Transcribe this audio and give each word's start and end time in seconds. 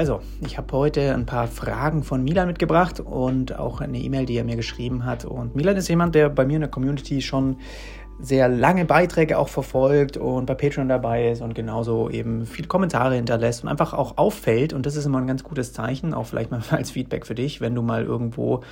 also 0.00 0.22
ich 0.40 0.56
habe 0.56 0.72
heute 0.72 1.12
ein 1.12 1.26
paar 1.26 1.46
Fragen 1.46 2.04
von 2.04 2.24
Milan 2.24 2.46
mitgebracht 2.46 3.00
und 3.00 3.58
auch 3.58 3.82
eine 3.82 3.98
E-Mail, 3.98 4.24
die 4.24 4.38
er 4.38 4.44
mir 4.44 4.56
geschrieben 4.56 5.04
hat. 5.04 5.26
Und 5.26 5.54
Milan 5.54 5.76
ist 5.76 5.88
jemand, 5.88 6.14
der 6.14 6.30
bei 6.30 6.46
mir 6.46 6.54
in 6.54 6.62
der 6.62 6.70
Community 6.70 7.20
schon 7.20 7.58
sehr 8.18 8.48
lange 8.48 8.86
Beiträge 8.86 9.36
auch 9.36 9.50
verfolgt 9.50 10.16
und 10.16 10.46
bei 10.46 10.54
Patreon 10.54 10.88
dabei 10.88 11.32
ist 11.32 11.42
und 11.42 11.54
genauso 11.54 12.08
eben 12.08 12.46
viele 12.46 12.66
Kommentare 12.66 13.16
hinterlässt 13.16 13.62
und 13.62 13.68
einfach 13.68 13.92
auch 13.92 14.16
auffällt. 14.16 14.72
Und 14.72 14.86
das 14.86 14.96
ist 14.96 15.04
immer 15.04 15.18
ein 15.18 15.26
ganz 15.26 15.44
gutes 15.44 15.74
Zeichen, 15.74 16.14
auch 16.14 16.24
vielleicht 16.24 16.50
mal 16.50 16.62
als 16.70 16.92
Feedback 16.92 17.26
für 17.26 17.34
dich, 17.34 17.60
wenn 17.60 17.74
du 17.74 17.82
mal 17.82 18.02
irgendwo 18.02 18.62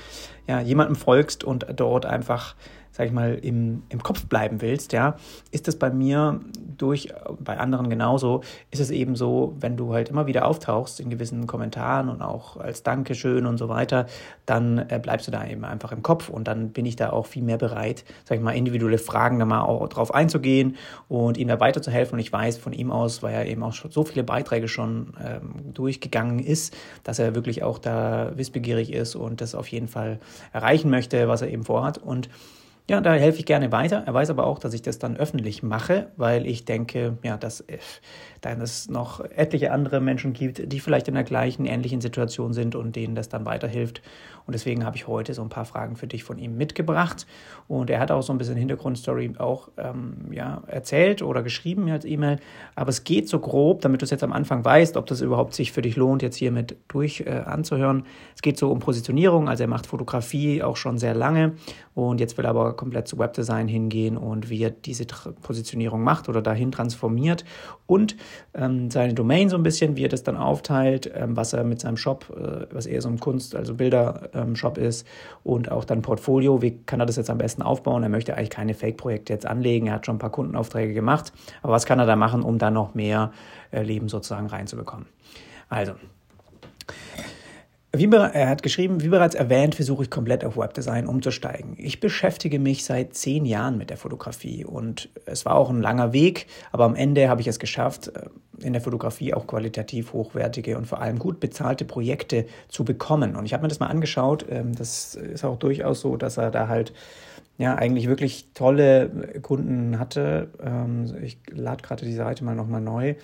ja, 0.46 0.60
jemandem 0.60 0.96
folgst 0.96 1.44
und 1.44 1.66
dort 1.76 2.06
einfach 2.06 2.54
sag 2.92 3.06
ich 3.06 3.12
mal, 3.12 3.34
im, 3.34 3.82
im 3.88 4.02
Kopf 4.02 4.26
bleiben 4.26 4.60
willst, 4.60 4.92
ja, 4.92 5.16
ist 5.50 5.68
das 5.68 5.76
bei 5.76 5.90
mir 5.90 6.40
durch, 6.76 7.08
bei 7.38 7.58
anderen 7.58 7.90
genauso, 7.90 8.42
ist 8.70 8.80
es 8.80 8.90
eben 8.90 9.16
so, 9.16 9.54
wenn 9.60 9.76
du 9.76 9.92
halt 9.92 10.08
immer 10.08 10.26
wieder 10.26 10.46
auftauchst 10.46 11.00
in 11.00 11.10
gewissen 11.10 11.46
Kommentaren 11.46 12.08
und 12.08 12.22
auch 12.22 12.56
als 12.56 12.82
Dankeschön 12.82 13.46
und 13.46 13.58
so 13.58 13.68
weiter, 13.68 14.06
dann 14.46 14.78
äh, 14.78 14.98
bleibst 15.02 15.26
du 15.26 15.30
da 15.30 15.46
eben 15.46 15.64
einfach 15.64 15.92
im 15.92 16.02
Kopf 16.02 16.28
und 16.28 16.48
dann 16.48 16.70
bin 16.70 16.86
ich 16.86 16.96
da 16.96 17.10
auch 17.10 17.26
viel 17.26 17.42
mehr 17.42 17.58
bereit, 17.58 18.04
sag 18.24 18.38
ich 18.38 18.42
mal, 18.42 18.52
individuelle 18.52 18.98
Fragen 18.98 19.38
da 19.38 19.44
mal 19.44 19.62
auch 19.62 19.88
drauf 19.88 20.14
einzugehen 20.14 20.76
und 21.08 21.36
ihm 21.36 21.48
da 21.48 21.60
weiterzuhelfen. 21.60 22.14
Und 22.14 22.20
ich 22.20 22.32
weiß 22.32 22.58
von 22.58 22.72
ihm 22.72 22.90
aus, 22.90 23.22
weil 23.22 23.34
er 23.34 23.46
eben 23.46 23.62
auch 23.62 23.72
schon 23.72 23.90
so 23.90 24.04
viele 24.04 24.24
Beiträge 24.24 24.68
schon 24.68 25.14
ähm, 25.24 25.72
durchgegangen 25.74 26.38
ist, 26.38 26.76
dass 27.04 27.18
er 27.18 27.34
wirklich 27.34 27.62
auch 27.62 27.78
da 27.78 28.32
wissbegierig 28.36 28.92
ist 28.92 29.14
und 29.14 29.40
das 29.40 29.54
auf 29.54 29.68
jeden 29.68 29.88
Fall 29.88 30.20
erreichen 30.52 30.90
möchte, 30.90 31.28
was 31.28 31.42
er 31.42 31.48
eben 31.48 31.64
vorhat. 31.64 31.98
Und 31.98 32.28
ja, 32.90 33.02
da 33.02 33.12
helfe 33.12 33.38
ich 33.38 33.44
gerne 33.44 33.70
weiter. 33.70 34.02
Er 34.06 34.14
weiß 34.14 34.30
aber 34.30 34.46
auch, 34.46 34.58
dass 34.58 34.72
ich 34.72 34.80
das 34.80 34.98
dann 34.98 35.16
öffentlich 35.16 35.62
mache, 35.62 36.10
weil 36.16 36.46
ich 36.46 36.64
denke, 36.64 37.18
ja, 37.22 37.36
dass, 37.36 37.60
äh, 37.60 37.78
dass 38.40 38.58
es 38.58 38.88
noch 38.88 39.20
etliche 39.20 39.72
andere 39.72 40.00
Menschen 40.00 40.32
gibt, 40.32 40.72
die 40.72 40.80
vielleicht 40.80 41.08
in 41.08 41.14
der 41.14 41.24
gleichen, 41.24 41.66
ähnlichen 41.66 42.00
Situation 42.00 42.54
sind 42.54 42.74
und 42.74 42.96
denen 42.96 43.14
das 43.14 43.28
dann 43.28 43.44
weiterhilft. 43.44 44.00
Und 44.48 44.54
deswegen 44.54 44.86
habe 44.86 44.96
ich 44.96 45.06
heute 45.06 45.34
so 45.34 45.42
ein 45.42 45.50
paar 45.50 45.66
Fragen 45.66 45.96
für 45.96 46.06
dich 46.06 46.24
von 46.24 46.38
ihm 46.38 46.56
mitgebracht. 46.56 47.26
Und 47.66 47.90
er 47.90 48.00
hat 48.00 48.10
auch 48.10 48.22
so 48.22 48.32
ein 48.32 48.38
bisschen 48.38 48.56
Hintergrundstory 48.56 49.34
auch 49.36 49.68
ähm, 49.76 50.32
ja, 50.32 50.62
erzählt 50.66 51.20
oder 51.20 51.42
geschrieben 51.42 51.90
als 51.90 52.06
E-Mail. 52.06 52.38
Aber 52.74 52.88
es 52.88 53.04
geht 53.04 53.28
so 53.28 53.40
grob, 53.40 53.82
damit 53.82 54.00
du 54.00 54.06
es 54.06 54.10
jetzt 54.10 54.24
am 54.24 54.32
Anfang 54.32 54.64
weißt, 54.64 54.96
ob 54.96 55.04
das 55.04 55.20
überhaupt 55.20 55.52
sich 55.52 55.70
für 55.70 55.82
dich 55.82 55.96
lohnt, 55.96 56.22
jetzt 56.22 56.36
hier 56.36 56.50
mit 56.50 56.76
durch 56.88 57.24
äh, 57.26 57.42
anzuhören. 57.44 58.04
Es 58.34 58.40
geht 58.40 58.56
so 58.56 58.72
um 58.72 58.78
Positionierung. 58.78 59.50
Also 59.50 59.64
er 59.64 59.68
macht 59.68 59.86
Fotografie 59.86 60.62
auch 60.62 60.78
schon 60.78 60.96
sehr 60.96 61.14
lange 61.14 61.52
und 62.06 62.20
jetzt 62.20 62.38
will 62.38 62.44
er 62.44 62.50
aber 62.50 62.74
komplett 62.74 63.08
zu 63.08 63.18
Webdesign 63.18 63.66
hingehen 63.66 64.16
und 64.16 64.50
wie 64.50 64.62
er 64.62 64.70
diese 64.70 65.04
Positionierung 65.42 66.02
macht 66.02 66.28
oder 66.28 66.40
dahin 66.40 66.70
transformiert 66.70 67.44
und 67.86 68.16
ähm, 68.54 68.90
seine 68.90 69.14
Domain 69.14 69.48
so 69.48 69.56
ein 69.56 69.64
bisschen, 69.64 69.96
wie 69.96 70.04
er 70.04 70.08
das 70.08 70.22
dann 70.22 70.36
aufteilt, 70.36 71.10
ähm, 71.12 71.36
was 71.36 71.52
er 71.52 71.64
mit 71.64 71.80
seinem 71.80 71.96
Shop, 71.96 72.26
äh, 72.36 72.72
was 72.72 72.86
eher 72.86 73.02
so 73.02 73.08
ein 73.08 73.18
Kunst, 73.18 73.56
also 73.56 73.74
Bilder-Shop 73.74 74.78
ähm, 74.78 74.84
ist 74.84 75.06
und 75.42 75.72
auch 75.72 75.84
dann 75.84 76.02
Portfolio, 76.02 76.62
wie 76.62 76.78
kann 76.86 77.00
er 77.00 77.06
das 77.06 77.16
jetzt 77.16 77.30
am 77.30 77.38
besten 77.38 77.62
aufbauen? 77.62 78.04
Er 78.04 78.08
möchte 78.08 78.36
eigentlich 78.36 78.50
keine 78.50 78.74
Fake-Projekte 78.74 79.32
jetzt 79.32 79.46
anlegen, 79.46 79.88
er 79.88 79.94
hat 79.94 80.06
schon 80.06 80.16
ein 80.16 80.20
paar 80.20 80.30
Kundenaufträge 80.30 80.94
gemacht, 80.94 81.32
aber 81.62 81.72
was 81.72 81.84
kann 81.84 81.98
er 81.98 82.06
da 82.06 82.14
machen, 82.14 82.42
um 82.42 82.58
da 82.58 82.70
noch 82.70 82.94
mehr 82.94 83.32
äh, 83.72 83.82
Leben 83.82 84.08
sozusagen 84.08 84.46
reinzubekommen? 84.46 85.06
Also, 85.68 85.94
wie, 87.96 88.06
er 88.12 88.48
hat 88.48 88.62
geschrieben, 88.62 89.02
wie 89.02 89.08
bereits 89.08 89.34
erwähnt, 89.34 89.74
versuche 89.74 90.02
ich 90.02 90.10
komplett 90.10 90.44
auf 90.44 90.58
Webdesign 90.58 91.06
umzusteigen. 91.06 91.74
Ich 91.78 92.00
beschäftige 92.00 92.58
mich 92.58 92.84
seit 92.84 93.14
zehn 93.14 93.46
Jahren 93.46 93.78
mit 93.78 93.88
der 93.88 93.96
Fotografie 93.96 94.64
und 94.64 95.08
es 95.24 95.46
war 95.46 95.54
auch 95.54 95.70
ein 95.70 95.80
langer 95.80 96.12
Weg, 96.12 96.46
aber 96.70 96.84
am 96.84 96.94
Ende 96.94 97.30
habe 97.30 97.40
ich 97.40 97.46
es 97.46 97.58
geschafft, 97.58 98.08
äh, 98.08 98.28
in 98.60 98.74
der 98.74 98.82
Fotografie 98.82 99.32
auch 99.32 99.46
qualitativ 99.46 100.12
hochwertige 100.12 100.76
und 100.76 100.86
vor 100.86 101.00
allem 101.00 101.18
gut 101.18 101.40
bezahlte 101.40 101.84
Projekte 101.84 102.46
zu 102.68 102.84
bekommen. 102.84 103.36
Und 103.36 103.46
ich 103.46 103.54
habe 103.54 103.62
mir 103.62 103.68
das 103.68 103.80
mal 103.80 103.86
angeschaut. 103.86 104.44
Ähm, 104.50 104.74
das 104.74 105.14
ist 105.14 105.44
auch 105.44 105.58
durchaus 105.58 106.00
so, 106.00 106.16
dass 106.16 106.36
er 106.36 106.50
da 106.50 106.68
halt 106.68 106.92
ja 107.56 107.74
eigentlich 107.74 108.06
wirklich 108.08 108.48
tolle 108.52 109.40
Kunden 109.42 109.98
hatte. 109.98 110.50
Ähm, 110.62 111.06
ich 111.22 111.38
lade 111.50 111.82
gerade 111.82 112.04
die 112.04 112.14
Seite 112.14 112.44
mal 112.44 112.54
nochmal 112.54 112.80
neu 112.80 113.14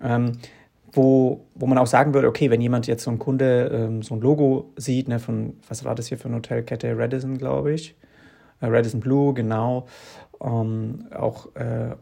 ähm, 0.00 0.38
wo, 0.96 1.46
wo 1.54 1.66
man 1.66 1.78
auch 1.78 1.86
sagen 1.86 2.14
würde, 2.14 2.28
okay, 2.28 2.50
wenn 2.50 2.60
jemand 2.60 2.86
jetzt 2.86 3.04
so 3.04 3.10
ein 3.10 3.18
Kunde 3.18 3.70
ähm, 3.72 4.02
so 4.02 4.14
ein 4.14 4.20
Logo 4.20 4.72
sieht, 4.76 5.08
ne, 5.08 5.18
von, 5.18 5.54
was 5.68 5.84
war 5.84 5.94
das 5.94 6.06
hier 6.06 6.18
für 6.18 6.28
eine 6.28 6.36
Hotelkette? 6.36 6.96
Radisson, 6.96 7.38
glaube 7.38 7.72
ich. 7.72 7.94
Äh, 8.60 8.66
Radisson 8.66 9.00
Blue, 9.00 9.34
genau. 9.34 9.86
Ähm, 10.42 11.06
auch 11.14 11.54
äh, 11.54 11.94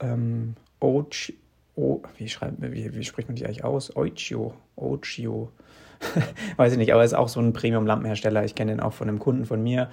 ähm, 0.00 0.54
Ochi, 0.80 1.38
oh, 1.76 2.02
wie, 2.18 2.28
schreibt, 2.28 2.60
wie, 2.60 2.94
wie 2.94 3.04
spricht 3.04 3.28
man 3.28 3.36
die 3.36 3.44
eigentlich 3.44 3.64
aus? 3.64 3.96
Oichio, 3.96 4.54
Oichio. 4.76 5.50
Weiß 6.56 6.72
ich 6.72 6.78
nicht, 6.78 6.92
aber 6.92 7.04
ist 7.04 7.14
auch 7.14 7.28
so 7.28 7.40
ein 7.40 7.52
Premium-Lampenhersteller. 7.52 8.44
Ich 8.44 8.54
kenne 8.54 8.72
den 8.72 8.80
auch 8.80 8.92
von 8.92 9.08
einem 9.08 9.18
Kunden 9.18 9.44
von 9.44 9.62
mir, 9.62 9.88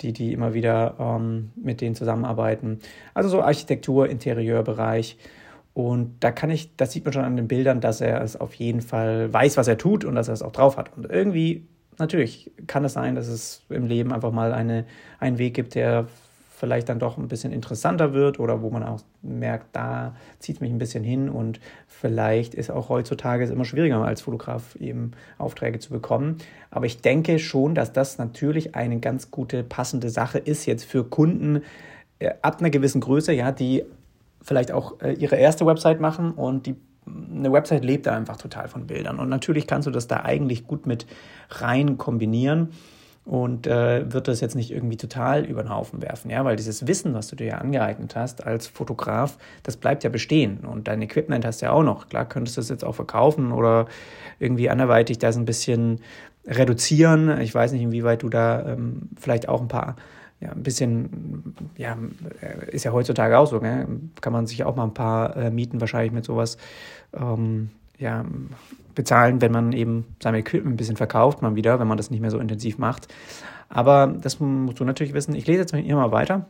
die, 0.00 0.12
die 0.12 0.32
immer 0.32 0.54
wieder 0.54 0.94
ähm, 0.98 1.52
mit 1.56 1.80
denen 1.80 1.94
zusammenarbeiten. 1.94 2.80
Also 3.12 3.28
so 3.28 3.42
Architektur, 3.42 4.08
Interieurbereich. 4.08 5.18
Und 5.74 6.16
da 6.20 6.30
kann 6.30 6.50
ich, 6.50 6.76
das 6.76 6.92
sieht 6.92 7.04
man 7.04 7.12
schon 7.12 7.24
an 7.24 7.36
den 7.36 7.48
Bildern, 7.48 7.80
dass 7.80 8.00
er 8.00 8.22
es 8.22 8.40
auf 8.40 8.54
jeden 8.54 8.80
Fall 8.80 9.32
weiß, 9.32 9.56
was 9.56 9.66
er 9.66 9.76
tut 9.76 10.04
und 10.04 10.14
dass 10.14 10.28
er 10.28 10.34
es 10.34 10.42
auch 10.42 10.52
drauf 10.52 10.76
hat. 10.76 10.96
Und 10.96 11.10
irgendwie, 11.10 11.66
natürlich 11.98 12.52
kann 12.68 12.84
es 12.84 12.92
sein, 12.92 13.16
dass 13.16 13.26
es 13.26 13.64
im 13.68 13.86
Leben 13.86 14.12
einfach 14.12 14.30
mal 14.30 14.52
eine, 14.52 14.84
einen 15.18 15.38
Weg 15.38 15.54
gibt, 15.54 15.74
der 15.74 16.06
vielleicht 16.64 16.88
dann 16.88 17.00
doch 17.00 17.18
ein 17.18 17.26
bisschen 17.26 17.52
interessanter 17.52 18.14
wird 18.14 18.38
oder 18.38 18.62
wo 18.62 18.70
man 18.70 18.84
auch 18.84 19.00
merkt, 19.22 19.74
da 19.74 20.14
zieht 20.38 20.56
es 20.56 20.60
mich 20.60 20.70
ein 20.70 20.78
bisschen 20.78 21.02
hin 21.02 21.28
und 21.28 21.60
vielleicht 21.88 22.54
ist 22.54 22.70
auch 22.70 22.88
heutzutage 22.88 23.44
es 23.44 23.50
immer 23.50 23.64
schwieriger 23.64 24.02
als 24.04 24.22
Fotograf 24.22 24.76
eben 24.76 25.10
Aufträge 25.36 25.80
zu 25.80 25.90
bekommen. 25.90 26.38
Aber 26.70 26.86
ich 26.86 27.00
denke 27.00 27.40
schon, 27.40 27.74
dass 27.74 27.92
das 27.92 28.18
natürlich 28.18 28.76
eine 28.76 29.00
ganz 29.00 29.32
gute 29.32 29.64
passende 29.64 30.08
Sache 30.08 30.38
ist 30.38 30.66
jetzt 30.66 30.84
für 30.84 31.04
Kunden 31.04 31.62
äh, 32.20 32.30
ab 32.42 32.60
einer 32.60 32.70
gewissen 32.70 33.00
Größe, 33.00 33.32
ja, 33.32 33.50
die 33.50 33.84
vielleicht 34.44 34.70
auch 34.70 35.00
äh, 35.00 35.14
ihre 35.14 35.36
erste 35.36 35.66
Website 35.66 36.00
machen 36.00 36.32
und 36.32 36.66
die 36.66 36.76
eine 37.06 37.52
Website 37.52 37.84
lebt 37.84 38.06
da 38.06 38.16
einfach 38.16 38.36
total 38.36 38.68
von 38.68 38.86
Bildern. 38.86 39.18
Und 39.18 39.28
natürlich 39.28 39.66
kannst 39.66 39.86
du 39.86 39.90
das 39.90 40.06
da 40.06 40.20
eigentlich 40.20 40.66
gut 40.66 40.86
mit 40.86 41.06
rein 41.50 41.98
kombinieren 41.98 42.70
und 43.24 43.66
äh, 43.66 44.10
wird 44.12 44.28
das 44.28 44.40
jetzt 44.40 44.54
nicht 44.54 44.70
irgendwie 44.70 44.96
total 44.96 45.44
über 45.44 45.62
den 45.62 45.70
Haufen 45.70 46.02
werfen, 46.02 46.30
ja, 46.30 46.44
weil 46.44 46.56
dieses 46.56 46.86
Wissen, 46.86 47.14
was 47.14 47.28
du 47.28 47.36
dir 47.36 47.46
ja 47.46 47.58
angeeignet 47.58 48.16
hast 48.16 48.46
als 48.46 48.66
Fotograf, 48.66 49.38
das 49.62 49.76
bleibt 49.76 50.04
ja 50.04 50.10
bestehen 50.10 50.58
und 50.60 50.88
dein 50.88 51.00
Equipment 51.00 51.44
hast 51.44 51.62
du 51.62 51.66
ja 51.66 51.72
auch 51.72 51.82
noch. 51.82 52.08
Klar 52.08 52.26
könntest 52.26 52.56
du 52.56 52.60
es 52.60 52.68
jetzt 52.68 52.84
auch 52.84 52.94
verkaufen 52.94 53.52
oder 53.52 53.86
irgendwie 54.38 54.68
anderweitig 54.68 55.18
das 55.18 55.36
ein 55.36 55.46
bisschen 55.46 56.00
reduzieren. 56.46 57.40
Ich 57.40 57.54
weiß 57.54 57.72
nicht, 57.72 57.82
inwieweit 57.82 58.22
du 58.22 58.28
da 58.28 58.66
ähm, 58.66 59.08
vielleicht 59.18 59.48
auch 59.48 59.62
ein 59.62 59.68
paar 59.68 59.96
ja, 60.44 60.52
ein 60.52 60.62
bisschen, 60.62 61.54
ja, 61.78 61.96
ist 62.70 62.84
ja 62.84 62.92
heutzutage 62.92 63.38
auch 63.38 63.46
so, 63.46 63.60
gell? 63.60 63.86
kann 64.20 64.32
man 64.32 64.46
sich 64.46 64.62
auch 64.64 64.76
mal 64.76 64.84
ein 64.84 64.94
paar 64.94 65.36
äh, 65.36 65.50
Mieten 65.50 65.80
wahrscheinlich 65.80 66.12
mit 66.12 66.24
sowas 66.24 66.58
ähm, 67.14 67.70
ja, 67.98 68.24
bezahlen, 68.94 69.40
wenn 69.40 69.52
man 69.52 69.72
eben 69.72 70.04
sein 70.22 70.34
Equipment 70.34 70.74
ein 70.74 70.76
bisschen 70.76 70.96
verkauft, 70.96 71.40
mal 71.40 71.56
wieder, 71.56 71.80
wenn 71.80 71.88
man 71.88 71.96
das 71.96 72.10
nicht 72.10 72.20
mehr 72.20 72.30
so 72.30 72.38
intensiv 72.38 72.76
macht. 72.76 73.08
Aber 73.70 74.06
das 74.20 74.38
musst 74.38 74.78
du 74.78 74.84
natürlich 74.84 75.14
wissen. 75.14 75.34
Ich 75.34 75.46
lese 75.46 75.60
jetzt 75.60 75.74
hier 75.74 75.96
mal 75.96 76.12
weiter. 76.12 76.46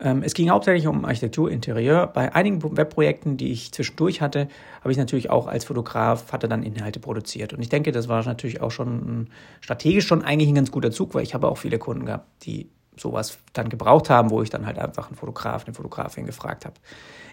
Ähm, 0.00 0.22
es 0.22 0.34
ging 0.34 0.50
hauptsächlich 0.50 0.86
um 0.86 1.04
Architektur, 1.04 1.50
Interieur. 1.50 2.06
Bei 2.06 2.34
einigen 2.34 2.62
Webprojekten, 2.76 3.36
die 3.36 3.52
ich 3.52 3.72
zwischendurch 3.72 4.20
hatte, 4.20 4.48
habe 4.80 4.92
ich 4.92 4.98
natürlich 4.98 5.30
auch 5.30 5.46
als 5.46 5.64
Fotograf, 5.64 6.32
hatte 6.32 6.48
dann 6.48 6.62
Inhalte 6.62 7.00
produziert. 7.00 7.52
Und 7.52 7.60
ich 7.62 7.68
denke, 7.68 7.92
das 7.92 8.08
war 8.08 8.24
natürlich 8.24 8.60
auch 8.60 8.70
schon 8.70 9.28
strategisch 9.60 10.06
schon 10.06 10.22
eigentlich 10.22 10.48
ein 10.48 10.54
ganz 10.54 10.70
guter 10.70 10.90
Zug, 10.90 11.14
weil 11.14 11.22
ich 11.22 11.34
habe 11.34 11.48
auch 11.48 11.58
viele 11.58 11.78
Kunden 11.78 12.06
gehabt, 12.06 12.26
die 12.44 12.68
sowas 12.96 13.38
dann 13.52 13.68
gebraucht 13.68 14.10
haben, 14.10 14.30
wo 14.30 14.42
ich 14.42 14.50
dann 14.50 14.66
halt 14.66 14.78
einfach 14.78 15.08
einen 15.08 15.16
Fotograf, 15.16 15.64
eine 15.64 15.74
Fotografin 15.74 16.26
gefragt 16.26 16.64
habe. 16.64 16.74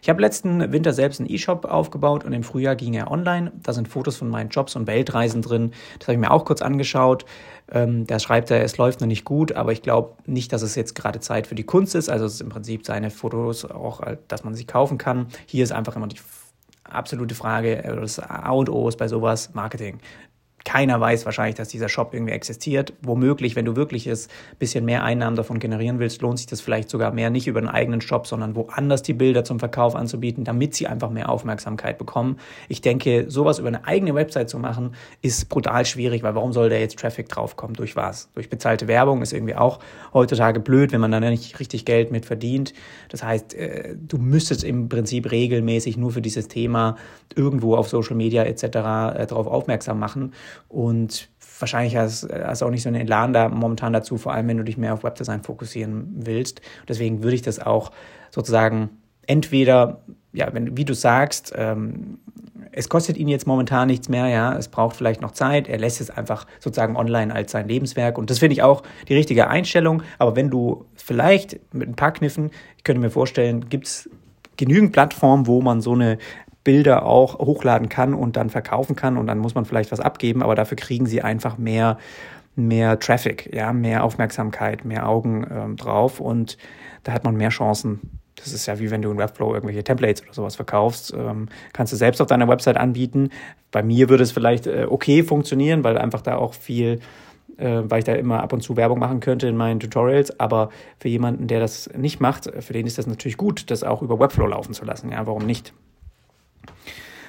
Ich 0.02 0.10
habe 0.10 0.20
letzten 0.20 0.72
Winter 0.72 0.94
selbst 0.94 1.20
einen 1.20 1.30
E-Shop 1.30 1.66
aufgebaut 1.66 2.24
und 2.24 2.34
im 2.34 2.44
Frühjahr 2.44 2.76
ging 2.76 2.96
er 2.96 3.12
online. 3.12 3.52
Da 3.62 3.72
sind 3.72 3.88
Fotos 3.88 4.16
von 4.16 4.30
meinen 4.30 4.50
Jobs 4.50 4.76
und 4.76 4.88
Weltreisen 4.88 5.44
drin. 5.44 5.74
Das 6.00 6.08
habe 6.08 6.14
ich 6.14 6.20
mir 6.20 6.32
auch 6.32 6.44
kurz 6.44 6.64
angeschaut. 6.64 7.26
Ähm, 7.72 8.08
da 8.08 8.18
schreibt 8.18 8.50
er, 8.50 8.64
es 8.64 8.78
läuft 8.78 9.02
noch 9.02 9.08
nicht 9.08 9.26
gut, 9.26 9.52
aber 9.52 9.72
ich 9.72 9.84
glaube 9.84 10.16
nicht, 10.26 10.52
dass 10.54 10.64
es 10.64 10.74
jetzt 10.74 10.96
gerade 10.96 11.20
Zeit 11.20 11.46
für 11.46 11.56
die 11.56 11.64
Kunst 11.64 11.94
ist. 11.94 12.10
Also 12.10 12.26
es 12.26 12.36
ist 12.36 12.42
im 12.42 12.50
Prinzip 12.50 12.86
seine 12.86 13.12
Fotos 13.12 13.64
auch, 13.64 14.02
dass 14.28 14.44
man 14.44 14.56
sie 14.56 14.66
kaufen 14.66 14.98
kann. 14.98 15.28
Hier 15.46 15.64
ist 15.64 15.72
einfach 15.72 15.96
immer 15.96 16.08
die 16.08 16.20
absolute 16.84 17.36
Frage, 17.36 17.78
das 18.02 18.20
A 18.20 18.50
und 18.52 18.70
O 18.70 18.90
ist 18.90 18.98
bei 18.98 19.08
sowas 19.08 19.54
Marketing 19.54 20.00
keiner 20.64 21.00
weiß 21.00 21.26
wahrscheinlich, 21.26 21.56
dass 21.56 21.70
dieser 21.70 21.90
Shop 21.90 22.14
irgendwie 22.14 22.34
existiert. 22.34 22.94
Womöglich, 23.02 23.56
wenn 23.56 23.66
du 23.66 23.76
wirklich 23.76 24.10
ein 24.10 24.18
bisschen 24.60 24.86
mehr 24.86 25.04
Einnahmen 25.04 25.36
davon 25.36 25.60
generieren 25.60 26.00
willst, 26.00 26.22
lohnt 26.22 26.38
sich 26.38 26.48
das 26.48 26.62
vielleicht 26.62 26.90
sogar 26.90 27.12
mehr 27.12 27.30
nicht 27.30 27.48
über 27.48 27.60
einen 27.60 27.70
eigenen 27.70 28.02
Shop, 28.02 28.28
sondern 28.28 28.56
woanders 28.56 29.02
die 29.02 29.14
Bilder 29.14 29.44
zum 29.44 29.60
Verkauf 29.60 29.96
anzubieten, 29.96 30.44
damit 30.44 30.76
sie 30.76 30.88
einfach 30.88 31.10
mehr 31.10 31.30
Aufmerksamkeit 31.30 31.98
bekommen. 31.98 32.38
Ich 32.70 32.82
denke, 32.82 33.26
sowas 33.30 33.60
über 33.60 33.70
eine 33.70 33.86
eigene 33.86 34.14
Website 34.14 34.50
zu 34.50 34.60
machen, 34.60 34.96
ist 35.22 35.50
brutal 35.50 35.86
schwierig, 35.86 36.24
weil 36.24 36.36
warum 36.36 36.54
soll 36.54 36.70
da 36.70 36.76
jetzt 36.76 37.00
Traffic 37.00 37.30
draufkommen? 37.30 37.76
Durch 37.76 37.96
was? 37.96 38.30
Durch 38.36 38.50
bezahlte 38.50 38.88
Werbung 38.88 39.22
ist 39.22 39.34
irgendwie 39.34 39.56
auch 39.56 39.80
heutzutage 40.14 40.60
blöd, 40.60 40.92
wenn 40.92 41.02
man 41.02 41.12
da 41.12 41.20
nicht 41.20 41.60
richtig 41.60 41.86
Geld 41.86 42.12
mit 42.12 42.26
verdient. 42.26 42.74
Das 43.10 43.24
heißt, 43.24 43.54
äh, 43.54 43.96
du 43.96 44.18
müsstest 44.18 44.64
im 44.64 44.90
Prinzip 44.90 45.32
regelmäßig 45.32 45.98
nur 45.98 46.12
für 46.12 46.22
dieses 46.22 46.48
Thema 46.48 46.98
irgendwo 47.36 47.76
auf 47.76 47.90
Social 47.90 48.16
Media 48.16 48.44
etc. 48.44 48.64
Äh, 48.64 48.70
darauf 49.28 49.48
aufmerksam 49.48 50.00
machen. 50.00 50.34
Und 50.68 51.30
wahrscheinlich 51.60 51.96
hast 51.96 52.24
du 52.24 52.66
auch 52.66 52.70
nicht 52.70 52.84
so 52.84 52.90
einen 52.90 53.02
Elan 53.02 53.34
da 53.34 53.50
momentan 53.50 53.94
dazu, 53.94 54.18
vor 54.18 54.34
allem 54.34 54.48
wenn 54.48 54.58
du 54.58 54.64
dich 54.64 54.78
mehr 54.78 54.94
auf 54.94 55.04
Webdesign 55.04 55.44
fokussieren 55.44 56.10
willst. 56.16 56.62
Deswegen 56.88 57.24
würde 57.24 57.36
ich 57.36 57.42
das 57.42 57.60
auch 57.60 57.92
sozusagen 58.32 58.90
entweder, 59.28 60.02
ja, 60.34 60.54
wenn, 60.54 60.78
wie 60.78 60.86
du 60.86 60.94
sagst, 60.94 61.54
ähm, 61.56 62.20
es 62.72 62.90
kostet 62.90 63.18
ihn 63.18 63.28
jetzt 63.28 63.48
momentan 63.48 63.88
nichts 63.88 64.08
mehr, 64.10 64.28
ja, 64.28 64.56
es 64.58 64.70
braucht 64.70 64.96
vielleicht 64.96 65.22
noch 65.22 65.32
Zeit, 65.32 65.68
er 65.68 65.78
lässt 65.78 66.00
es 66.00 66.10
einfach 66.10 66.48
sozusagen 66.60 66.96
online 66.96 67.34
als 67.34 67.52
sein 67.52 67.68
Lebenswerk 67.68 68.18
und 68.18 68.30
das 68.30 68.40
finde 68.40 68.54
ich 68.54 68.64
auch 68.64 68.84
die 69.08 69.14
richtige 69.14 69.50
Einstellung, 69.50 70.04
aber 70.20 70.36
wenn 70.36 70.50
du 70.50 70.86
vielleicht 70.96 71.60
mit 71.74 71.90
ein 71.90 71.96
paar 71.96 72.14
Kniffen, 72.14 72.52
ich 72.78 72.84
könnte 72.84 73.02
mir 73.02 73.10
vorstellen, 73.10 73.68
gibt 73.70 73.88
es 73.88 74.10
genügend 74.58 74.94
Plattformen, 74.94 75.48
wo 75.48 75.62
man 75.62 75.82
so 75.82 75.94
eine 75.94 76.18
Bilder 76.64 77.06
auch 77.06 77.40
hochladen 77.40 77.90
kann 77.90 78.14
und 78.14 78.36
dann 78.38 78.50
verkaufen 78.50 78.96
kann 78.96 79.18
und 79.18 79.28
dann 79.28 79.40
muss 79.40 79.56
man 79.56 79.66
vielleicht 79.66 79.92
was 79.92 80.00
abgeben, 80.00 80.44
aber 80.44 80.56
dafür 80.56 80.78
kriegen 80.78 81.06
sie 81.06 81.22
einfach 81.22 81.58
mehr 81.58 81.98
mehr 82.56 83.00
Traffic, 83.00 83.50
ja, 83.54 83.72
mehr 83.72 84.04
Aufmerksamkeit, 84.04 84.84
mehr 84.84 85.08
Augen 85.08 85.48
ähm, 85.50 85.78
drauf 85.78 86.20
und 86.20 86.58
da 87.04 87.14
hat 87.14 87.24
man 87.24 87.36
mehr 87.36 87.50
Chancen. 87.50 88.20
Das 88.36 88.52
ist 88.54 88.66
ja 88.66 88.80
wie 88.80 88.92
wenn 88.92 89.02
du 89.02 89.12
in 89.12 89.18
Webflow 89.18 89.54
irgendwelche 89.54 89.84
Templates 89.84 90.22
oder 90.24 90.34
sowas 90.34 90.56
verkaufst, 90.56 91.14
ähm, 91.18 91.48
kannst 91.74 91.94
du 91.94 91.98
selbst 91.98 92.22
auf 92.22 92.28
deiner 92.28 92.48
Website 92.48 92.78
anbieten. 92.78 93.30
Bei 93.72 93.84
mir 93.84 94.10
würde 94.10 94.24
es 94.24 94.32
vielleicht 94.32 94.68
äh, 94.68 94.86
okay 94.90 95.24
funktionieren, 95.24 95.84
weil 95.84 95.98
einfach 95.98 96.22
da 96.22 96.36
auch 96.36 96.54
viel 96.54 97.00
äh, 97.58 97.84
weil 97.84 98.00
ich 98.00 98.06
da 98.06 98.14
immer 98.14 98.42
ab 98.42 98.54
und 98.54 98.62
zu 98.62 98.76
Werbung 98.76 99.00
machen 99.00 99.20
könnte 99.20 99.48
in 99.48 99.56
meinen 99.56 99.80
Tutorials. 99.80 100.40
Aber 100.40 100.70
für 101.00 101.10
jemanden, 101.10 101.48
der 101.48 101.60
das 101.60 101.90
nicht 101.96 102.20
macht, 102.20 102.52
für 102.60 102.74
den 102.74 102.88
ist 102.88 102.98
das 102.98 103.08
natürlich 103.08 103.38
gut, 103.38 103.70
das 103.70 103.84
auch 103.84 104.02
über 104.02 104.20
Webflow 104.20 104.48
laufen 104.48 104.74
zu 104.74 104.86
lassen. 104.86 105.12
Ja, 105.12 105.26
warum 105.28 105.46
nicht? 105.46 105.74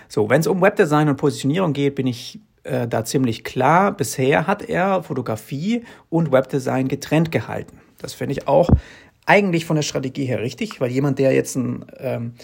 So, 0.09 0.29
wenn 0.29 0.41
es 0.41 0.47
um 0.47 0.61
Webdesign 0.61 1.09
und 1.09 1.17
Positionierung 1.17 1.73
geht, 1.73 1.95
bin 1.95 2.07
ich 2.07 2.41
äh, 2.65 2.87
da 2.87 3.05
ziemlich 3.05 3.45
klar. 3.45 3.97
Bisher 3.97 4.47
hat 4.47 4.63
er 4.63 5.03
Fotografie 5.03 5.85
und 6.11 6.33
Webdesign 6.33 6.89
getrennt 6.89 7.33
gehalten. 7.33 7.79
Das 7.99 8.15
finde 8.15 8.33
ich 8.33 8.49
auch 8.49 8.69
eigentlich 9.27 9.65
von 9.65 9.77
der 9.77 9.83
Strategie 9.83 10.25
her 10.25 10.41
richtig, 10.41 10.81
weil 10.81 10.91
jemand, 10.91 11.19
der 11.19 11.33
jetzt 11.33 11.57
ein 11.57 11.85
ähm, 11.99 12.35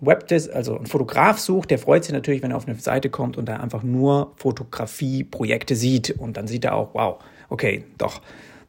Webdes 0.00 0.48
also 0.48 0.78
ein 0.78 0.86
Fotograf 0.86 1.38
sucht, 1.38 1.70
der 1.70 1.78
freut 1.78 2.04
sich 2.04 2.12
natürlich, 2.12 2.42
wenn 2.42 2.50
er 2.50 2.56
auf 2.56 2.66
eine 2.66 2.78
Seite 2.78 3.08
kommt 3.08 3.36
und 3.36 3.46
da 3.46 3.58
einfach 3.58 3.82
nur 3.82 4.32
Fotografie-Projekte 4.36 5.76
sieht 5.76 6.10
und 6.10 6.36
dann 6.36 6.48
sieht 6.48 6.64
er 6.64 6.74
auch, 6.74 6.94
wow, 6.94 7.18
okay, 7.48 7.84
doch, 7.98 8.20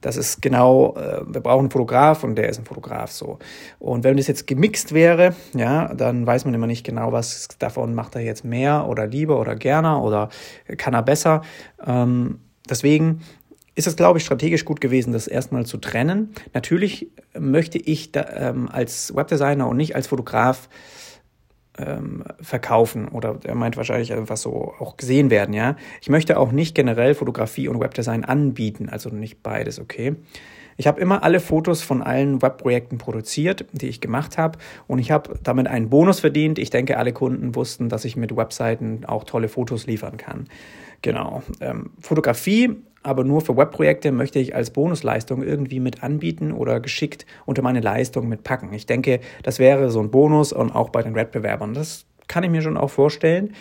das 0.03 0.17
ist 0.17 0.41
genau, 0.41 0.95
äh, 0.95 1.21
wir 1.25 1.41
brauchen 1.41 1.61
einen 1.61 1.71
Fotograf 1.71 2.23
und 2.23 2.35
der 2.35 2.50
ist 2.50 2.59
ein 2.59 2.65
Fotograf 2.65 3.11
so. 3.11 3.39
Und 3.79 4.03
wenn 4.03 4.17
das 4.17 4.27
jetzt 4.27 4.45
gemixt 4.45 4.94
wäre, 4.94 5.33
ja, 5.55 5.94
dann 5.94 6.27
weiß 6.27 6.45
man 6.45 6.53
immer 6.53 6.67
nicht 6.67 6.85
genau, 6.85 7.11
was 7.11 7.47
davon 7.57 7.95
macht 7.95 8.15
er 8.15 8.21
jetzt 8.21 8.44
mehr 8.44 8.88
oder 8.88 9.07
lieber 9.07 9.39
oder 9.39 9.55
gerne 9.55 10.00
oder 10.00 10.29
kann 10.77 10.94
er 10.94 11.03
besser. 11.03 11.41
Ähm, 11.85 12.39
deswegen 12.69 13.21
ist 13.75 13.88
es, 13.88 13.95
glaube 13.95 14.19
ich, 14.19 14.25
strategisch 14.25 14.65
gut 14.65 14.81
gewesen, 14.81 15.13
das 15.13 15.27
erstmal 15.27 15.65
zu 15.65 15.77
trennen. 15.77 16.33
Natürlich 16.53 17.09
möchte 17.38 17.77
ich 17.77 18.11
da, 18.11 18.25
ähm, 18.35 18.69
als 18.71 19.15
Webdesigner 19.15 19.67
und 19.67 19.77
nicht 19.77 19.95
als 19.95 20.07
Fotograf 20.07 20.69
ähm, 21.78 22.24
verkaufen 22.42 23.08
oder 23.08 23.40
er 23.44 23.56
meint 23.56 23.78
wahrscheinlich 23.78 24.14
einfach 24.14 24.38
so 24.38 24.74
auch 24.80 24.98
gesehen 24.98 25.30
werden, 25.30 25.54
ja. 25.54 25.75
Ich 26.02 26.10
möchte 26.10 26.38
auch 26.38 26.52
nicht 26.52 26.75
generell 26.75 27.16
Fotografie 27.16 27.68
und 27.68 27.80
Webdesign 27.80 28.24
anbieten, 28.24 28.90
also 28.90 29.10
nicht 29.10 29.44
beides, 29.44 29.80
okay. 29.80 30.16
Ich 30.75 30.88
habe 30.88 31.00
immer 31.00 31.24
alle 31.24 31.40
Fotos 31.40 31.81
von 31.84 32.02
allen 32.02 32.42
Webprojekten 32.42 32.98
produziert, 32.98 33.66
die 33.74 33.88
ich 33.88 34.02
gemacht 34.02 34.38
habe 34.38 34.58
und 34.88 35.00
ich 35.00 35.12
habe 35.12 35.40
damit 35.44 35.68
einen 35.68 35.90
Bonus 35.90 36.20
verdient. 36.20 36.58
Ich 36.58 36.70
denke, 36.70 36.98
alle 36.98 37.14
Kunden 37.14 37.56
wussten, 37.56 37.90
dass 37.90 38.06
ich 38.06 38.16
mit 38.16 38.36
Webseiten 38.36 39.06
auch 39.06 39.24
tolle 39.24 39.50
Fotos 39.50 39.86
liefern 39.86 40.18
kann. 40.18 40.48
Genau. 41.02 41.44
Ähm, 41.60 41.92
Fotografie 42.00 42.78
aber 43.03 43.23
nur 43.23 43.41
für 43.41 43.55
Webprojekte 43.55 44.11
möchte 44.11 44.39
ich 44.39 44.55
als 44.55 44.71
Bonusleistung 44.71 45.44
irgendwie 45.44 45.79
mit 45.79 46.03
anbieten 46.03 46.51
oder 46.51 46.79
geschickt 46.79 47.25
unter 47.45 47.61
meine 47.61 47.81
Leistung 47.81 48.27
mitpacken. 48.27 48.73
Ich 48.73 48.85
denke, 48.85 49.19
das 49.44 49.59
wäre 49.59 49.89
so 49.89 50.00
ein 50.00 50.11
Bonus 50.11 50.53
und 50.53 50.71
auch 50.71 50.89
bei 50.89 51.03
den 51.03 51.15
Wettbewerbern. 51.15 51.73
Das 51.73 52.05
kann 52.27 52.44
ich 52.44 52.50
mir 52.50 52.61
schon 52.61 52.77
auch 52.77 52.89
vorstellen. 52.89 53.53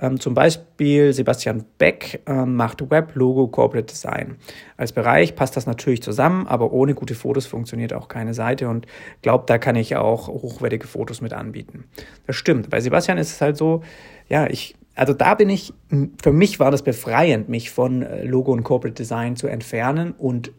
Ähm, 0.00 0.20
zum 0.20 0.34
Beispiel 0.34 1.12
Sebastian 1.12 1.64
Beck 1.76 2.22
ähm, 2.26 2.56
macht 2.56 2.90
Web, 2.90 3.12
Logo, 3.14 3.48
Corporate 3.48 3.86
Design. 3.86 4.36
Als 4.76 4.92
Bereich 4.92 5.34
passt 5.34 5.56
das 5.56 5.66
natürlich 5.66 6.02
zusammen, 6.02 6.46
aber 6.46 6.72
ohne 6.72 6.94
gute 6.94 7.14
Fotos 7.14 7.46
funktioniert 7.46 7.92
auch 7.92 8.08
keine 8.08 8.34
Seite 8.34 8.68
und 8.68 8.86
glaubt, 9.22 9.50
da 9.50 9.58
kann 9.58 9.76
ich 9.76 9.96
auch 9.96 10.28
hochwertige 10.28 10.86
Fotos 10.86 11.20
mit 11.20 11.32
anbieten. 11.32 11.84
Das 12.26 12.36
stimmt. 12.36 12.70
Bei 12.70 12.80
Sebastian 12.80 13.18
ist 13.18 13.32
es 13.32 13.40
halt 13.40 13.56
so, 13.56 13.82
ja, 14.28 14.46
ich 14.48 14.76
also 14.98 15.14
da 15.14 15.34
bin 15.34 15.48
ich, 15.48 15.72
für 16.20 16.32
mich 16.32 16.58
war 16.58 16.72
das 16.72 16.82
befreiend, 16.82 17.48
mich 17.48 17.70
von 17.70 18.02
äh, 18.02 18.24
Logo 18.24 18.52
und 18.52 18.64
Corporate 18.64 18.94
Design 18.94 19.36
zu 19.36 19.46
entfernen 19.46 20.12
und 20.18 20.50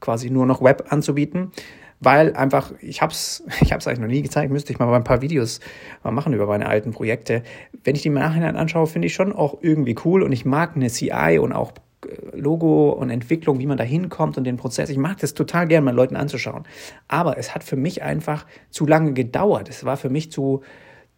quasi 0.00 0.30
nur 0.30 0.46
noch 0.46 0.62
Web 0.62 0.86
anzubieten, 0.90 1.52
weil 2.00 2.34
einfach, 2.34 2.72
ich 2.80 3.02
habe 3.02 3.12
es 3.12 3.44
ich 3.60 3.72
hab's 3.72 3.86
eigentlich 3.86 4.00
noch 4.00 4.08
nie 4.08 4.22
gezeigt, 4.22 4.52
müsste 4.52 4.72
ich 4.72 4.80
mal 4.80 4.92
ein 4.92 5.04
paar 5.04 5.22
Videos 5.22 5.60
mal 6.02 6.10
machen 6.10 6.32
über 6.32 6.46
meine 6.46 6.66
alten 6.66 6.90
Projekte. 6.90 7.44
Wenn 7.84 7.94
ich 7.94 8.02
die 8.02 8.08
im 8.08 8.14
Nachhinein 8.14 8.56
anschaue, 8.56 8.88
finde 8.88 9.06
ich 9.06 9.14
schon 9.14 9.32
auch 9.32 9.58
irgendwie 9.60 9.94
cool 10.04 10.24
und 10.24 10.32
ich 10.32 10.44
mag 10.44 10.74
eine 10.74 10.90
CI 10.90 11.38
und 11.40 11.52
auch 11.52 11.70
äh, 12.04 12.36
Logo 12.36 12.90
und 12.90 13.10
Entwicklung, 13.10 13.60
wie 13.60 13.66
man 13.66 13.78
da 13.78 13.84
hinkommt 13.84 14.36
und 14.36 14.42
den 14.42 14.56
Prozess. 14.56 14.90
Ich 14.90 14.98
mag 14.98 15.18
das 15.18 15.34
total 15.34 15.68
gern, 15.68 15.84
mal 15.84 15.94
Leuten 15.94 16.16
anzuschauen. 16.16 16.64
Aber 17.06 17.38
es 17.38 17.54
hat 17.54 17.62
für 17.62 17.76
mich 17.76 18.02
einfach 18.02 18.44
zu 18.70 18.86
lange 18.86 19.12
gedauert. 19.12 19.68
Es 19.68 19.84
war 19.84 19.96
für 19.96 20.10
mich 20.10 20.32
zu, 20.32 20.62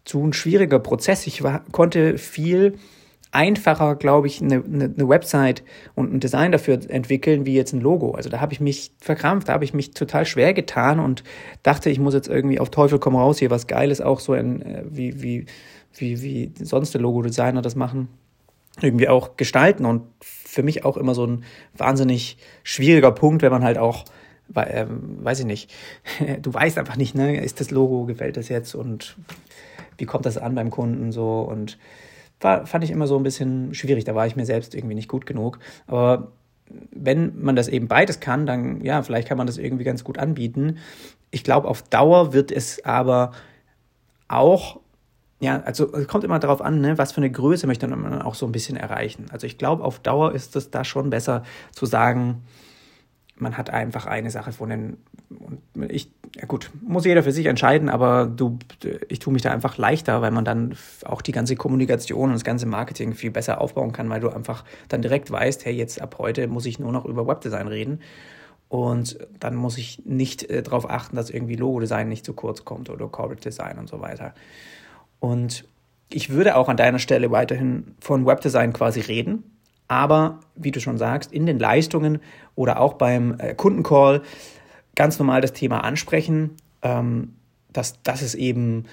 zu 0.07 0.23
ein 0.23 0.33
schwieriger 0.33 0.79
Prozess. 0.79 1.27
Ich 1.27 1.43
war, 1.43 1.63
konnte 1.71 2.17
viel 2.17 2.77
einfacher, 3.31 3.95
glaube 3.95 4.27
ich, 4.27 4.41
eine, 4.41 4.63
eine, 4.63 4.85
eine 4.85 5.09
Website 5.09 5.63
und 5.95 6.13
ein 6.13 6.19
Design 6.19 6.51
dafür 6.51 6.79
entwickeln, 6.89 7.45
wie 7.45 7.55
jetzt 7.55 7.73
ein 7.73 7.81
Logo. 7.81 8.11
Also 8.11 8.29
da 8.29 8.39
habe 8.39 8.53
ich 8.53 8.61
mich 8.61 8.91
verkrampft, 8.99 9.49
da 9.49 9.53
habe 9.53 9.65
ich 9.65 9.73
mich 9.73 9.91
total 9.91 10.25
schwer 10.25 10.53
getan 10.53 10.99
und 10.99 11.23
dachte, 11.61 11.89
ich 11.89 11.99
muss 11.99 12.13
jetzt 12.13 12.29
irgendwie 12.29 12.59
auf 12.59 12.69
Teufel 12.69 12.99
komm 12.99 13.15
raus 13.15 13.39
hier 13.39 13.49
was 13.49 13.67
Geiles 13.67 13.99
auch 13.99 14.21
so 14.21 14.33
in, 14.33 14.61
äh, 14.61 14.83
wie, 14.89 15.21
wie, 15.21 15.45
wie, 15.93 16.21
wie 16.21 16.51
sonst 16.63 16.93
der 16.93 17.01
Logo-Designer 17.01 17.61
das 17.61 17.75
machen, 17.75 18.07
irgendwie 18.81 19.09
auch 19.09 19.35
gestalten 19.35 19.85
und 19.85 20.03
für 20.21 20.63
mich 20.63 20.85
auch 20.85 20.95
immer 20.95 21.13
so 21.13 21.25
ein 21.25 21.43
wahnsinnig 21.75 22.37
schwieriger 22.63 23.11
Punkt, 23.11 23.41
wenn 23.41 23.51
man 23.51 23.63
halt 23.63 23.77
auch 23.77 24.05
ähm, 24.55 25.17
weiß 25.21 25.41
ich 25.41 25.45
nicht, 25.45 25.73
du 26.41 26.53
weißt 26.53 26.77
einfach 26.77 26.95
nicht, 26.95 27.15
ne, 27.15 27.43
ist 27.43 27.59
das 27.59 27.71
Logo, 27.71 28.05
gefällt 28.05 28.37
das 28.37 28.47
jetzt 28.47 28.75
und 28.75 29.17
wie 29.97 30.05
kommt 30.05 30.25
das 30.25 30.37
an 30.37 30.55
beim 30.55 30.69
Kunden 30.69 31.11
so 31.11 31.41
und 31.41 31.77
war, 32.39 32.65
fand 32.65 32.83
ich 32.83 32.91
immer 32.91 33.07
so 33.07 33.17
ein 33.17 33.23
bisschen 33.23 33.73
schwierig. 33.73 34.03
Da 34.03 34.15
war 34.15 34.27
ich 34.27 34.35
mir 34.35 34.45
selbst 34.45 34.75
irgendwie 34.75 34.95
nicht 34.95 35.09
gut 35.09 35.25
genug. 35.25 35.59
Aber 35.87 36.31
wenn 36.91 37.41
man 37.41 37.55
das 37.55 37.67
eben 37.67 37.87
beides 37.87 38.19
kann, 38.19 38.45
dann 38.45 38.81
ja, 38.81 39.01
vielleicht 39.01 39.27
kann 39.27 39.37
man 39.37 39.47
das 39.47 39.57
irgendwie 39.57 39.83
ganz 39.83 40.03
gut 40.03 40.17
anbieten. 40.17 40.77
Ich 41.31 41.43
glaube, 41.43 41.67
auf 41.67 41.81
Dauer 41.81 42.33
wird 42.33 42.51
es 42.51 42.83
aber 42.85 43.31
auch, 44.27 44.79
ja, 45.39 45.61
also 45.61 45.93
es 45.93 46.07
kommt 46.07 46.23
immer 46.23 46.39
darauf 46.39 46.61
an, 46.61 46.81
ne, 46.81 46.97
was 46.97 47.11
für 47.11 47.17
eine 47.17 47.31
Größe 47.31 47.67
möchte 47.67 47.87
man 47.87 48.21
auch 48.21 48.35
so 48.35 48.45
ein 48.45 48.51
bisschen 48.51 48.77
erreichen. 48.77 49.27
Also 49.31 49.47
ich 49.47 49.57
glaube, 49.57 49.83
auf 49.83 49.99
Dauer 49.99 50.33
ist 50.33 50.55
es 50.55 50.71
da 50.71 50.83
schon 50.83 51.09
besser 51.09 51.43
zu 51.71 51.85
sagen, 51.85 52.43
man 53.39 53.57
hat 53.57 53.69
einfach 53.69 54.05
eine 54.05 54.31
Sache 54.31 54.51
von 54.51 54.69
den. 54.69 54.97
Ich, 55.89 56.11
ja 56.35 56.45
gut, 56.45 56.71
muss 56.81 57.05
jeder 57.05 57.23
für 57.23 57.31
sich 57.31 57.45
entscheiden, 57.45 57.89
aber 57.89 58.25
du, 58.25 58.57
ich 59.09 59.19
tue 59.19 59.33
mich 59.33 59.41
da 59.41 59.51
einfach 59.51 59.77
leichter, 59.77 60.21
weil 60.21 60.31
man 60.31 60.45
dann 60.45 60.75
auch 61.05 61.21
die 61.21 61.31
ganze 61.31 61.55
Kommunikation 61.55 62.29
und 62.29 62.33
das 62.33 62.43
ganze 62.43 62.65
Marketing 62.65 63.13
viel 63.13 63.31
besser 63.31 63.61
aufbauen 63.61 63.91
kann, 63.91 64.09
weil 64.09 64.19
du 64.19 64.29
einfach 64.29 64.63
dann 64.89 65.01
direkt 65.01 65.31
weißt, 65.31 65.65
hey, 65.65 65.73
jetzt 65.73 66.01
ab 66.01 66.15
heute 66.19 66.47
muss 66.47 66.65
ich 66.65 66.79
nur 66.79 66.91
noch 66.91 67.05
über 67.05 67.27
Webdesign 67.27 67.67
reden. 67.67 67.99
Und 68.69 69.17
dann 69.39 69.55
muss 69.55 69.77
ich 69.77 70.05
nicht 70.05 70.43
äh, 70.49 70.61
darauf 70.61 70.89
achten, 70.89 71.15
dass 71.15 71.29
irgendwie 71.29 71.55
Logo-Design 71.55 72.09
nicht 72.09 72.25
zu 72.25 72.33
kurz 72.33 72.65
kommt 72.65 72.89
oder 72.89 73.07
Corporate 73.07 73.41
Design 73.41 73.77
und 73.79 73.87
so 73.87 74.01
weiter. 74.01 74.33
Und 75.19 75.63
ich 76.09 76.29
würde 76.29 76.55
auch 76.55 76.67
an 76.67 76.77
deiner 76.77 76.99
Stelle 76.99 77.31
weiterhin 77.31 77.95
von 77.99 78.25
Webdesign 78.25 78.73
quasi 78.73 78.99
reden, 78.99 79.43
aber 79.87 80.41
wie 80.55 80.71
du 80.71 80.81
schon 80.81 80.97
sagst, 80.97 81.31
in 81.31 81.45
den 81.45 81.59
Leistungen 81.59 82.19
oder 82.55 82.79
auch 82.79 82.93
beim 82.93 83.35
äh, 83.39 83.55
Kundencall 83.55 84.21
ganz 84.97 85.17
normal 85.17 85.39
das 85.39 85.53
Thema 85.53 85.85
ansprechen, 85.85 86.57
ähm, 86.81 87.35
dass, 87.71 88.01
dass 88.03 88.21
es 88.21 88.35
eben 88.35 88.83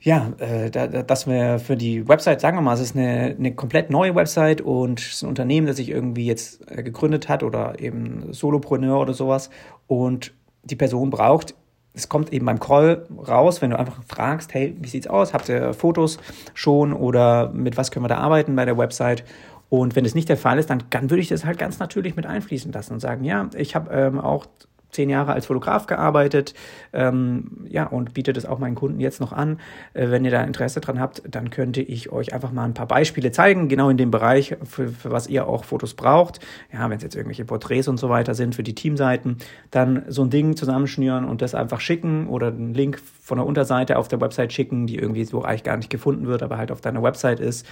ja, 0.00 0.32
äh, 0.38 0.68
da, 0.68 0.88
dass 0.88 1.28
wir 1.28 1.60
für 1.60 1.76
die 1.76 2.08
Website, 2.08 2.40
sagen 2.40 2.56
wir 2.56 2.62
mal, 2.62 2.74
es 2.74 2.80
ist 2.80 2.96
eine, 2.96 3.36
eine 3.38 3.54
komplett 3.54 3.88
neue 3.88 4.16
Website 4.16 4.60
und 4.60 4.98
es 4.98 5.12
ist 5.12 5.22
ein 5.22 5.28
Unternehmen, 5.28 5.68
das 5.68 5.76
sich 5.76 5.90
irgendwie 5.90 6.26
jetzt 6.26 6.68
äh, 6.68 6.82
gegründet 6.82 7.28
hat 7.28 7.44
oder 7.44 7.78
eben 7.78 8.32
Solopreneur 8.32 9.00
oder 9.00 9.14
sowas 9.14 9.48
und 9.86 10.32
die 10.64 10.74
Person 10.74 11.10
braucht, 11.10 11.54
es 11.94 12.08
kommt 12.08 12.32
eben 12.32 12.46
beim 12.46 12.58
Call 12.58 13.06
raus, 13.28 13.62
wenn 13.62 13.70
du 13.70 13.78
einfach 13.78 14.02
fragst, 14.08 14.54
hey, 14.54 14.74
wie 14.80 14.88
sieht's 14.88 15.06
aus? 15.06 15.34
Habt 15.34 15.48
ihr 15.48 15.74
Fotos 15.74 16.18
schon 16.54 16.92
oder 16.92 17.50
mit 17.52 17.76
was 17.76 17.90
können 17.90 18.04
wir 18.04 18.08
da 18.08 18.16
arbeiten 18.16 18.56
bei 18.56 18.64
der 18.64 18.78
Website? 18.78 19.24
Und 19.68 19.94
wenn 19.94 20.04
es 20.04 20.14
nicht 20.14 20.28
der 20.28 20.36
Fall 20.36 20.58
ist, 20.58 20.70
dann, 20.70 20.82
dann 20.90 21.10
würde 21.10 21.20
ich 21.20 21.28
das 21.28 21.44
halt 21.44 21.58
ganz 21.58 21.78
natürlich 21.78 22.16
mit 22.16 22.26
einfließen 22.26 22.72
lassen 22.72 22.94
und 22.94 23.00
sagen, 23.00 23.24
ja, 23.24 23.48
ich 23.54 23.74
habe 23.74 23.90
ähm, 23.90 24.18
auch 24.18 24.46
zehn 24.92 25.08
Jahre 25.08 25.32
als 25.32 25.46
Fotograf 25.46 25.86
gearbeitet, 25.86 26.54
ähm, 26.92 27.66
ja, 27.68 27.86
und 27.86 28.14
biete 28.14 28.32
das 28.32 28.46
auch 28.46 28.58
meinen 28.58 28.74
Kunden 28.74 29.00
jetzt 29.00 29.20
noch 29.20 29.32
an. 29.32 29.58
Äh, 29.94 30.10
wenn 30.10 30.24
ihr 30.24 30.30
da 30.30 30.42
Interesse 30.42 30.80
dran 30.80 31.00
habt, 31.00 31.22
dann 31.28 31.50
könnte 31.50 31.80
ich 31.80 32.12
euch 32.12 32.34
einfach 32.34 32.52
mal 32.52 32.64
ein 32.64 32.74
paar 32.74 32.86
Beispiele 32.86 33.32
zeigen, 33.32 33.68
genau 33.68 33.88
in 33.88 33.96
dem 33.96 34.10
Bereich, 34.10 34.56
für, 34.62 34.88
für 34.88 35.10
was 35.10 35.26
ihr 35.26 35.48
auch 35.48 35.64
Fotos 35.64 35.94
braucht. 35.94 36.40
Ja, 36.72 36.88
wenn 36.88 36.98
es 36.98 37.02
jetzt 37.02 37.16
irgendwelche 37.16 37.44
Porträts 37.44 37.88
und 37.88 37.96
so 37.96 38.10
weiter 38.10 38.34
sind 38.34 38.54
für 38.54 38.62
die 38.62 38.74
Teamseiten, 38.74 39.38
dann 39.70 40.04
so 40.08 40.22
ein 40.22 40.30
Ding 40.30 40.56
zusammenschnüren 40.56 41.24
und 41.24 41.42
das 41.42 41.54
einfach 41.54 41.80
schicken 41.80 42.28
oder 42.28 42.48
einen 42.48 42.74
Link 42.74 43.00
von 43.22 43.38
der 43.38 43.46
Unterseite 43.46 43.96
auf 43.98 44.08
der 44.08 44.20
Website 44.20 44.52
schicken, 44.52 44.86
die 44.86 44.96
irgendwie 44.96 45.24
so 45.24 45.42
eigentlich 45.42 45.64
gar 45.64 45.78
nicht 45.78 45.90
gefunden 45.90 46.26
wird, 46.26 46.42
aber 46.42 46.58
halt 46.58 46.70
auf 46.70 46.82
deiner 46.82 47.02
Website 47.02 47.40
ist. 47.40 47.66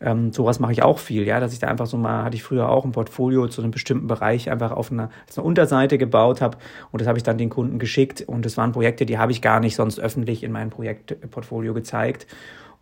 Ähm, 0.00 0.32
sowas 0.32 0.60
mache 0.60 0.72
ich 0.72 0.82
auch 0.82 0.98
viel, 0.98 1.26
ja, 1.26 1.40
dass 1.40 1.52
ich 1.52 1.58
da 1.58 1.68
einfach 1.68 1.86
so 1.86 1.96
mal, 1.96 2.24
hatte 2.24 2.36
ich 2.36 2.42
früher 2.42 2.68
auch 2.68 2.84
ein 2.84 2.92
Portfolio 2.92 3.48
zu 3.48 3.62
einem 3.62 3.70
bestimmten 3.70 4.06
Bereich 4.06 4.50
einfach 4.50 4.72
auf 4.72 4.90
einer, 4.90 5.10
als 5.26 5.38
eine 5.38 5.46
Unterseite 5.46 5.98
gebaut 5.98 6.40
habe 6.40 6.58
und 6.90 7.00
das 7.00 7.08
habe 7.08 7.18
ich 7.18 7.22
dann 7.24 7.38
den 7.38 7.50
Kunden 7.50 7.78
geschickt 7.78 8.22
und 8.22 8.44
das 8.44 8.56
waren 8.56 8.72
Projekte, 8.72 9.06
die 9.06 9.18
habe 9.18 9.32
ich 9.32 9.42
gar 9.42 9.60
nicht 9.60 9.76
sonst 9.76 9.98
öffentlich 9.98 10.42
in 10.42 10.52
meinem 10.52 10.70
Projektportfolio 10.70 11.74
gezeigt. 11.74 12.26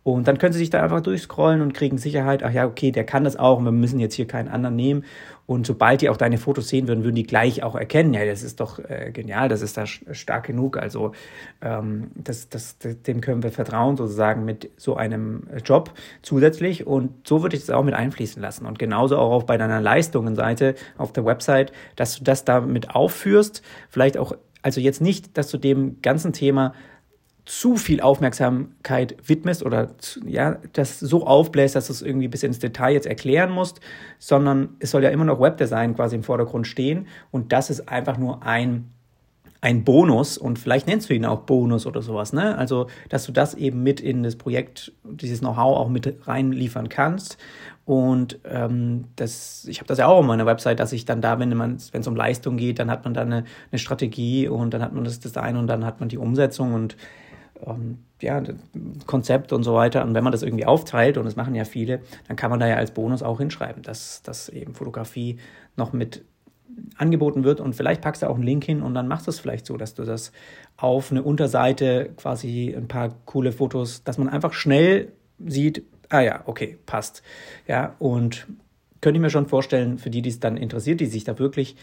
Und 0.03 0.27
dann 0.27 0.37
können 0.37 0.51
sie 0.51 0.59
sich 0.59 0.69
da 0.69 0.83
einfach 0.83 0.99
durchscrollen 0.99 1.61
und 1.61 1.73
kriegen 1.73 1.97
Sicherheit, 1.97 2.43
ach 2.43 2.51
ja, 2.51 2.67
okay, 2.67 2.91
der 2.91 3.05
kann 3.05 3.23
das 3.23 3.37
auch 3.37 3.57
und 3.57 3.65
wir 3.65 3.71
müssen 3.71 3.99
jetzt 3.99 4.15
hier 4.15 4.27
keinen 4.27 4.49
anderen 4.49 4.75
nehmen. 4.75 5.05
Und 5.45 5.65
sobald 5.65 6.01
die 6.01 6.09
auch 6.09 6.17
deine 6.17 6.37
Fotos 6.37 6.67
sehen 6.69 6.87
würden, 6.87 7.03
würden 7.03 7.15
die 7.15 7.23
gleich 7.23 7.63
auch 7.63 7.75
erkennen, 7.75 8.13
ja, 8.13 8.25
das 8.25 8.43
ist 8.43 8.59
doch 8.59 8.79
äh, 8.79 9.11
genial, 9.13 9.49
das 9.49 9.61
ist 9.61 9.77
da 9.77 9.85
stark 9.85 10.45
genug. 10.45 10.77
Also 10.77 11.13
ähm, 11.61 12.11
das, 12.15 12.49
das, 12.49 12.77
dem 12.79 13.21
können 13.21 13.43
wir 13.43 13.51
vertrauen 13.51 13.95
sozusagen 13.95 14.43
mit 14.45 14.71
so 14.77 14.95
einem 14.95 15.47
Job 15.65 15.91
zusätzlich. 16.21 16.85
Und 16.85 17.27
so 17.27 17.41
würde 17.41 17.55
ich 17.55 17.65
das 17.65 17.75
auch 17.75 17.83
mit 17.83 17.93
einfließen 17.93 18.41
lassen. 18.41 18.65
Und 18.65 18.79
genauso 18.79 19.17
auch 19.17 19.31
auf 19.31 19.45
bei 19.45 19.57
deiner 19.57 19.79
Leistungenseite 19.79 20.75
auf 20.97 21.13
der 21.13 21.25
Website, 21.25 21.71
dass 21.95 22.17
du 22.17 22.23
das 22.23 22.43
damit 22.45 22.93
aufführst. 22.93 23.61
Vielleicht 23.89 24.17
auch, 24.17 24.35
also 24.61 24.79
jetzt 24.79 25.01
nicht, 25.01 25.37
dass 25.37 25.49
du 25.49 25.57
dem 25.57 26.01
ganzen 26.01 26.33
Thema 26.33 26.73
zu 27.45 27.75
viel 27.75 27.99
Aufmerksamkeit 27.99 29.17
widmest 29.25 29.63
oder 29.63 29.89
ja, 30.25 30.59
das 30.73 30.99
so 30.99 31.27
aufbläst, 31.27 31.75
dass 31.75 31.87
du 31.87 31.93
es 31.93 32.01
irgendwie 32.01 32.29
bis 32.29 32.43
ins 32.43 32.59
Detail 32.59 32.93
jetzt 32.93 33.05
erklären 33.07 33.51
musst, 33.51 33.81
sondern 34.17 34.69
es 34.79 34.91
soll 34.91 35.03
ja 35.03 35.09
immer 35.09 35.25
noch 35.25 35.41
Webdesign 35.41 35.95
quasi 35.95 36.15
im 36.15 36.23
Vordergrund 36.23 36.67
stehen 36.67 37.07
und 37.31 37.51
das 37.51 37.69
ist 37.69 37.89
einfach 37.89 38.17
nur 38.17 38.43
ein 38.43 38.89
ein 39.63 39.85
Bonus 39.85 40.37
und 40.37 40.59
vielleicht 40.59 40.87
nennst 40.87 41.09
du 41.09 41.13
ihn 41.13 41.25
auch 41.25 41.43
Bonus 41.43 41.85
oder 41.85 42.01
sowas, 42.01 42.33
ne? 42.33 42.57
Also, 42.57 42.87
dass 43.07 43.25
du 43.25 43.31
das 43.31 43.53
eben 43.53 43.81
mit 43.81 44.01
in 44.01 44.21
das 44.21 44.35
Projekt, 44.35 44.91
dieses 45.05 45.39
Know-how 45.39 45.77
auch 45.77 45.87
mit 45.87 46.27
reinliefern 46.27 46.89
kannst. 46.89 47.37
Und 47.85 48.39
ähm, 48.43 49.05
das, 49.15 49.65
ich 49.69 49.79
habe 49.79 49.87
das 49.87 49.99
ja 49.99 50.07
auch 50.07 50.17
auf 50.17 50.25
meiner 50.25 50.45
Website, 50.45 50.81
dass 50.81 50.91
ich 50.91 51.05
dann 51.05 51.21
da, 51.21 51.39
wenn 51.39 51.55
man, 51.55 51.77
wenn 51.93 52.01
es 52.01 52.07
um 52.07 52.15
Leistung 52.17 52.57
geht, 52.57 52.77
dann 52.77 52.91
hat 52.91 53.05
man 53.05 53.13
da 53.13 53.21
eine, 53.21 53.45
eine 53.71 53.79
Strategie 53.79 54.49
und 54.49 54.73
dann 54.73 54.81
hat 54.81 54.91
man 54.91 55.05
das 55.05 55.21
Design 55.21 55.55
und 55.55 55.67
dann 55.67 55.85
hat 55.85 56.01
man 56.01 56.09
die 56.09 56.17
Umsetzung 56.17 56.73
und 56.73 56.97
ähm, 57.65 57.99
ja, 58.21 58.41
Konzept 59.05 59.53
und 59.53 59.63
so 59.63 59.73
weiter. 59.73 60.03
Und 60.03 60.13
wenn 60.13 60.23
man 60.23 60.31
das 60.31 60.43
irgendwie 60.43 60.65
aufteilt, 60.65 61.17
und 61.17 61.25
das 61.25 61.35
machen 61.35 61.55
ja 61.55 61.65
viele, 61.65 62.01
dann 62.27 62.37
kann 62.37 62.49
man 62.49 62.59
da 62.59 62.67
ja 62.67 62.75
als 62.75 62.91
Bonus 62.91 63.23
auch 63.23 63.39
hinschreiben, 63.39 63.83
dass, 63.83 64.21
dass 64.23 64.49
eben 64.49 64.73
Fotografie 64.73 65.37
noch 65.75 65.93
mit 65.93 66.23
angeboten 66.97 67.43
wird 67.43 67.59
und 67.59 67.75
vielleicht 67.75 68.01
packst 68.01 68.23
du 68.23 68.29
auch 68.29 68.35
einen 68.35 68.43
Link 68.43 68.63
hin 68.63 68.81
und 68.81 68.93
dann 68.93 69.07
machst 69.07 69.27
du 69.27 69.31
es 69.31 69.39
vielleicht 69.39 69.65
so, 69.65 69.77
dass 69.77 69.93
du 69.93 70.03
das 70.03 70.31
auf 70.77 71.11
eine 71.11 71.21
Unterseite 71.21 72.11
quasi 72.17 72.73
ein 72.75 72.87
paar 72.87 73.09
coole 73.25 73.51
Fotos, 73.51 74.03
dass 74.03 74.17
man 74.17 74.29
einfach 74.29 74.53
schnell 74.53 75.11
sieht, 75.45 75.83
ah 76.09 76.21
ja, 76.21 76.41
okay, 76.45 76.77
passt. 76.85 77.21
Ja, 77.67 77.95
und 77.99 78.47
könnte 79.01 79.17
ich 79.17 79.21
mir 79.21 79.29
schon 79.29 79.47
vorstellen, 79.47 79.97
für 79.97 80.09
die, 80.09 80.21
die 80.21 80.29
es 80.29 80.39
dann 80.39 80.57
interessiert, 80.57 80.99
die 80.99 81.05
sich 81.05 81.23
da 81.23 81.37
wirklich 81.37 81.75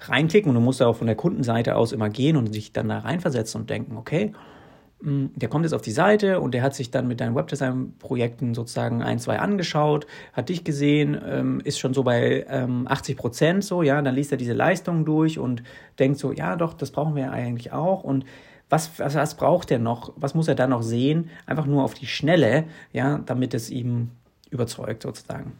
reinklicken 0.00 0.50
und 0.50 0.56
du 0.56 0.60
musst 0.60 0.80
da 0.80 0.86
auch 0.86 0.96
von 0.96 1.06
der 1.06 1.16
Kundenseite 1.16 1.76
aus 1.76 1.92
immer 1.92 2.10
gehen 2.10 2.36
und 2.36 2.52
sich 2.52 2.72
dann 2.72 2.88
da 2.88 2.98
reinversetzen 2.98 3.62
und 3.62 3.70
denken, 3.70 3.96
okay, 3.96 4.32
der 5.04 5.48
kommt 5.48 5.64
jetzt 5.64 5.74
auf 5.74 5.82
die 5.82 5.92
Seite 5.92 6.40
und 6.40 6.54
der 6.54 6.62
hat 6.62 6.74
sich 6.74 6.90
dann 6.90 7.06
mit 7.06 7.20
deinen 7.20 7.34
Webdesign-Projekten 7.34 8.54
sozusagen 8.54 9.02
ein, 9.02 9.18
zwei 9.18 9.38
angeschaut, 9.38 10.06
hat 10.32 10.48
dich 10.48 10.64
gesehen, 10.64 11.20
ähm, 11.26 11.60
ist 11.62 11.78
schon 11.78 11.92
so 11.92 12.02
bei 12.02 12.46
ähm, 12.48 12.86
80 12.88 13.16
Prozent 13.16 13.64
so, 13.64 13.82
ja, 13.82 14.00
dann 14.00 14.14
liest 14.14 14.32
er 14.32 14.38
diese 14.38 14.54
Leistungen 14.54 15.04
durch 15.04 15.38
und 15.38 15.62
denkt 15.98 16.18
so, 16.18 16.32
ja 16.32 16.56
doch, 16.56 16.72
das 16.72 16.90
brauchen 16.90 17.16
wir 17.16 17.32
eigentlich 17.32 17.72
auch. 17.72 18.02
Und 18.02 18.24
was, 18.70 18.98
was, 18.98 19.14
was 19.14 19.36
braucht 19.36 19.70
er 19.70 19.78
noch, 19.78 20.12
was 20.16 20.34
muss 20.34 20.48
er 20.48 20.54
dann 20.54 20.70
noch 20.70 20.82
sehen, 20.82 21.30
einfach 21.46 21.66
nur 21.66 21.84
auf 21.84 21.94
die 21.94 22.06
Schnelle, 22.06 22.64
ja, 22.92 23.18
damit 23.26 23.52
es 23.52 23.70
ihm 23.70 24.10
überzeugt 24.50 25.02
sozusagen. 25.02 25.52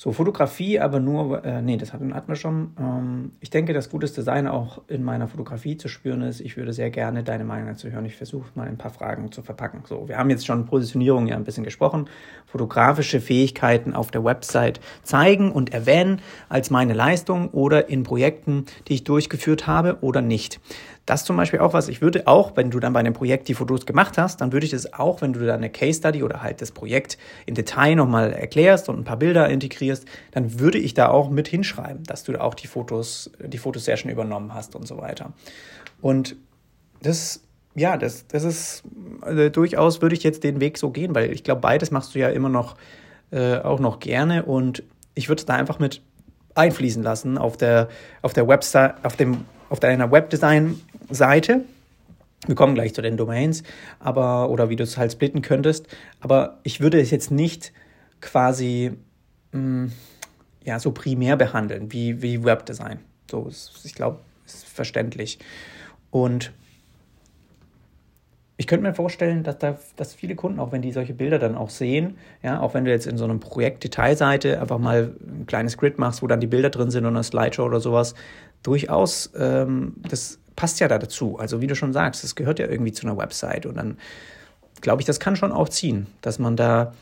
So, 0.00 0.12
Fotografie, 0.12 0.78
aber 0.78 1.00
nur, 1.00 1.44
äh, 1.44 1.60
nee, 1.60 1.76
das 1.76 1.92
hatten, 1.92 2.14
wir 2.14 2.36
schon. 2.36 2.70
Ähm, 2.78 3.32
ich 3.40 3.50
denke, 3.50 3.72
dass 3.72 3.90
gutes 3.90 4.12
Design 4.12 4.46
auch 4.46 4.80
in 4.86 5.02
meiner 5.02 5.26
Fotografie 5.26 5.76
zu 5.76 5.88
spüren 5.88 6.22
ist. 6.22 6.40
Ich 6.40 6.56
würde 6.56 6.72
sehr 6.72 6.90
gerne 6.90 7.24
deine 7.24 7.42
Meinung 7.42 7.66
dazu 7.66 7.90
hören. 7.90 8.04
Ich 8.04 8.14
versuche 8.14 8.46
mal 8.54 8.68
ein 8.68 8.78
paar 8.78 8.92
Fragen 8.92 9.32
zu 9.32 9.42
verpacken. 9.42 9.82
So, 9.88 10.06
wir 10.06 10.16
haben 10.16 10.30
jetzt 10.30 10.46
schon 10.46 10.66
Positionierung 10.66 11.26
ja 11.26 11.34
ein 11.34 11.42
bisschen 11.42 11.64
gesprochen. 11.64 12.08
Fotografische 12.46 13.20
Fähigkeiten 13.20 13.92
auf 13.92 14.12
der 14.12 14.22
Website 14.22 14.78
zeigen 15.02 15.50
und 15.50 15.74
erwähnen 15.74 16.20
als 16.48 16.70
meine 16.70 16.92
Leistung 16.94 17.48
oder 17.48 17.88
in 17.88 18.04
Projekten, 18.04 18.66
die 18.86 18.94
ich 18.94 19.02
durchgeführt 19.02 19.66
habe 19.66 19.98
oder 20.00 20.22
nicht. 20.22 20.60
Das 21.08 21.24
zum 21.24 21.38
Beispiel 21.38 21.60
auch 21.60 21.72
was, 21.72 21.88
ich 21.88 22.02
würde 22.02 22.26
auch, 22.26 22.54
wenn 22.54 22.70
du 22.70 22.80
dann 22.80 22.92
bei 22.92 23.00
einem 23.00 23.14
Projekt 23.14 23.48
die 23.48 23.54
Fotos 23.54 23.86
gemacht 23.86 24.18
hast, 24.18 24.42
dann 24.42 24.52
würde 24.52 24.66
ich 24.66 24.72
das 24.72 24.92
auch, 24.92 25.22
wenn 25.22 25.32
du 25.32 25.40
dann 25.40 25.56
eine 25.56 25.70
Case 25.70 26.00
Study 26.00 26.22
oder 26.22 26.42
halt 26.42 26.60
das 26.60 26.70
Projekt 26.70 27.16
im 27.46 27.54
Detail 27.54 27.94
nochmal 27.94 28.34
erklärst 28.34 28.90
und 28.90 28.98
ein 28.98 29.04
paar 29.04 29.16
Bilder 29.16 29.48
integrierst, 29.48 30.04
dann 30.32 30.60
würde 30.60 30.76
ich 30.76 30.92
da 30.92 31.08
auch 31.08 31.30
mit 31.30 31.48
hinschreiben, 31.48 32.04
dass 32.04 32.24
du 32.24 32.32
da 32.32 32.42
auch 32.42 32.52
die 32.52 32.66
Fotos, 32.66 33.30
die 33.42 33.56
Fotosession 33.56 34.12
übernommen 34.12 34.52
hast 34.52 34.76
und 34.76 34.86
so 34.86 34.98
weiter. 34.98 35.32
Und 36.02 36.36
das, 37.02 37.42
ja, 37.74 37.96
das, 37.96 38.26
das 38.26 38.44
ist 38.44 38.82
also 39.22 39.48
durchaus, 39.48 40.02
würde 40.02 40.14
ich 40.14 40.22
jetzt 40.22 40.44
den 40.44 40.60
Weg 40.60 40.76
so 40.76 40.90
gehen, 40.90 41.14
weil 41.14 41.32
ich 41.32 41.42
glaube, 41.42 41.62
beides 41.62 41.90
machst 41.90 42.14
du 42.14 42.18
ja 42.18 42.28
immer 42.28 42.50
noch, 42.50 42.76
äh, 43.30 43.56
auch 43.56 43.80
noch 43.80 43.98
gerne 43.98 44.42
und 44.42 44.82
ich 45.14 45.30
würde 45.30 45.40
es 45.40 45.46
da 45.46 45.54
einfach 45.54 45.78
mit 45.78 46.02
einfließen 46.54 47.02
lassen 47.02 47.38
auf 47.38 47.56
der, 47.56 47.88
auf 48.20 48.34
der 48.34 48.46
Website, 48.46 49.02
auf 49.04 49.16
dem 49.16 49.46
auf 49.70 49.80
deiner 49.80 50.10
Webdesign-Seite. 51.08 51.64
Wir 52.46 52.54
kommen 52.54 52.74
gleich 52.74 52.94
zu 52.94 53.02
den 53.02 53.16
Domains, 53.16 53.62
aber 53.98 54.48
oder 54.50 54.70
wie 54.70 54.76
du 54.76 54.84
es 54.84 54.96
halt 54.96 55.12
splitten 55.12 55.42
könntest. 55.42 55.88
Aber 56.20 56.58
ich 56.62 56.80
würde 56.80 57.00
es 57.00 57.10
jetzt 57.10 57.30
nicht 57.30 57.72
quasi 58.20 58.92
mh, 59.52 59.60
mm, 59.60 59.92
ja, 60.64 60.78
so 60.78 60.92
primär 60.92 61.36
behandeln 61.36 61.92
wie, 61.92 62.22
wie 62.22 62.44
Webdesign. 62.44 63.00
So, 63.30 63.50
ich 63.84 63.94
glaube, 63.94 64.20
ist 64.46 64.66
verständlich. 64.66 65.38
Und 66.10 66.52
ich 68.56 68.66
könnte 68.66 68.86
mir 68.86 68.94
vorstellen, 68.94 69.44
dass 69.44 69.58
da, 69.58 69.78
dass 69.96 70.14
viele 70.14 70.34
Kunden, 70.34 70.58
auch 70.58 70.72
wenn 70.72 70.82
die 70.82 70.92
solche 70.92 71.14
Bilder 71.14 71.38
dann 71.38 71.54
auch 71.54 71.70
sehen, 71.70 72.18
ja, 72.42 72.60
auch 72.60 72.74
wenn 72.74 72.84
du 72.84 72.90
jetzt 72.90 73.06
in 73.06 73.16
so 73.16 73.24
einem 73.24 73.40
Projekt 73.40 73.84
Detailseite 73.84 74.60
einfach 74.60 74.78
mal 74.78 75.14
ein 75.20 75.46
kleines 75.46 75.76
Grid 75.76 75.98
machst, 75.98 76.22
wo 76.22 76.26
dann 76.26 76.40
die 76.40 76.46
Bilder 76.46 76.70
drin 76.70 76.90
sind 76.90 77.04
und 77.04 77.14
eine 77.14 77.24
Slideshow 77.24 77.64
oder 77.64 77.80
sowas, 77.80 78.14
durchaus, 78.62 79.30
ähm, 79.38 79.94
das 80.08 80.38
passt 80.58 80.80
ja 80.80 80.88
da 80.88 80.98
dazu. 80.98 81.38
Also 81.38 81.60
wie 81.60 81.68
du 81.68 81.76
schon 81.76 81.92
sagst, 81.92 82.24
das 82.24 82.34
gehört 82.34 82.58
ja 82.58 82.66
irgendwie 82.66 82.90
zu 82.90 83.06
einer 83.06 83.16
Website 83.16 83.64
und 83.64 83.76
dann 83.76 83.96
glaube 84.80 85.00
ich, 85.00 85.06
das 85.06 85.20
kann 85.20 85.36
schon 85.36 85.52
auch 85.52 85.68
ziehen, 85.68 86.08
dass 86.20 86.40
man 86.40 86.56
da 86.56 86.94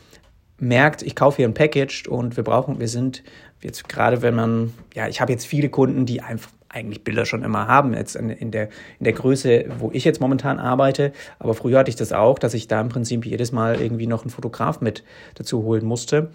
merkt, 0.59 1.01
ich 1.01 1.15
kaufe 1.15 1.37
hier 1.37 1.47
ein 1.47 1.55
Package 1.55 2.07
und 2.07 2.37
wir 2.37 2.43
brauchen, 2.43 2.79
wir 2.79 2.87
sind 2.87 3.23
jetzt 3.61 3.89
gerade, 3.89 4.21
wenn 4.21 4.35
man, 4.35 4.73
ja, 4.93 5.07
ich 5.07 5.21
habe 5.21 5.31
jetzt 5.31 5.47
viele 5.47 5.69
Kunden, 5.69 6.05
die 6.05 6.21
einfach 6.21 6.51
eigentlich 6.69 7.03
Bilder 7.03 7.25
schon 7.25 7.43
immer 7.43 7.67
haben, 7.67 7.95
jetzt 7.95 8.15
in, 8.15 8.29
in, 8.29 8.51
der, 8.51 8.69
in 8.99 9.05
der 9.05 9.13
Größe, 9.13 9.65
wo 9.79 9.89
ich 9.91 10.03
jetzt 10.03 10.21
momentan 10.21 10.59
arbeite. 10.59 11.11
Aber 11.39 11.55
früher 11.55 11.79
hatte 11.79 11.89
ich 11.89 11.95
das 11.95 12.13
auch, 12.13 12.37
dass 12.37 12.53
ich 12.53 12.67
da 12.67 12.79
im 12.79 12.89
Prinzip 12.89 13.25
jedes 13.25 13.51
Mal 13.51 13.81
irgendwie 13.81 14.05
noch 14.05 14.21
einen 14.21 14.29
Fotograf 14.29 14.81
mit 14.81 15.03
dazu 15.33 15.63
holen 15.63 15.85
musste. 15.85 16.29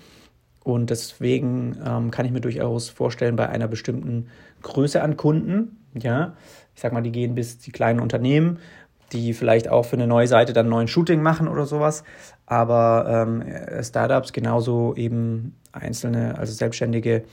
Und 0.64 0.90
deswegen 0.90 1.76
ähm, 1.84 2.10
kann 2.10 2.24
ich 2.24 2.32
mir 2.32 2.40
durchaus 2.40 2.88
vorstellen, 2.88 3.36
bei 3.36 3.48
einer 3.48 3.68
bestimmten 3.68 4.28
Größe 4.62 5.02
an 5.02 5.16
Kunden, 5.16 5.78
ja, 5.94 6.36
ich 6.74 6.80
sag 6.80 6.92
mal, 6.92 7.02
die 7.02 7.12
gehen 7.12 7.34
bis 7.34 7.58
die 7.58 7.72
kleinen 7.72 8.00
Unternehmen, 8.00 8.58
die 9.12 9.34
vielleicht 9.34 9.68
auch 9.68 9.84
für 9.84 9.96
eine 9.96 10.06
neue 10.06 10.26
Seite 10.26 10.52
dann 10.52 10.68
neuen 10.68 10.88
Shooting 10.88 11.20
machen 11.20 11.48
oder 11.48 11.66
sowas. 11.66 12.04
Aber 12.46 13.06
ähm, 13.08 13.44
Startups 13.82 14.32
genauso 14.32 14.94
eben 14.94 15.56
Einzelne, 15.72 16.38
also 16.38 16.52
Selbstständige, 16.52 17.24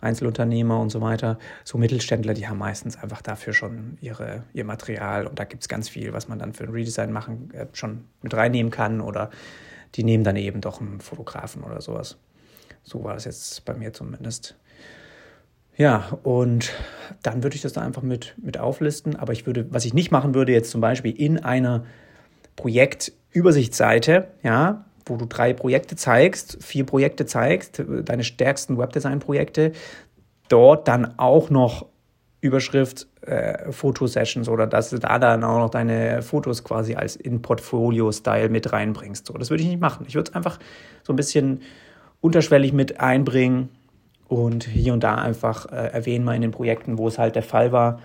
Einzelunternehmer 0.00 0.78
und 0.78 0.90
so 0.90 1.00
weiter, 1.00 1.38
so 1.64 1.78
Mittelständler, 1.78 2.34
die 2.34 2.46
haben 2.46 2.58
meistens 2.58 2.96
einfach 2.96 3.22
dafür 3.22 3.52
schon 3.52 3.98
ihre, 4.00 4.44
ihr 4.52 4.64
Material 4.64 5.26
und 5.26 5.38
da 5.38 5.44
gibt 5.44 5.62
es 5.62 5.68
ganz 5.68 5.88
viel, 5.88 6.12
was 6.12 6.28
man 6.28 6.38
dann 6.38 6.52
für 6.52 6.64
ein 6.64 6.70
Redesign 6.70 7.12
machen, 7.12 7.50
äh, 7.52 7.66
schon 7.72 8.04
mit 8.22 8.34
reinnehmen 8.34 8.70
kann 8.70 9.00
oder 9.00 9.30
die 9.94 10.04
nehmen 10.04 10.24
dann 10.24 10.36
eben 10.36 10.60
doch 10.60 10.80
einen 10.80 11.00
Fotografen 11.00 11.62
oder 11.62 11.80
sowas. 11.80 12.18
So 12.86 13.02
war 13.02 13.14
das 13.14 13.24
jetzt 13.24 13.64
bei 13.64 13.74
mir 13.74 13.92
zumindest. 13.92 14.54
Ja, 15.76 16.18
und 16.22 16.72
dann 17.22 17.42
würde 17.42 17.56
ich 17.56 17.62
das 17.62 17.72
da 17.72 17.82
einfach 17.82 18.02
mit, 18.02 18.34
mit 18.38 18.58
auflisten. 18.58 19.16
Aber 19.16 19.32
ich 19.32 19.44
würde, 19.44 19.66
was 19.70 19.84
ich 19.84 19.92
nicht 19.92 20.12
machen 20.12 20.34
würde, 20.34 20.52
jetzt 20.52 20.70
zum 20.70 20.80
Beispiel 20.80 21.10
in 21.10 21.42
einer 21.42 21.84
Projektübersichtsseite, 22.54 24.28
ja, 24.42 24.84
wo 25.04 25.16
du 25.16 25.26
drei 25.26 25.52
Projekte 25.52 25.96
zeigst, 25.96 26.62
vier 26.62 26.86
Projekte 26.86 27.26
zeigst, 27.26 27.82
deine 28.04 28.24
stärksten 28.24 28.78
Webdesign-Projekte, 28.78 29.72
dort 30.48 30.88
dann 30.88 31.18
auch 31.18 31.50
noch 31.50 31.86
Überschrift 32.40 33.08
äh, 33.22 33.72
Fotosessions 33.72 34.48
oder 34.48 34.66
dass 34.66 34.90
du 34.90 34.98
da 34.98 35.18
dann 35.18 35.42
auch 35.42 35.58
noch 35.58 35.70
deine 35.70 36.22
Fotos 36.22 36.62
quasi 36.62 36.94
als 36.94 37.16
in 37.16 37.42
Portfolio-Style 37.42 38.48
mit 38.48 38.72
reinbringst. 38.72 39.26
So, 39.26 39.34
das 39.34 39.50
würde 39.50 39.64
ich 39.64 39.68
nicht 39.68 39.80
machen. 39.80 40.06
Ich 40.08 40.14
würde 40.14 40.30
es 40.30 40.36
einfach 40.36 40.58
so 41.02 41.12
ein 41.12 41.16
bisschen 41.16 41.62
unterschwellig 42.20 42.72
mit 42.72 43.00
einbringen 43.00 43.68
und 44.28 44.64
hier 44.64 44.92
und 44.92 45.02
da 45.02 45.16
einfach 45.16 45.66
äh, 45.66 45.88
erwähnen 45.88 46.24
mal 46.24 46.34
in 46.34 46.42
den 46.42 46.50
Projekten, 46.50 46.98
wo 46.98 47.08
es 47.08 47.18
halt 47.18 47.36
der 47.36 47.42
Fall 47.42 47.72
war 47.72 48.00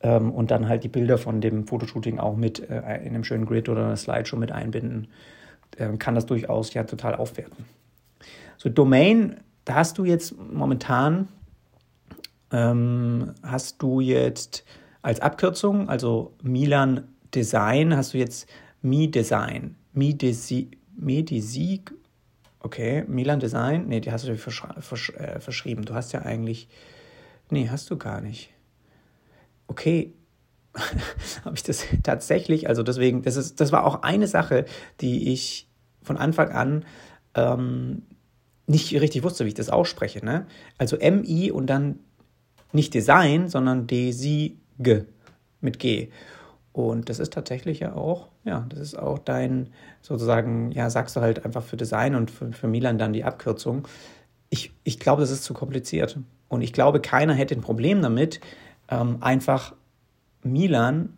ähm, 0.00 0.30
und 0.30 0.50
dann 0.50 0.68
halt 0.68 0.84
die 0.84 0.88
Bilder 0.88 1.18
von 1.18 1.40
dem 1.40 1.66
Fotoshooting 1.66 2.18
auch 2.18 2.36
mit 2.36 2.68
äh, 2.68 2.78
in 2.98 3.14
einem 3.14 3.24
schönen 3.24 3.46
Grid 3.46 3.68
oder 3.68 3.84
einer 3.84 3.96
Slideshow 3.96 4.36
mit 4.36 4.52
einbinden, 4.52 5.08
äh, 5.76 5.96
kann 5.96 6.14
das 6.14 6.26
durchaus 6.26 6.74
ja 6.74 6.84
total 6.84 7.14
aufwerten. 7.14 7.64
So 8.58 8.68
Domain, 8.68 9.36
da 9.64 9.74
hast 9.74 9.98
du 9.98 10.04
jetzt 10.04 10.34
momentan 10.38 11.28
ähm, 12.52 13.34
hast 13.42 13.82
du 13.82 14.00
jetzt 14.00 14.64
als 15.02 15.20
Abkürzung, 15.20 15.88
also 15.88 16.34
Milan 16.42 17.08
Design, 17.34 17.96
hast 17.96 18.14
du 18.14 18.18
jetzt 18.18 18.48
Mi 18.82 19.10
Design, 19.10 19.76
Mi 19.92 20.16
Desi, 20.16 20.70
Medisig 20.96 21.92
Okay, 22.66 23.04
Milan 23.06 23.38
Design, 23.38 23.86
nee, 23.86 24.00
die 24.00 24.10
hast 24.10 24.24
du 24.24 24.32
dir 24.32 24.38
versch 24.38 24.64
versch 24.80 25.10
äh, 25.10 25.38
verschrieben. 25.38 25.84
Du 25.84 25.94
hast 25.94 26.12
ja 26.12 26.22
eigentlich, 26.22 26.68
nee, 27.48 27.68
hast 27.68 27.88
du 27.90 27.96
gar 27.96 28.20
nicht. 28.20 28.50
Okay, 29.68 30.14
habe 31.44 31.54
ich 31.54 31.62
das 31.62 31.84
tatsächlich, 32.02 32.68
also 32.68 32.82
deswegen, 32.82 33.22
das, 33.22 33.36
ist, 33.36 33.60
das 33.60 33.70
war 33.70 33.84
auch 33.84 34.02
eine 34.02 34.26
Sache, 34.26 34.64
die 35.00 35.32
ich 35.32 35.68
von 36.02 36.16
Anfang 36.16 36.50
an 36.50 36.84
ähm, 37.36 38.02
nicht 38.66 38.92
richtig 39.00 39.22
wusste, 39.22 39.44
wie 39.44 39.50
ich 39.50 39.54
das 39.54 39.70
ausspreche. 39.70 40.24
Ne? 40.24 40.48
Also 40.76 40.96
MI 40.96 41.52
und 41.52 41.68
dann 41.68 42.00
nicht 42.72 42.94
Design, 42.94 43.48
sondern 43.48 43.86
Desig 43.86 44.56
mit 45.60 45.78
G. 45.78 46.08
Und 46.72 47.10
das 47.10 47.20
ist 47.20 47.32
tatsächlich 47.32 47.78
ja 47.78 47.94
auch, 47.94 48.26
ja, 48.46 48.64
das 48.68 48.78
ist 48.78 48.98
auch 48.98 49.18
dein, 49.18 49.70
sozusagen, 50.00 50.70
ja, 50.70 50.88
sagst 50.88 51.16
du 51.16 51.20
halt 51.20 51.44
einfach 51.44 51.62
für 51.62 51.76
Design 51.76 52.14
und 52.14 52.30
für, 52.30 52.52
für 52.52 52.68
Milan 52.68 52.96
dann 52.96 53.12
die 53.12 53.24
Abkürzung. 53.24 53.86
Ich, 54.48 54.72
ich 54.84 55.00
glaube, 55.00 55.20
das 55.20 55.32
ist 55.32 55.42
zu 55.42 55.52
kompliziert. 55.52 56.18
Und 56.48 56.62
ich 56.62 56.72
glaube, 56.72 57.00
keiner 57.00 57.34
hätte 57.34 57.54
ein 57.54 57.60
Problem 57.60 58.00
damit, 58.02 58.40
ähm, 58.88 59.18
einfach 59.20 59.74
Milan, 60.44 61.14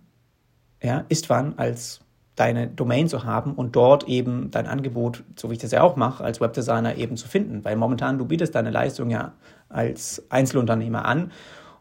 ja, 0.82 1.04
Istvan 1.11 1.58
als 1.58 2.00
deine 2.35 2.68
Domain 2.68 3.08
zu 3.08 3.25
haben 3.25 3.52
und 3.52 3.76
dort 3.76 4.08
eben 4.08 4.50
dein 4.50 4.66
Angebot, 4.66 5.25
so 5.37 5.50
wie 5.50 5.54
ich 5.54 5.58
das 5.58 5.73
ja 5.73 5.82
auch 5.82 5.97
mache, 5.97 6.25
als 6.25 6.40
Webdesigner 6.40 6.97
eben 6.97 7.16
zu 7.16 7.28
finden. 7.28 7.64
Weil 7.64 7.76
momentan 7.76 8.16
du 8.16 8.25
bietest 8.25 8.54
deine 8.54 8.70
Leistung 8.70 9.11
ja 9.11 9.35
als 9.68 10.23
Einzelunternehmer 10.30 11.04
an. 11.04 11.30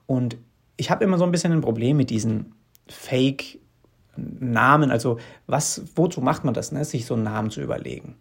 Und 0.07 0.35
ich 0.75 0.91
habe 0.91 1.05
immer 1.05 1.17
so 1.17 1.23
ein 1.23 1.31
bisschen 1.31 1.53
ein 1.53 1.61
Problem 1.61 1.95
mit 1.95 2.09
diesen 2.09 2.53
Fake 2.87 3.59
Namen, 4.17 4.91
also 4.91 5.17
was, 5.45 5.83
wozu 5.95 6.21
macht 6.21 6.43
man 6.43 6.53
das, 6.53 6.71
ne? 6.71 6.83
sich 6.85 7.05
so 7.05 7.13
einen 7.13 7.23
Namen 7.23 7.49
zu 7.49 7.61
überlegen? 7.61 8.15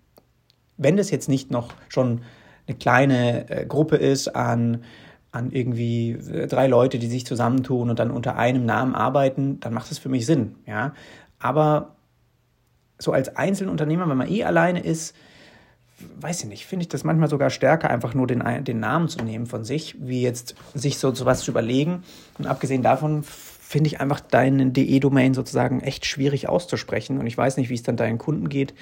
Wenn 0.76 0.96
das 0.96 1.10
jetzt 1.10 1.28
nicht 1.28 1.50
noch 1.50 1.72
schon 1.88 2.22
eine 2.66 2.76
kleine 2.76 3.48
äh, 3.50 3.66
Gruppe 3.66 3.96
ist 3.96 4.28
an, 4.28 4.84
an 5.32 5.50
irgendwie 5.52 6.12
äh, 6.12 6.46
drei 6.46 6.66
Leute, 6.66 6.98
die 6.98 7.06
sich 7.06 7.26
zusammentun 7.26 7.90
und 7.90 7.98
dann 7.98 8.10
unter 8.10 8.36
einem 8.36 8.64
Namen 8.64 8.94
arbeiten, 8.94 9.60
dann 9.60 9.72
macht 9.72 9.90
das 9.90 9.98
für 9.98 10.08
mich 10.08 10.26
Sinn, 10.26 10.56
ja. 10.66 10.92
Aber 11.38 11.96
so 12.98 13.12
als 13.12 13.36
Einzelunternehmer, 13.36 14.08
wenn 14.08 14.16
man 14.16 14.30
eh 14.30 14.44
alleine 14.44 14.80
ist, 14.80 15.14
weiß 16.20 16.42
ich 16.42 16.48
nicht, 16.48 16.66
finde 16.66 16.82
ich 16.82 16.88
das 16.88 17.04
manchmal 17.04 17.28
sogar 17.28 17.50
stärker, 17.50 17.90
einfach 17.90 18.14
nur 18.14 18.26
den, 18.26 18.42
den 18.64 18.80
Namen 18.80 19.08
zu 19.08 19.22
nehmen 19.22 19.46
von 19.46 19.64
sich, 19.64 19.96
wie 19.98 20.22
jetzt 20.22 20.54
sich 20.74 20.98
so, 20.98 21.14
so 21.14 21.24
was 21.24 21.40
zu 21.40 21.50
überlegen. 21.50 22.04
Und 22.38 22.46
abgesehen 22.46 22.82
davon 22.82 23.22
finde 23.66 23.88
ich 23.88 24.00
einfach 24.00 24.20
deine 24.20 24.70
DE-Domain 24.70 25.34
sozusagen 25.34 25.80
echt 25.80 26.06
schwierig 26.06 26.48
auszusprechen. 26.48 27.18
Und 27.18 27.26
ich 27.26 27.36
weiß 27.36 27.56
nicht, 27.56 27.68
wie 27.68 27.74
es 27.74 27.82
dann 27.82 27.96
deinen 27.96 28.16
Kunden 28.16 28.48
geht. 28.48 28.74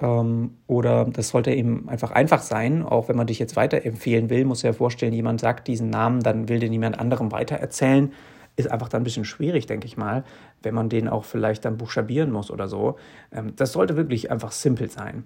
Ähm, 0.00 0.52
oder 0.66 1.04
das 1.04 1.28
sollte 1.28 1.52
eben 1.52 1.86
einfach 1.90 2.12
einfach 2.12 2.40
sein. 2.40 2.82
Auch 2.82 3.10
wenn 3.10 3.16
man 3.16 3.26
dich 3.26 3.38
jetzt 3.38 3.56
weiterempfehlen 3.56 4.30
will, 4.30 4.46
muss 4.46 4.62
ja 4.62 4.72
vorstellen, 4.72 5.12
jemand 5.12 5.42
sagt 5.42 5.68
diesen 5.68 5.90
Namen, 5.90 6.22
dann 6.22 6.48
will 6.48 6.60
den 6.60 6.70
niemand 6.70 6.98
anderem 6.98 7.30
weitererzählen. 7.30 8.10
Ist 8.56 8.70
einfach 8.70 8.88
dann 8.88 9.02
ein 9.02 9.04
bisschen 9.04 9.26
schwierig, 9.26 9.66
denke 9.66 9.86
ich 9.86 9.98
mal, 9.98 10.24
wenn 10.62 10.74
man 10.74 10.88
den 10.88 11.08
auch 11.08 11.26
vielleicht 11.26 11.66
dann 11.66 11.76
buchstabieren 11.76 12.32
muss 12.32 12.50
oder 12.50 12.68
so. 12.68 12.96
Ähm, 13.30 13.52
das 13.54 13.72
sollte 13.72 13.98
wirklich 13.98 14.30
einfach 14.30 14.50
simpel 14.50 14.88
sein. 14.88 15.24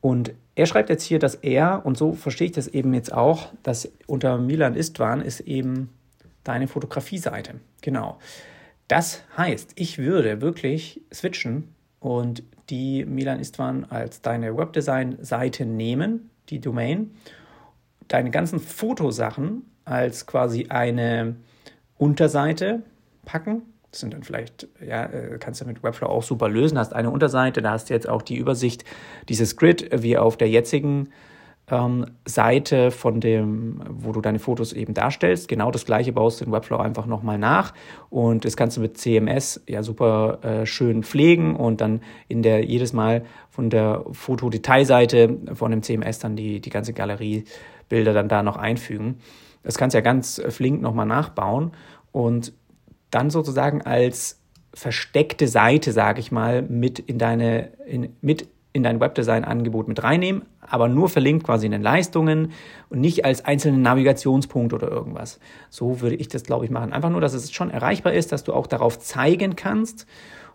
Und 0.00 0.32
er 0.54 0.66
schreibt 0.66 0.88
jetzt 0.88 1.02
hier, 1.02 1.18
dass 1.18 1.34
er, 1.34 1.84
und 1.84 1.98
so 1.98 2.12
verstehe 2.12 2.46
ich 2.46 2.52
das 2.52 2.68
eben 2.68 2.94
jetzt 2.94 3.12
auch, 3.12 3.48
dass 3.64 3.90
unter 4.06 4.38
Milan 4.38 4.76
Istvan 4.76 5.20
ist 5.20 5.40
eben 5.40 5.90
deine 6.44 6.68
Fotografie-Seite. 6.68 7.60
Genau. 7.80 8.18
Das 8.88 9.22
heißt, 9.36 9.72
ich 9.76 9.98
würde 9.98 10.40
wirklich 10.40 11.00
switchen 11.12 11.74
und 12.00 12.42
die 12.70 13.04
Milan 13.04 13.40
Istvan 13.40 13.84
als 13.84 14.20
deine 14.20 14.56
Webdesign-Seite 14.56 15.66
nehmen, 15.66 16.30
die 16.48 16.60
Domain, 16.60 17.12
deine 18.08 18.30
ganzen 18.30 18.58
Fotosachen 18.58 19.62
als 19.84 20.26
quasi 20.26 20.66
eine 20.68 21.36
Unterseite 21.98 22.82
packen. 23.24 23.62
Das 23.90 24.00
sind 24.00 24.14
dann 24.14 24.22
vielleicht, 24.22 24.68
ja, 24.84 25.04
äh, 25.04 25.36
kannst 25.38 25.60
du 25.60 25.66
mit 25.66 25.82
Webflow 25.82 26.08
auch 26.08 26.22
super 26.22 26.48
lösen. 26.48 26.78
Hast 26.78 26.94
eine 26.94 27.10
Unterseite, 27.10 27.60
da 27.60 27.72
hast 27.72 27.90
du 27.90 27.94
jetzt 27.94 28.08
auch 28.08 28.22
die 28.22 28.36
Übersicht, 28.36 28.84
dieses 29.28 29.56
Grid 29.56 29.90
wie 30.02 30.16
auf 30.16 30.36
der 30.36 30.48
jetzigen 30.48 31.10
ähm, 31.70 32.06
Seite 32.24 32.90
von 32.90 33.20
dem, 33.20 33.82
wo 33.88 34.12
du 34.12 34.20
deine 34.20 34.38
Fotos 34.38 34.72
eben 34.72 34.94
darstellst. 34.94 35.48
Genau 35.48 35.70
das 35.70 35.84
gleiche 35.84 36.12
baust 36.12 36.40
du 36.40 36.44
in 36.44 36.52
Webflow 36.52 36.78
einfach 36.78 37.06
nochmal 37.06 37.38
nach 37.38 37.72
und 38.08 38.44
das 38.44 38.56
kannst 38.56 38.76
du 38.76 38.80
mit 38.80 38.98
CMS 38.98 39.62
ja 39.68 39.82
super 39.82 40.38
äh, 40.42 40.66
schön 40.66 41.02
pflegen 41.02 41.56
und 41.56 41.80
dann 41.80 42.00
in 42.28 42.42
der 42.42 42.64
jedes 42.64 42.92
Mal 42.92 43.24
von 43.48 43.70
der 43.70 44.04
Fotodetailseite 44.12 45.38
von 45.54 45.70
dem 45.70 45.82
CMS 45.82 46.18
dann 46.18 46.36
die, 46.36 46.60
die 46.60 46.70
ganze 46.70 46.92
Galerie 46.92 47.44
Bilder 47.88 48.12
dann 48.12 48.28
da 48.28 48.42
noch 48.42 48.56
einfügen. 48.56 49.18
Das 49.62 49.76
kannst 49.76 49.94
du 49.94 49.98
ja 49.98 50.02
ganz 50.02 50.40
flink 50.48 50.80
nochmal 50.80 51.06
nachbauen 51.06 51.72
und 52.12 52.52
dann 53.10 53.30
sozusagen 53.30 53.82
als 53.82 54.40
versteckte 54.72 55.48
Seite, 55.48 55.92
sage 55.92 56.20
ich 56.20 56.30
mal, 56.30 56.62
mit 56.62 56.98
in 56.98 57.18
deine, 57.18 57.72
in, 57.86 58.14
mit 58.20 58.48
in 58.72 58.82
dein 58.82 59.00
Webdesign-Angebot 59.00 59.88
mit 59.88 60.02
reinnehmen, 60.02 60.42
aber 60.60 60.88
nur 60.88 61.08
verlinkt 61.08 61.44
quasi 61.44 61.66
in 61.66 61.72
den 61.72 61.82
Leistungen 61.82 62.52
und 62.88 63.00
nicht 63.00 63.24
als 63.24 63.44
einzelnen 63.44 63.82
Navigationspunkt 63.82 64.72
oder 64.72 64.88
irgendwas. 64.88 65.40
So 65.70 66.00
würde 66.00 66.16
ich 66.16 66.28
das, 66.28 66.44
glaube 66.44 66.64
ich, 66.64 66.70
machen. 66.70 66.92
Einfach 66.92 67.10
nur, 67.10 67.20
dass 67.20 67.34
es 67.34 67.50
schon 67.52 67.70
erreichbar 67.70 68.12
ist, 68.12 68.30
dass 68.32 68.44
du 68.44 68.52
auch 68.52 68.66
darauf 68.66 68.98
zeigen 68.98 69.56
kannst. 69.56 70.06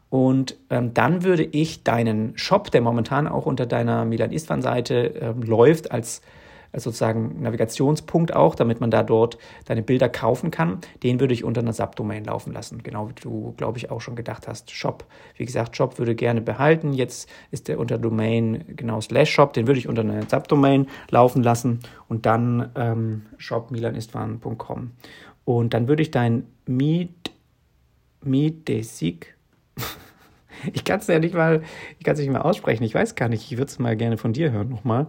Und 0.10 0.58
ähm, 0.69 0.93
dann 0.93 1.23
würde 1.23 1.43
ich 1.43 1.84
deinen 1.84 2.38
Shop, 2.38 2.71
der 2.71 2.82
momentan 2.82 3.28
auch 3.28 3.45
unter 3.45 3.65
deiner 3.65 4.06
Milan 4.06 4.32
Istvan-Seite 4.32 5.13
ähm, 5.19 5.41
läuft, 5.41 5.91
als 5.91 6.21
sozusagen 6.80 7.42
Navigationspunkt 7.42 8.36
auch, 8.36 8.56
damit 8.56 8.82
man 8.82 8.92
da 8.92 9.04
dort 9.04 9.38
deine 9.66 9.82
Bilder 9.82 10.10
kaufen 10.10 10.52
kann. 10.52 10.80
Den 11.04 11.20
würde 11.20 11.34
ich 11.34 11.44
unter 11.44 11.62
einer 11.62 11.74
Subdomain 11.74 12.26
laufen 12.26 12.54
lassen. 12.54 12.84
Genau 12.84 13.10
wie 13.10 13.14
du, 13.14 13.54
glaube 13.58 13.78
ich, 13.78 13.92
auch 13.92 14.02
schon 14.02 14.16
gedacht 14.16 14.48
hast. 14.48 14.72
Shop. 14.72 15.06
Wie 15.36 15.46
gesagt, 15.46 15.76
Shop 15.76 16.00
würde 16.00 16.16
gerne 16.16 16.42
behalten. 16.42 16.94
Jetzt 16.94 17.30
ist 17.52 17.68
der 17.68 17.80
unter 17.80 17.98
Domain 17.98 18.64
genau 18.76 19.02
slash 19.02 19.32
Shop. 19.32 19.54
Den 19.54 19.68
würde 19.68 19.80
ich 19.80 19.88
unter 19.88 20.02
einer 20.02 20.28
Subdomain 20.28 20.88
laufen 21.10 21.44
lassen 21.44 21.80
und 22.08 22.26
dann 22.26 22.72
ähm, 22.76 23.24
shopmilanistvan.com. 23.38 24.92
Und 25.46 25.74
dann 25.74 25.88
würde 25.88 26.02
ich 26.02 26.12
dein 26.12 26.48
Meet, 26.66 27.32
Meet 28.22 28.68
Desig 28.68 29.36
ich 30.74 30.84
kann 30.84 31.00
es 31.00 31.08
ja 31.08 31.20
nicht 31.20 31.34
mal, 31.34 31.62
ich 32.00 32.06
kann 32.06 32.14
es 32.14 32.20
nicht 32.20 32.32
mal 32.32 32.42
aussprechen. 32.42 32.84
Ich 32.84 32.96
weiß 32.96 33.16
gar 33.16 33.30
nicht. 33.30 33.52
Ich 33.52 33.58
würde 33.58 33.70
es 33.70 33.80
mal 33.80 33.96
gerne 33.96 34.18
von 34.18 34.34
dir 34.34 34.52
hören 34.52 34.70
nochmal. 34.70 35.08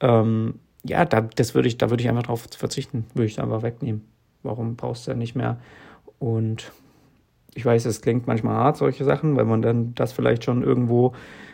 Ähm, 0.00 0.58
ja, 0.84 1.04
da, 1.04 1.20
das 1.20 1.54
würde 1.54 1.68
ich, 1.68 1.78
da 1.78 1.90
würde 1.90 2.02
ich 2.02 2.08
einfach 2.08 2.24
drauf 2.24 2.48
verzichten, 2.56 3.06
würde 3.14 3.26
ich 3.26 3.40
einfach 3.40 3.62
wegnehmen. 3.62 4.02
Warum 4.42 4.76
brauchst 4.76 5.06
du 5.06 5.12
ja 5.12 5.16
nicht 5.16 5.34
mehr? 5.34 5.58
Und 6.18 6.72
ich 7.54 7.64
weiß, 7.64 7.84
es 7.84 8.00
klingt 8.00 8.26
manchmal 8.26 8.56
hart, 8.56 8.76
solche 8.76 9.04
Sachen, 9.04 9.36
weil 9.36 9.44
man 9.44 9.62
dann 9.62 9.94
das 9.94 10.12
vielleicht 10.12 10.44
schon 10.44 10.62
irgendwo, 10.62 11.12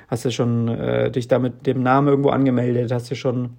hast 0.08 0.24
du 0.24 0.30
schon 0.30 0.68
äh, 0.68 1.10
dich 1.10 1.28
da 1.28 1.38
mit 1.38 1.66
dem 1.66 1.82
Namen 1.82 2.08
irgendwo 2.08 2.30
angemeldet, 2.30 2.90
hast 2.92 3.10
du 3.10 3.14
schon 3.14 3.56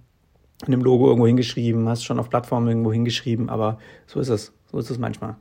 in 0.66 0.74
einem 0.74 0.84
Logo 0.84 1.08
irgendwo 1.08 1.28
hingeschrieben, 1.28 1.88
hast 1.88 2.04
schon 2.04 2.20
auf 2.20 2.30
Plattformen 2.30 2.68
irgendwo 2.68 2.92
hingeschrieben, 2.92 3.50
aber 3.50 3.78
so 4.08 4.20
ist 4.20 4.30
es. 4.30 4.54
So 4.72 4.78
ist 4.78 4.90
es 4.90 4.98
manchmal. 5.00 5.36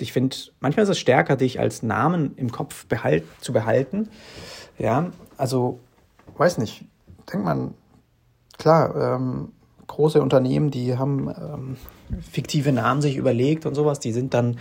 Ich 0.00 0.12
finde, 0.12 0.36
manchmal 0.60 0.84
ist 0.84 0.90
es 0.90 0.98
stärker, 0.98 1.36
dich 1.36 1.60
als 1.60 1.82
Namen 1.82 2.32
im 2.36 2.50
Kopf 2.50 2.86
behalt, 2.86 3.24
zu 3.40 3.52
behalten. 3.52 4.08
Ja, 4.78 5.10
also, 5.36 5.80
weiß 6.36 6.58
nicht. 6.58 6.84
Denkt 7.32 7.44
man, 7.44 7.74
klar, 8.64 9.16
ähm, 9.16 9.52
große 9.88 10.22
Unternehmen, 10.22 10.70
die 10.70 10.96
haben 10.96 11.28
ähm, 11.28 11.76
fiktive 12.22 12.72
Namen 12.72 13.02
sich 13.02 13.18
überlegt 13.18 13.66
und 13.66 13.74
sowas, 13.74 14.00
die 14.00 14.10
sind 14.10 14.32
dann, 14.32 14.56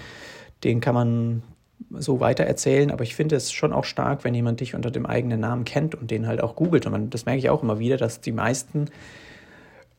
den 0.65 0.81
kann 0.81 0.93
man 0.93 1.41
so 1.89 2.19
weiter 2.19 2.43
erzählen, 2.43 2.91
aber 2.91 3.03
ich 3.03 3.15
finde 3.15 3.37
es 3.37 3.53
schon 3.53 3.71
auch 3.71 3.85
stark, 3.85 4.25
wenn 4.25 4.35
jemand 4.35 4.59
dich 4.59 4.75
unter 4.75 4.91
dem 4.91 5.05
eigenen 5.05 5.39
Namen 5.39 5.63
kennt 5.63 5.95
und 5.95 6.11
den 6.11 6.27
halt 6.27 6.43
auch 6.43 6.57
googelt. 6.57 6.85
Und 6.85 6.91
man, 6.91 7.09
das 7.11 7.25
merke 7.25 7.39
ich 7.39 7.49
auch 7.49 7.63
immer 7.63 7.79
wieder, 7.79 7.95
dass 7.95 8.19
die 8.19 8.33
meisten 8.33 8.89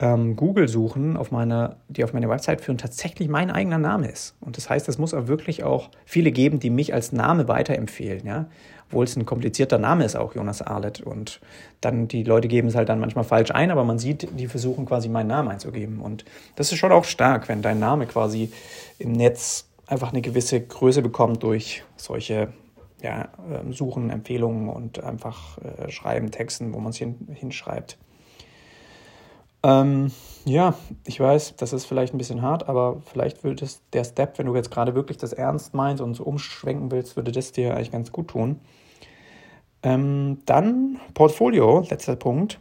ähm, 0.04 0.36
Google-Suchen, 0.36 1.16
auf 1.16 1.30
meine, 1.30 1.76
die 1.88 2.04
auf 2.04 2.12
meine 2.12 2.28
Website 2.28 2.60
führen, 2.60 2.76
tatsächlich 2.76 3.28
mein 3.28 3.50
eigener 3.50 3.78
Name 3.78 4.08
ist. 4.08 4.36
Und 4.40 4.58
das 4.58 4.68
heißt, 4.68 4.86
es 4.88 4.98
muss 4.98 5.14
auch 5.14 5.28
wirklich 5.28 5.64
auch 5.64 5.88
viele 6.04 6.30
geben, 6.30 6.60
die 6.60 6.68
mich 6.68 6.92
als 6.92 7.12
Name 7.12 7.48
weiterempfehlen. 7.48 8.26
Ja? 8.26 8.46
Obwohl 8.88 9.04
es 9.04 9.16
ein 9.16 9.24
komplizierter 9.24 9.78
Name 9.78 10.04
ist, 10.04 10.14
auch 10.14 10.34
Jonas 10.34 10.60
Arlet. 10.60 11.00
Und 11.00 11.40
dann 11.80 12.06
die 12.06 12.22
Leute 12.22 12.48
geben 12.48 12.68
es 12.68 12.74
halt 12.74 12.90
dann 12.90 13.00
manchmal 13.00 13.24
falsch 13.24 13.50
ein, 13.50 13.70
aber 13.70 13.84
man 13.84 13.98
sieht, 13.98 14.28
die 14.38 14.46
versuchen 14.46 14.84
quasi 14.84 15.08
meinen 15.08 15.28
Namen 15.28 15.48
einzugeben. 15.48 16.00
Und 16.00 16.26
das 16.54 16.70
ist 16.70 16.78
schon 16.78 16.92
auch 16.92 17.04
stark, 17.04 17.48
wenn 17.48 17.62
dein 17.62 17.78
Name 17.78 18.06
quasi 18.06 18.52
im 18.98 19.12
Netz 19.12 19.70
einfach 19.86 20.12
eine 20.12 20.20
gewisse 20.20 20.60
Größe 20.60 21.00
bekommt 21.00 21.42
durch 21.42 21.82
solche 21.96 22.48
ja, 23.02 23.28
ähm, 23.50 23.72
Suchen, 23.72 24.10
Empfehlungen 24.10 24.68
und 24.68 25.02
einfach 25.02 25.58
äh, 25.58 25.90
Schreiben, 25.90 26.30
Texten, 26.30 26.74
wo 26.74 26.78
man 26.80 26.90
es 26.90 26.98
hin, 26.98 27.16
hinschreibt. 27.32 27.96
Ähm, 29.64 30.12
ja, 30.44 30.74
ich 31.06 31.18
weiß, 31.18 31.56
das 31.56 31.72
ist 31.72 31.86
vielleicht 31.86 32.12
ein 32.12 32.18
bisschen 32.18 32.42
hart, 32.42 32.68
aber 32.68 33.00
vielleicht 33.06 33.44
würde 33.44 33.64
es 33.64 33.82
der 33.94 34.04
Step, 34.04 34.38
wenn 34.38 34.46
du 34.46 34.54
jetzt 34.54 34.70
gerade 34.70 34.94
wirklich 34.94 35.16
das 35.16 35.32
ernst 35.32 35.72
meinst 35.72 36.02
und 36.02 36.12
so 36.14 36.24
umschwenken 36.24 36.90
willst, 36.90 37.16
würde 37.16 37.32
das 37.32 37.50
dir 37.50 37.74
eigentlich 37.74 37.90
ganz 37.90 38.12
gut 38.12 38.28
tun. 38.28 38.60
Ähm, 39.82 40.38
dann 40.44 41.00
Portfolio, 41.14 41.82
letzter 41.88 42.16
Punkt. 42.16 42.60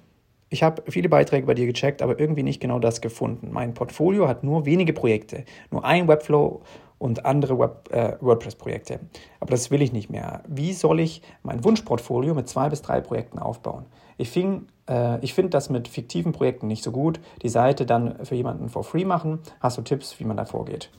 Ich 0.50 0.64
habe 0.64 0.84
viele 0.90 1.10
Beiträge 1.10 1.46
bei 1.46 1.56
dir 1.56 1.66
gecheckt, 1.66 2.02
aber 2.02 2.20
irgendwie 2.20 2.44
nicht 2.44 2.62
genau 2.62 2.80
das 2.80 3.02
gefunden. 3.02 3.50
Mein 3.52 3.74
Portfolio 3.74 4.28
hat 4.30 4.44
nur 4.44 4.66
wenige 4.66 4.94
Projekte, 4.94 5.44
nur 5.72 5.84
ein 5.84 6.08
Webflow 6.08 6.62
und 7.00 7.26
andere 7.26 7.60
Web, 7.60 7.90
äh, 7.92 8.16
WordPress-Projekte. 8.22 9.00
Aber 9.42 9.52
das 9.52 9.72
will 9.72 9.82
ich 9.82 9.92
nicht 9.92 10.10
mehr. 10.10 10.44
Wie 10.48 10.72
soll 10.72 11.02
ich 11.02 11.22
mein 11.42 11.64
Wunschportfolio 11.66 12.34
mit 12.34 12.48
zwei 12.48 12.70
bis 12.70 12.82
drei 12.82 13.02
Projekten 13.02 13.40
aufbauen? 13.40 13.86
Ich, 14.18 14.36
äh, 14.36 15.20
ich 15.22 15.34
finde 15.34 15.50
das 15.50 15.70
mit 15.70 15.88
fiktiven 15.88 16.32
Projekten 16.32 16.68
nicht 16.68 16.84
so 16.84 16.92
gut. 16.92 17.20
Die 17.42 17.50
Seite 17.50 17.86
dann 17.86 18.26
für 18.26 18.36
jemanden 18.36 18.70
for 18.70 18.84
free 18.84 19.06
machen. 19.06 19.40
Hast 19.60 19.78
du 19.78 19.82
Tipps, 19.82 20.20
wie 20.20 20.26
man 20.26 20.38
da 20.38 20.46
vorgeht? 20.46 20.90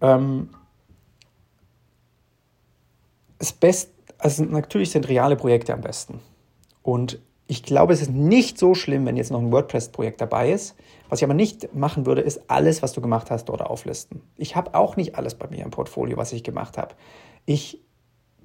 Ähm, 0.00 0.50
das 3.38 3.52
Best, 3.52 3.90
also 4.18 4.44
natürlich 4.44 4.90
sind 4.90 5.08
reale 5.08 5.36
Projekte 5.36 5.72
am 5.72 5.80
besten. 5.80 6.20
Und 6.82 7.18
ich 7.46 7.62
glaube, 7.62 7.92
es 7.92 8.00
ist 8.00 8.10
nicht 8.10 8.58
so 8.58 8.74
schlimm, 8.74 9.04
wenn 9.04 9.16
jetzt 9.16 9.30
noch 9.30 9.40
ein 9.40 9.52
WordPress-Projekt 9.52 10.20
dabei 10.20 10.50
ist. 10.50 10.76
Was 11.08 11.20
ich 11.20 11.24
aber 11.24 11.34
nicht 11.34 11.74
machen 11.74 12.06
würde, 12.06 12.22
ist 12.22 12.48
alles, 12.48 12.82
was 12.82 12.94
du 12.94 13.02
gemacht 13.02 13.30
hast, 13.30 13.46
dort 13.46 13.60
auflisten. 13.60 14.22
Ich 14.36 14.56
habe 14.56 14.74
auch 14.74 14.96
nicht 14.96 15.16
alles 15.16 15.34
bei 15.34 15.46
mir 15.48 15.62
im 15.62 15.70
Portfolio, 15.70 16.16
was 16.16 16.32
ich 16.32 16.42
gemacht 16.42 16.78
habe. 16.78 16.94
Ich, 17.44 17.83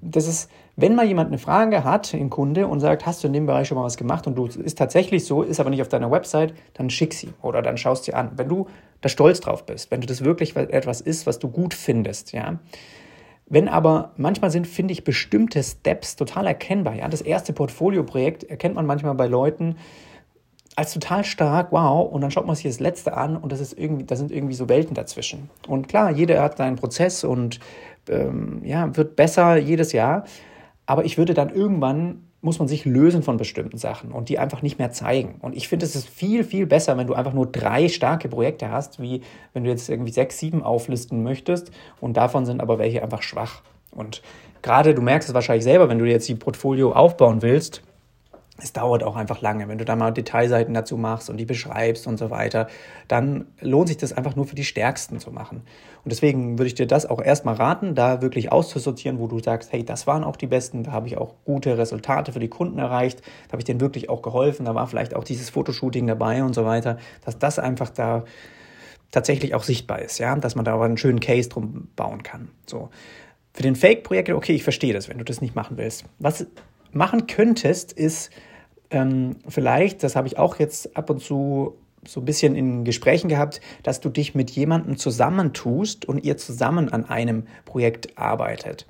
das 0.01 0.27
ist, 0.27 0.49
wenn 0.75 0.95
mal 0.95 1.05
jemand 1.05 1.27
eine 1.27 1.38
Frage 1.38 1.83
hat, 1.83 2.13
ein 2.13 2.29
Kunde, 2.29 2.67
und 2.67 2.79
sagt, 2.79 3.05
hast 3.05 3.23
du 3.23 3.27
in 3.27 3.33
dem 3.33 3.45
Bereich 3.45 3.67
schon 3.67 3.77
mal 3.77 3.83
was 3.83 3.97
gemacht 3.97 4.27
und 4.27 4.35
du 4.35 4.45
ist 4.45 4.77
tatsächlich 4.77 5.25
so, 5.25 5.43
ist 5.43 5.59
aber 5.59 5.69
nicht 5.69 5.81
auf 5.81 5.89
deiner 5.89 6.12
Website, 6.12 6.53
dann 6.73 6.89
schick 6.89 7.13
sie 7.13 7.29
oder 7.41 7.62
dann 7.62 7.77
schaust 7.77 8.05
sie 8.05 8.13
an. 8.13 8.31
Wenn 8.35 8.49
du 8.49 8.67
da 9.01 9.09
stolz 9.09 9.39
drauf 9.39 9.65
bist, 9.65 9.91
wenn 9.91 10.01
du 10.01 10.07
das 10.07 10.23
wirklich 10.23 10.55
etwas 10.55 11.01
ist, 11.01 11.27
was 11.27 11.39
du 11.39 11.49
gut 11.49 11.73
findest, 11.73 12.31
ja, 12.31 12.59
wenn 13.49 13.67
aber 13.67 14.12
manchmal 14.15 14.51
sind, 14.51 14.67
finde 14.67 14.91
ich, 14.91 15.03
bestimmte 15.03 15.63
Steps 15.63 16.15
total 16.15 16.45
erkennbar. 16.45 16.95
Ja? 16.95 17.07
Das 17.07 17.21
erste 17.21 17.51
Portfolio-Projekt 17.51 18.43
erkennt 18.43 18.75
man 18.75 18.85
manchmal 18.85 19.15
bei 19.15 19.27
Leuten 19.27 19.75
als 20.75 20.93
total 20.93 21.25
stark, 21.25 21.71
wow, 21.71 22.09
und 22.09 22.21
dann 22.21 22.31
schaut 22.31 22.45
man 22.45 22.55
sich 22.55 22.63
das 22.63 22.79
letzte 22.79 23.17
an 23.17 23.35
und 23.35 23.51
das 23.51 23.59
ist 23.59 23.77
irgendwie, 23.77 24.05
da 24.05 24.15
sind 24.15 24.31
irgendwie 24.31 24.53
so 24.53 24.69
Welten 24.69 24.93
dazwischen. 24.93 25.49
Und 25.67 25.89
klar, 25.89 26.12
jeder 26.12 26.41
hat 26.41 26.57
seinen 26.57 26.77
Prozess 26.77 27.25
und 27.25 27.59
ähm, 28.10 28.62
ja, 28.63 28.95
wird 28.95 29.15
besser 29.15 29.58
jedes 29.58 29.91
Jahr. 29.91 30.26
Aber 30.86 31.06
ich 31.06 31.17
würde 31.17 31.34
dann 31.34 31.50
irgendwann 31.50 32.24
muss 32.41 32.60
man 32.60 32.67
sich 32.67 32.86
lösen 32.86 33.22
von 33.22 33.38
bestimmten 33.38 33.78
Sachen 33.78 34.12
und 34.12 34.30
die 34.30 34.39
einfach 34.39 34.62
nicht 34.62 34.80
mehr 34.80 34.91
zeigen. 34.91 35.36
Und 35.41 35.56
ich 35.58 35.67
finde, 35.67 35.86
es 35.86 35.95
ist 35.95 36.08
viel, 36.08 36.43
viel 36.43 36.65
besser, 36.65 36.98
wenn 36.98 37.08
du 37.08 37.13
einfach 37.13 37.34
nur 37.34 37.48
drei 37.48 37.89
starke 37.89 38.30
Projekte 38.30 38.72
hast, 38.72 39.02
wie 39.02 39.22
wenn 39.54 39.65
du 39.65 39.69
jetzt 39.69 39.89
irgendwie 39.89 40.12
sechs, 40.12 40.39
sieben 40.39 40.63
auflisten 40.63 41.22
möchtest 41.22 41.72
und 42.00 42.15
davon 42.15 42.45
sind 42.45 42.62
aber 42.62 42.80
welche 42.80 43.04
einfach 43.04 43.24
schwach. 43.24 43.62
Und 43.91 44.22
gerade, 44.62 44.93
du 44.93 45.02
merkst 45.02 45.28
es 45.28 45.36
wahrscheinlich 45.36 45.65
selber, 45.65 45.89
wenn 45.89 46.00
du 46.00 46.06
jetzt 46.06 46.30
die 46.30 46.36
Portfolio 46.36 46.93
aufbauen 46.93 47.41
willst, 47.41 47.82
es 48.62 48.74
dauert 48.74 49.04
auch 49.04 49.15
einfach 49.15 49.41
lange. 49.41 49.67
Wenn 49.67 49.78
du 49.78 49.86
da 49.86 49.95
mal 49.95 50.12
Detailseiten 50.12 50.74
dazu 50.74 50.98
machst 50.98 51.30
und 51.30 51.38
die 51.38 51.45
beschreibst 51.45 52.08
und 52.08 52.17
so 52.17 52.30
weiter, 52.30 52.67
dann 53.08 53.48
lohnt 53.62 53.88
sich 53.88 53.98
das 53.98 54.13
einfach 54.13 54.36
nur 54.36 54.45
für 54.45 54.56
die 54.56 54.63
Stärksten 54.63 55.19
zu 55.19 55.32
machen. 55.32 55.63
Und 56.04 56.12
deswegen 56.12 56.58
würde 56.58 56.67
ich 56.67 56.76
dir 56.76 56.88
das 56.88 57.06
auch 57.06 57.22
erstmal 57.22 57.56
raten, 57.56 57.95
da 57.95 58.22
wirklich 58.22 58.52
auszusortieren, 58.52 59.19
wo 59.19 59.28
du 59.28 59.39
sagst, 59.39 59.72
hey, 59.72 59.84
das 59.84 60.08
waren 60.08 60.24
auch 60.24 60.36
die 60.36 60.48
Besten, 60.48 60.84
da 60.84 60.91
habe 60.91 61.08
ich 61.08 61.17
auch 61.17 61.36
gute 61.45 61.78
Resultate 61.78 62.32
für 62.32 62.39
die 62.39 62.48
Kunden 62.48 62.80
erreicht, 62.80 63.22
da 63.48 63.54
habe 63.54 63.62
ich 63.62 63.65
denen 63.65 63.82
wirklich 63.82 64.10
auch 64.10 64.22
geholfen, 64.22 64.65
da 64.65 64.76
war 64.76 64.88
vielleicht 64.88 65.15
auch 65.15 65.24
dieses 65.24 65.50
Fotoshooting 65.50 66.08
dabei 66.08 66.43
und 66.43 66.54
so 66.54 66.65
weiter, 66.65 66.98
dass 67.26 67.38
das 67.38 67.60
einfach 67.60 67.89
da 67.89 68.24
tatsächlich 69.12 69.56
auch 69.56 69.63
sichtbar 69.63 70.00
ist, 70.00 70.19
ja, 70.19 70.36
dass 70.36 70.56
man 70.56 70.65
da 70.65 70.74
aber 70.74 70.86
einen 70.86 70.98
schönen 70.98 71.19
Case 71.19 71.50
drum 71.50 71.89
bauen 71.95 72.24
kann. 72.24 72.50
So. 72.65 72.89
Für 73.54 73.63
den 73.63 73.76
Fake-Projekt, 73.76 74.30
okay, 74.30 74.54
ich 74.54 74.63
verstehe 74.63 74.93
das, 74.93 75.10
wenn 75.10 75.17
du 75.17 75.24
das 75.24 75.41
nicht 75.41 75.56
machen 75.56 75.78
willst. 75.78 76.06
Was 76.19 76.45
machen 76.91 77.28
könntest, 77.28 77.91
ist 77.91 78.30
ähm, 78.91 79.38
vielleicht, 79.47 80.04
das 80.04 80.15
habe 80.15 80.28
ich 80.28 80.38
auch 80.38 80.60
jetzt 80.60 80.95
ab 80.97 81.10
und 81.10 81.21
zu 81.21 81.75
so 82.08 82.21
ein 82.21 82.25
bisschen 82.25 82.56
in 82.56 82.86
Gesprächen 82.86 83.28
gehabt, 83.28 83.60
dass 83.84 83.99
du 83.99 84.10
dich 84.10 84.34
mit 84.34 84.52
jemandem 84.52 84.97
zusammentust 84.97 86.06
und 86.06 86.23
ihr 86.23 86.38
zusammen 86.38 86.89
an 86.89 87.06
einem 87.06 87.43
Projekt 87.65 88.17
arbeitet. 88.17 88.88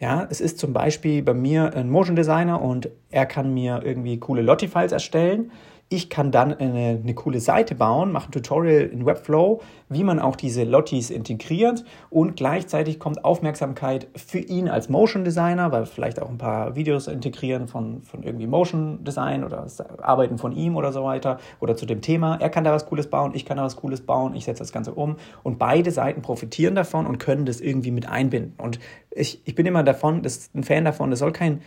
Ja, 0.00 0.26
es 0.28 0.40
ist 0.40 0.58
zum 0.58 0.72
Beispiel 0.72 1.22
bei 1.22 1.34
mir 1.34 1.74
ein 1.76 1.88
Motion 1.88 2.16
Designer 2.16 2.60
und 2.60 2.88
er 3.10 3.26
kann 3.26 3.54
mir 3.54 3.82
irgendwie 3.84 4.18
coole 4.18 4.42
Lottie-Files 4.42 4.90
erstellen 4.90 5.52
ich 5.92 6.08
kann 6.08 6.30
dann 6.30 6.54
eine, 6.54 7.00
eine, 7.02 7.14
coole 7.14 7.38
Seite 7.38 7.74
bauen, 7.74 8.12
mache 8.12 8.28
ein 8.28 8.32
Tutorial 8.32 8.82
in 8.82 9.04
Webflow, 9.04 9.60
wie 9.88 10.04
man 10.04 10.18
auch 10.18 10.36
diese 10.36 10.64
Lotties 10.64 11.10
integriert 11.10 11.84
und 12.08 12.36
gleichzeitig 12.36 12.98
kommt 12.98 13.24
Aufmerksamkeit 13.24 14.08
für 14.16 14.38
ihn 14.38 14.68
als 14.68 14.88
Motion 14.88 15.24
Designer, 15.24 15.70
weil 15.70 15.86
vielleicht 15.86 16.20
auch 16.20 16.30
ein 16.30 16.38
paar 16.38 16.74
Videos 16.74 17.06
integrieren 17.06 17.68
von, 17.68 18.02
von 18.02 18.22
irgendwie 18.22 18.46
Motion 18.46 19.04
Design 19.04 19.44
oder 19.44 19.66
Arbeiten 20.00 20.38
von 20.38 20.52
ihm 20.52 20.76
oder 20.76 20.92
so 20.92 21.04
weiter 21.04 21.38
oder 21.60 21.76
zu 21.76 21.84
dem 21.84 22.00
Thema. 22.00 22.36
Er 22.36 22.48
kann 22.48 22.64
da 22.64 22.72
was 22.72 22.86
Cooles 22.86 23.08
bauen, 23.08 23.32
ich 23.34 23.44
kann 23.44 23.58
da 23.58 23.64
was 23.64 23.76
Cooles 23.76 24.00
bauen, 24.00 24.34
ich 24.34 24.46
setze 24.46 24.60
das 24.60 24.72
Ganze 24.72 24.94
um 24.94 25.16
und 25.42 25.58
beide 25.58 25.90
Seiten 25.90 26.22
profitieren 26.22 26.74
davon 26.74 27.06
und 27.06 27.18
können 27.18 27.44
das 27.44 27.60
irgendwie 27.60 27.90
mit 27.90 28.08
einbinden. 28.08 28.54
Und 28.58 28.80
ich, 29.10 29.42
ich 29.44 29.54
bin 29.54 29.66
immer 29.66 29.82
davon, 29.82 30.22
das 30.22 30.36
ist 30.36 30.54
ein 30.54 30.64
Fan 30.64 30.84
davon, 30.84 31.10
das 31.10 31.18
soll 31.18 31.32
kein 31.32 31.60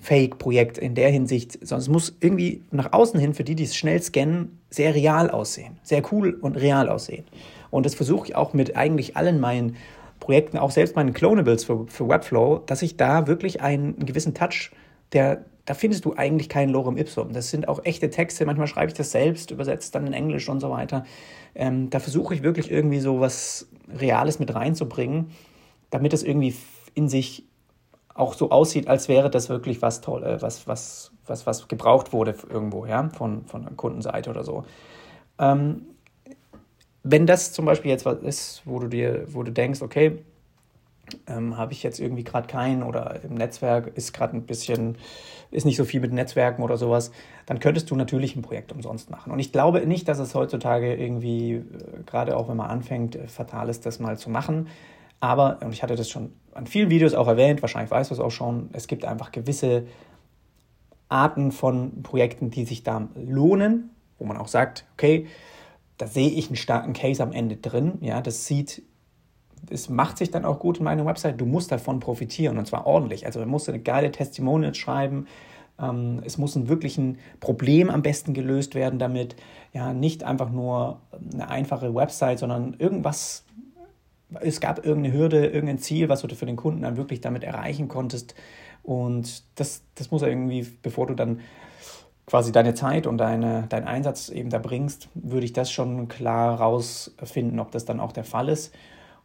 Fake-Projekt 0.00 0.78
in 0.78 0.94
der 0.94 1.10
Hinsicht, 1.10 1.52
sondern 1.52 1.80
es 1.80 1.88
muss 1.88 2.16
irgendwie 2.20 2.62
nach 2.70 2.92
außen 2.92 3.18
hin, 3.18 3.34
für 3.34 3.44
die, 3.44 3.54
die 3.54 3.64
es 3.64 3.76
schnell 3.76 4.00
scannen, 4.02 4.60
sehr 4.70 4.94
real 4.94 5.30
aussehen, 5.30 5.78
sehr 5.82 6.02
cool 6.12 6.38
und 6.40 6.56
real 6.56 6.88
aussehen. 6.88 7.24
Und 7.70 7.86
das 7.86 7.94
versuche 7.94 8.28
ich 8.28 8.36
auch 8.36 8.52
mit 8.52 8.76
eigentlich 8.76 9.16
allen 9.16 9.40
meinen 9.40 9.76
Projekten, 10.20 10.58
auch 10.58 10.70
selbst 10.70 10.96
meinen 10.96 11.12
Clonables 11.12 11.64
für, 11.64 11.86
für 11.88 12.08
Webflow, 12.08 12.62
dass 12.66 12.82
ich 12.82 12.96
da 12.96 13.26
wirklich 13.26 13.60
einen, 13.60 13.96
gewissen 14.06 14.34
Touch, 14.34 14.70
der, 15.12 15.44
da 15.64 15.74
findest 15.74 16.04
du 16.04 16.14
eigentlich 16.14 16.48
keinen 16.48 16.70
Lorem 16.70 16.96
Ipsum. 16.96 17.32
Das 17.32 17.50
sind 17.50 17.68
auch 17.68 17.84
echte 17.84 18.10
Texte, 18.10 18.46
manchmal 18.46 18.66
schreibe 18.66 18.88
ich 18.88 18.96
das 18.96 19.10
selbst, 19.12 19.50
übersetzt 19.50 19.94
dann 19.94 20.06
in 20.06 20.12
Englisch 20.12 20.48
und 20.48 20.60
so 20.60 20.70
weiter. 20.70 21.04
Ähm, 21.54 21.90
da 21.90 22.00
versuche 22.00 22.34
ich 22.34 22.42
wirklich 22.42 22.70
irgendwie 22.70 23.00
so 23.00 23.20
was 23.20 23.68
Reales 23.88 24.38
mit 24.38 24.54
reinzubringen, 24.54 25.30
damit 25.90 26.12
es 26.12 26.22
irgendwie 26.22 26.54
in 26.94 27.08
sich 27.08 27.44
auch 28.16 28.34
so 28.34 28.50
aussieht, 28.50 28.88
als 28.88 29.08
wäre 29.08 29.30
das 29.30 29.48
wirklich 29.48 29.82
was 29.82 30.00
toll, 30.00 30.24
äh, 30.24 30.40
was, 30.42 30.66
was, 30.66 31.12
was, 31.26 31.46
was 31.46 31.68
gebraucht 31.68 32.12
wurde 32.12 32.34
irgendwo, 32.48 32.86
ja, 32.86 33.08
von, 33.10 33.44
von 33.46 33.62
der 33.62 33.72
Kundenseite 33.72 34.30
oder 34.30 34.44
so. 34.44 34.64
Ähm, 35.38 35.82
wenn 37.02 37.26
das 37.26 37.52
zum 37.52 37.66
Beispiel 37.66 37.90
jetzt 37.90 38.04
was 38.04 38.18
ist, 38.22 38.62
wo 38.64 38.78
du 38.78 38.88
dir, 38.88 39.26
wo 39.28 39.42
du 39.42 39.52
denkst, 39.52 39.82
okay, 39.82 40.18
ähm, 41.28 41.56
habe 41.56 41.72
ich 41.72 41.82
jetzt 41.84 42.00
irgendwie 42.00 42.24
gerade 42.24 42.48
keinen 42.48 42.82
oder 42.82 43.22
im 43.22 43.34
Netzwerk 43.34 43.96
ist 43.96 44.12
gerade 44.12 44.36
ein 44.36 44.42
bisschen, 44.42 44.96
ist 45.52 45.64
nicht 45.64 45.76
so 45.76 45.84
viel 45.84 46.00
mit 46.00 46.12
Netzwerken 46.12 46.62
oder 46.62 46.76
sowas, 46.76 47.12
dann 47.46 47.60
könntest 47.60 47.90
du 47.90 47.96
natürlich 47.96 48.34
ein 48.34 48.42
Projekt 48.42 48.72
umsonst 48.72 49.10
machen. 49.10 49.30
Und 49.30 49.38
ich 49.38 49.52
glaube 49.52 49.86
nicht, 49.86 50.08
dass 50.08 50.18
es 50.18 50.34
heutzutage 50.34 50.94
irgendwie, 50.96 51.54
äh, 51.54 51.62
gerade 52.06 52.36
auch 52.36 52.48
wenn 52.48 52.56
man 52.56 52.70
anfängt, 52.70 53.14
äh, 53.14 53.28
fatal 53.28 53.68
ist, 53.68 53.86
das 53.86 54.00
mal 54.00 54.18
zu 54.18 54.30
machen. 54.30 54.68
Aber, 55.20 55.58
und 55.62 55.72
ich 55.72 55.82
hatte 55.82 55.94
das 55.94 56.10
schon 56.10 56.32
an 56.56 56.66
vielen 56.66 56.90
Videos 56.90 57.14
auch 57.14 57.28
erwähnt, 57.28 57.62
wahrscheinlich 57.62 57.90
weißt 57.90 58.10
du 58.10 58.14
es 58.14 58.20
auch 58.20 58.30
schon, 58.30 58.70
es 58.72 58.86
gibt 58.86 59.04
einfach 59.04 59.30
gewisse 59.30 59.84
Arten 61.08 61.52
von 61.52 62.02
Projekten, 62.02 62.50
die 62.50 62.64
sich 62.64 62.82
da 62.82 63.08
lohnen. 63.14 63.90
wo 64.18 64.24
man 64.24 64.38
auch 64.38 64.48
sagt, 64.48 64.86
okay, 64.94 65.26
da 65.98 66.06
sehe 66.06 66.30
ich 66.30 66.48
einen 66.48 66.56
starken 66.56 66.94
Case 66.94 67.22
am 67.22 67.32
Ende 67.32 67.56
drin, 67.56 67.98
ja, 68.00 68.20
das 68.20 68.46
sieht, 68.46 68.82
es 69.70 69.88
macht 69.88 70.18
sich 70.18 70.30
dann 70.30 70.44
auch 70.44 70.58
gut 70.58 70.78
in 70.78 70.84
meiner 70.84 71.04
Website, 71.04 71.40
du 71.40 71.46
musst 71.46 71.70
davon 71.70 72.00
profitieren 72.00 72.58
und 72.58 72.66
zwar 72.66 72.86
ordentlich. 72.86 73.26
Also 73.26 73.40
du 73.40 73.46
musst 73.46 73.68
eine 73.68 73.80
geile 73.80 74.10
Testimonials 74.10 74.78
schreiben, 74.78 75.26
ähm, 75.78 76.22
es 76.24 76.38
muss 76.38 76.56
ein 76.56 76.68
wirklich 76.68 76.98
Problem 77.40 77.90
am 77.90 78.02
besten 78.02 78.34
gelöst 78.34 78.74
werden 78.74 78.98
damit, 78.98 79.36
ja, 79.72 79.92
nicht 79.92 80.24
einfach 80.24 80.50
nur 80.50 81.00
eine 81.32 81.48
einfache 81.48 81.94
Website, 81.94 82.38
sondern 82.38 82.74
irgendwas, 82.78 83.44
es 84.40 84.60
gab 84.60 84.84
irgendeine 84.84 85.16
Hürde, 85.16 85.46
irgendein 85.46 85.78
Ziel, 85.78 86.08
was 86.08 86.22
du 86.22 86.34
für 86.34 86.46
den 86.46 86.56
Kunden 86.56 86.82
dann 86.82 86.96
wirklich 86.96 87.20
damit 87.20 87.44
erreichen 87.44 87.88
konntest 87.88 88.34
und 88.86 89.42
das, 89.56 89.82
das 89.96 90.12
muss 90.12 90.22
irgendwie, 90.22 90.64
bevor 90.82 91.08
du 91.08 91.14
dann 91.14 91.40
quasi 92.24 92.52
deine 92.52 92.74
Zeit 92.74 93.08
und 93.08 93.18
deine, 93.18 93.66
deinen 93.68 93.86
Einsatz 93.86 94.28
eben 94.28 94.48
da 94.48 94.58
bringst, 94.58 95.08
würde 95.14 95.44
ich 95.44 95.52
das 95.52 95.72
schon 95.72 96.06
klar 96.06 96.60
rausfinden, 96.60 97.58
ob 97.58 97.72
das 97.72 97.84
dann 97.84 97.98
auch 97.98 98.12
der 98.12 98.24
Fall 98.24 98.48
ist. 98.48 98.72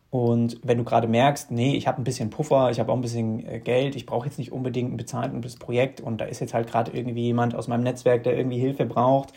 Und 0.10 0.60
wenn 0.64 0.80
du 0.80 0.84
gerade 0.84 1.08
merkst, 1.08 1.52
nee, 1.52 1.76
ich 1.76 1.88
habe 1.88 2.02
ein 2.02 2.04
bisschen 2.04 2.32
Puffer, 2.32 2.72
ich 2.72 2.80
habe 2.80 2.92
auch 2.92 2.96
ein 2.96 3.02
bisschen 3.02 3.48
äh, 3.48 3.60
Geld, 3.60 3.96
ich 3.96 4.08
brauche 4.08 4.26
jetzt 4.26 4.40
nicht 4.40 4.52
unbedingt 4.52 4.92
ein 4.92 4.98
bezahltes 4.98 5.56
Projekt 5.56 6.02
und 6.02 6.20
da 6.20 6.26
ist 6.26 6.42
jetzt 6.42 6.56
halt 6.56 6.68
gerade 6.68 6.92
irgendwie 6.92 7.22
jemand 7.22 7.56
aus 7.56 7.68
meinem 7.68 7.84
Netzwerk, 7.84 8.24
der 8.24 8.36
irgendwie 8.36 8.60
Hilfe 8.60 8.86
braucht. 8.86 9.32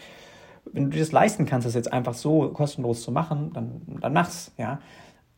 Wenn 0.72 0.84
du 0.84 0.90
dir 0.90 1.00
das 1.00 1.12
leisten 1.12 1.44
kannst, 1.44 1.66
das 1.66 1.74
jetzt 1.74 1.92
einfach 1.92 2.14
so 2.14 2.48
kostenlos 2.48 3.02
zu 3.02 3.12
machen, 3.12 3.52
dann, 3.52 3.82
dann 4.00 4.12
mach's, 4.14 4.52
ja. 4.56 4.80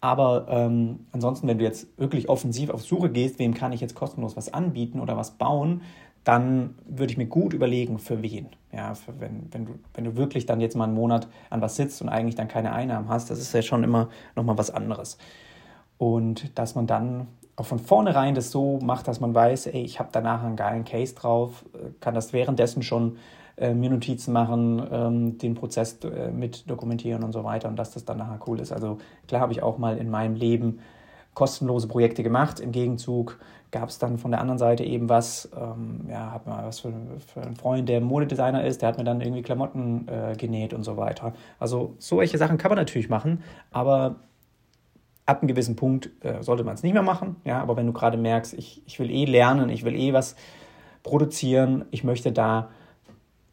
Aber 0.00 0.46
ähm, 0.48 1.06
ansonsten, 1.12 1.48
wenn 1.48 1.58
du 1.58 1.64
jetzt 1.64 1.86
wirklich 1.98 2.28
offensiv 2.28 2.70
auf 2.70 2.82
Suche 2.82 3.10
gehst, 3.10 3.38
wem 3.38 3.54
kann 3.54 3.72
ich 3.72 3.80
jetzt 3.80 3.94
kostenlos 3.94 4.36
was 4.36 4.52
anbieten 4.52 5.00
oder 5.00 5.16
was 5.16 5.32
bauen, 5.32 5.82
dann 6.22 6.74
würde 6.86 7.12
ich 7.12 7.18
mir 7.18 7.26
gut 7.26 7.52
überlegen, 7.52 7.98
für 7.98 8.20
wen. 8.22 8.48
Ja, 8.72 8.94
für 8.94 9.20
wenn, 9.20 9.48
wenn, 9.52 9.64
du, 9.66 9.78
wenn 9.94 10.04
du 10.04 10.16
wirklich 10.16 10.44
dann 10.44 10.60
jetzt 10.60 10.76
mal 10.76 10.84
einen 10.84 10.94
Monat 10.94 11.28
an 11.50 11.60
was 11.60 11.76
sitzt 11.76 12.02
und 12.02 12.08
eigentlich 12.08 12.34
dann 12.34 12.48
keine 12.48 12.72
Einnahmen 12.72 13.08
hast, 13.08 13.30
das 13.30 13.38
ist 13.38 13.54
ja 13.54 13.62
schon 13.62 13.84
immer 13.84 14.08
nochmal 14.34 14.58
was 14.58 14.70
anderes. 14.70 15.18
Und 15.98 16.58
dass 16.58 16.74
man 16.74 16.86
dann 16.86 17.28
auch 17.54 17.64
von 17.64 17.78
vornherein 17.78 18.34
das 18.34 18.50
so 18.50 18.78
macht, 18.82 19.08
dass 19.08 19.20
man 19.20 19.34
weiß, 19.34 19.68
ey, 19.68 19.82
ich 19.82 19.98
habe 19.98 20.10
danach 20.12 20.42
einen 20.42 20.56
geilen 20.56 20.84
Case 20.84 21.14
drauf, 21.14 21.64
kann 22.00 22.14
das 22.14 22.32
währenddessen 22.32 22.82
schon 22.82 23.16
äh, 23.56 23.74
mir 23.74 23.90
Notizen 23.90 24.32
machen, 24.32 24.86
ähm, 24.90 25.38
den 25.38 25.54
Prozess 25.54 25.98
äh, 26.04 26.30
mit 26.30 26.68
dokumentieren 26.70 27.24
und 27.24 27.32
so 27.32 27.44
weiter 27.44 27.68
und 27.68 27.76
dass 27.76 27.92
das 27.92 28.04
dann 28.04 28.18
nachher 28.18 28.38
cool 28.46 28.60
ist. 28.60 28.72
Also 28.72 28.98
klar 29.28 29.40
habe 29.40 29.52
ich 29.52 29.62
auch 29.62 29.78
mal 29.78 29.98
in 29.98 30.10
meinem 30.10 30.34
Leben 30.34 30.80
kostenlose 31.34 31.88
Projekte 31.88 32.22
gemacht. 32.22 32.60
Im 32.60 32.72
Gegenzug 32.72 33.38
gab 33.70 33.88
es 33.88 33.98
dann 33.98 34.18
von 34.18 34.30
der 34.30 34.40
anderen 34.40 34.58
Seite 34.58 34.84
eben 34.84 35.08
was, 35.08 35.50
ähm, 35.54 36.06
ja, 36.08 36.32
habe 36.32 36.48
mal 36.48 36.64
was 36.64 36.80
für, 36.80 36.92
für, 37.26 37.42
einen 37.42 37.56
Freund, 37.56 37.88
der 37.88 38.00
Modedesigner 38.00 38.64
ist, 38.64 38.80
der 38.80 38.88
hat 38.88 38.98
mir 38.98 39.04
dann 39.04 39.20
irgendwie 39.20 39.42
Klamotten 39.42 40.08
äh, 40.08 40.34
genäht 40.36 40.72
und 40.72 40.82
so 40.82 40.96
weiter. 40.96 41.34
Also 41.58 41.94
solche 41.98 42.38
Sachen 42.38 42.58
kann 42.58 42.70
man 42.70 42.78
natürlich 42.78 43.08
machen, 43.08 43.42
aber 43.70 44.16
ab 45.26 45.40
einem 45.40 45.48
gewissen 45.48 45.76
Punkt 45.76 46.10
äh, 46.24 46.42
sollte 46.42 46.64
man 46.64 46.74
es 46.74 46.82
nicht 46.82 46.94
mehr 46.94 47.02
machen. 47.02 47.36
Ja, 47.44 47.60
aber 47.60 47.76
wenn 47.76 47.86
du 47.86 47.92
gerade 47.92 48.16
merkst, 48.16 48.54
ich, 48.54 48.82
ich 48.86 48.98
will 48.98 49.10
eh 49.10 49.24
lernen, 49.24 49.68
ich 49.68 49.84
will 49.84 49.94
eh 49.94 50.12
was 50.12 50.36
produzieren, 51.02 51.84
ich 51.90 52.04
möchte 52.04 52.32
da, 52.32 52.70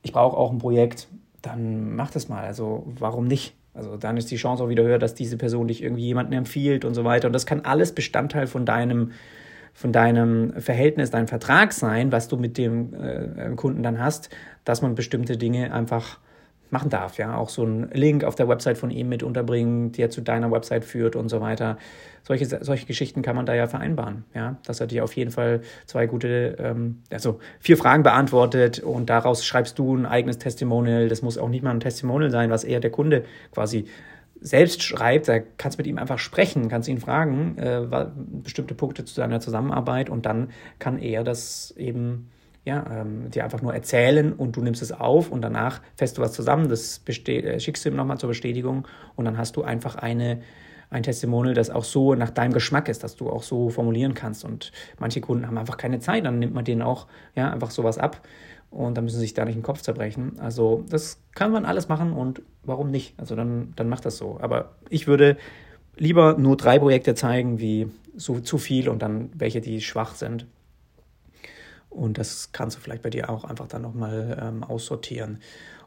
ich 0.03 0.11
brauche 0.11 0.37
auch 0.37 0.51
ein 0.51 0.59
Projekt, 0.59 1.07
dann 1.41 1.95
mach 1.95 2.11
das 2.11 2.29
mal. 2.29 2.43
Also 2.43 2.85
warum 2.99 3.25
nicht? 3.25 3.55
Also 3.73 3.97
dann 3.97 4.17
ist 4.17 4.29
die 4.29 4.35
Chance 4.35 4.63
auch 4.63 4.69
wieder 4.69 4.83
höher, 4.83 4.99
dass 4.99 5.15
diese 5.15 5.37
Person 5.37 5.67
dich 5.67 5.81
irgendwie 5.81 6.03
jemanden 6.03 6.33
empfiehlt 6.33 6.85
und 6.85 6.93
so 6.93 7.03
weiter. 7.03 7.27
Und 7.27 7.33
das 7.33 7.45
kann 7.45 7.61
alles 7.61 7.93
Bestandteil 7.95 8.45
von 8.45 8.65
deinem, 8.65 9.11
von 9.73 9.91
deinem 9.91 10.53
Verhältnis, 10.61 11.09
deinem 11.09 11.27
Vertrag 11.27 11.73
sein, 11.73 12.11
was 12.11 12.27
du 12.27 12.37
mit 12.37 12.57
dem 12.57 12.93
äh, 12.93 13.55
Kunden 13.55 13.81
dann 13.81 13.99
hast, 13.99 14.29
dass 14.63 14.81
man 14.81 14.93
bestimmte 14.93 15.37
Dinge 15.37 15.73
einfach 15.73 16.19
machen 16.73 16.89
darf. 16.89 17.17
Ja, 17.17 17.37
auch 17.37 17.47
so 17.47 17.63
einen 17.63 17.89
Link 17.91 18.25
auf 18.25 18.35
der 18.35 18.49
Website 18.49 18.77
von 18.77 18.91
ihm 18.91 19.07
mit 19.07 19.23
unterbringen, 19.23 19.93
der 19.93 20.09
zu 20.09 20.19
deiner 20.19 20.51
Website 20.51 20.83
führt 20.83 21.15
und 21.15 21.29
so 21.29 21.39
weiter. 21.39 21.77
Solche, 22.23 22.45
solche 22.45 22.85
Geschichten 22.85 23.21
kann 23.21 23.35
man 23.35 23.45
da 23.45 23.53
ja 23.53 23.67
vereinbaren. 23.67 24.25
Ja, 24.33 24.57
dass 24.65 24.81
er 24.81 24.87
dir 24.87 25.05
auf 25.05 25.15
jeden 25.15 25.31
Fall 25.31 25.61
zwei 25.85 26.07
gute, 26.07 26.57
ähm, 26.59 27.01
also 27.09 27.39
vier 27.59 27.77
Fragen 27.77 28.03
beantwortet 28.03 28.79
und 28.79 29.09
daraus 29.09 29.45
schreibst 29.45 29.79
du 29.79 29.95
ein 29.95 30.05
eigenes 30.05 30.37
Testimonial. 30.37 31.07
Das 31.07 31.21
muss 31.21 31.37
auch 31.37 31.49
nicht 31.49 31.63
mal 31.63 31.71
ein 31.71 31.79
Testimonial 31.79 32.31
sein, 32.31 32.49
was 32.49 32.65
eher 32.65 32.81
der 32.81 32.91
Kunde 32.91 33.23
quasi 33.51 33.85
selbst 34.43 34.83
schreibt, 34.83 35.29
da 35.29 35.39
kannst 35.39 35.77
du 35.77 35.79
mit 35.79 35.87
ihm 35.87 35.97
einfach 35.97 36.19
sprechen, 36.19 36.67
kannst 36.67 36.89
ihn 36.89 36.99
fragen, 36.99 37.57
äh, 37.57 37.87
bestimmte 38.43 38.75
Punkte 38.75 39.05
zu 39.05 39.13
seiner 39.13 39.39
Zusammenarbeit 39.39 40.09
und 40.09 40.25
dann 40.25 40.49
kann 40.79 40.99
er 40.99 41.23
das 41.23 41.73
eben 41.77 42.29
ja, 42.65 42.85
ähm, 42.89 43.29
dir 43.29 43.43
einfach 43.43 43.61
nur 43.61 43.73
erzählen 43.73 44.31
und 44.31 44.55
du 44.55 44.61
nimmst 44.61 44.81
es 44.81 44.91
auf 44.91 45.31
und 45.31 45.41
danach 45.41 45.81
fährst 45.95 46.17
du 46.17 46.21
was 46.21 46.33
zusammen, 46.33 46.69
das 46.69 47.01
äh, 47.07 47.59
schickst 47.59 47.83
du 47.83 47.89
ihm 47.89 47.95
nochmal 47.95 48.17
zur 48.17 48.29
Bestätigung 48.29 48.87
und 49.15 49.25
dann 49.25 49.37
hast 49.37 49.57
du 49.57 49.63
einfach 49.63 49.95
eine, 49.95 50.41
ein 50.89 51.03
Testimonial, 51.03 51.53
das 51.53 51.69
auch 51.69 51.83
so 51.83 52.15
nach 52.15 52.29
deinem 52.29 52.53
Geschmack 52.53 52.87
ist, 52.87 53.03
dass 53.03 53.15
du 53.15 53.29
auch 53.29 53.43
so 53.43 53.69
formulieren 53.69 54.13
kannst. 54.13 54.45
Und 54.45 54.71
manche 54.99 55.19
Kunden 55.19 55.47
haben 55.47 55.57
einfach 55.57 55.77
keine 55.77 55.99
Zeit, 55.99 56.25
dann 56.25 56.39
nimmt 56.39 56.53
man 56.53 56.63
denen 56.63 56.81
auch 56.81 57.07
ja, 57.35 57.51
einfach 57.51 57.71
sowas 57.71 57.97
ab 57.97 58.21
und 58.73 58.95
dann 58.97 59.03
müssen 59.03 59.17
sie 59.17 59.21
sich 59.21 59.33
da 59.33 59.45
nicht 59.45 59.55
den 59.55 59.63
Kopf 59.63 59.81
zerbrechen. 59.81 60.39
Also 60.39 60.83
das 60.89 61.19
kann 61.35 61.51
man 61.51 61.65
alles 61.65 61.89
machen 61.89 62.13
und 62.13 62.41
warum 62.63 62.91
nicht? 62.91 63.13
Also 63.17 63.35
dann, 63.35 63.73
dann 63.75 63.89
macht 63.89 64.05
das 64.05 64.17
so. 64.17 64.37
Aber 64.41 64.71
ich 64.89 65.05
würde 65.05 65.37
lieber 65.95 66.37
nur 66.37 66.57
drei 66.57 66.79
Projekte 66.79 67.13
zeigen, 67.13 67.59
wie 67.59 67.87
so 68.15 68.39
zu 68.39 68.57
viel 68.57 68.89
und 68.89 69.01
dann 69.01 69.29
welche, 69.35 69.61
die 69.61 69.81
schwach 69.81 70.15
sind. 70.15 70.47
Und 71.93 72.17
das 72.17 72.51
kannst 72.51 72.77
du 72.77 72.81
vielleicht 72.81 73.03
bei 73.03 73.09
dir 73.09 73.29
auch 73.29 73.43
einfach 73.43 73.67
dann 73.67 73.83
nochmal 73.83 74.37
ähm, 74.41 74.63
aussortieren. 74.63 75.39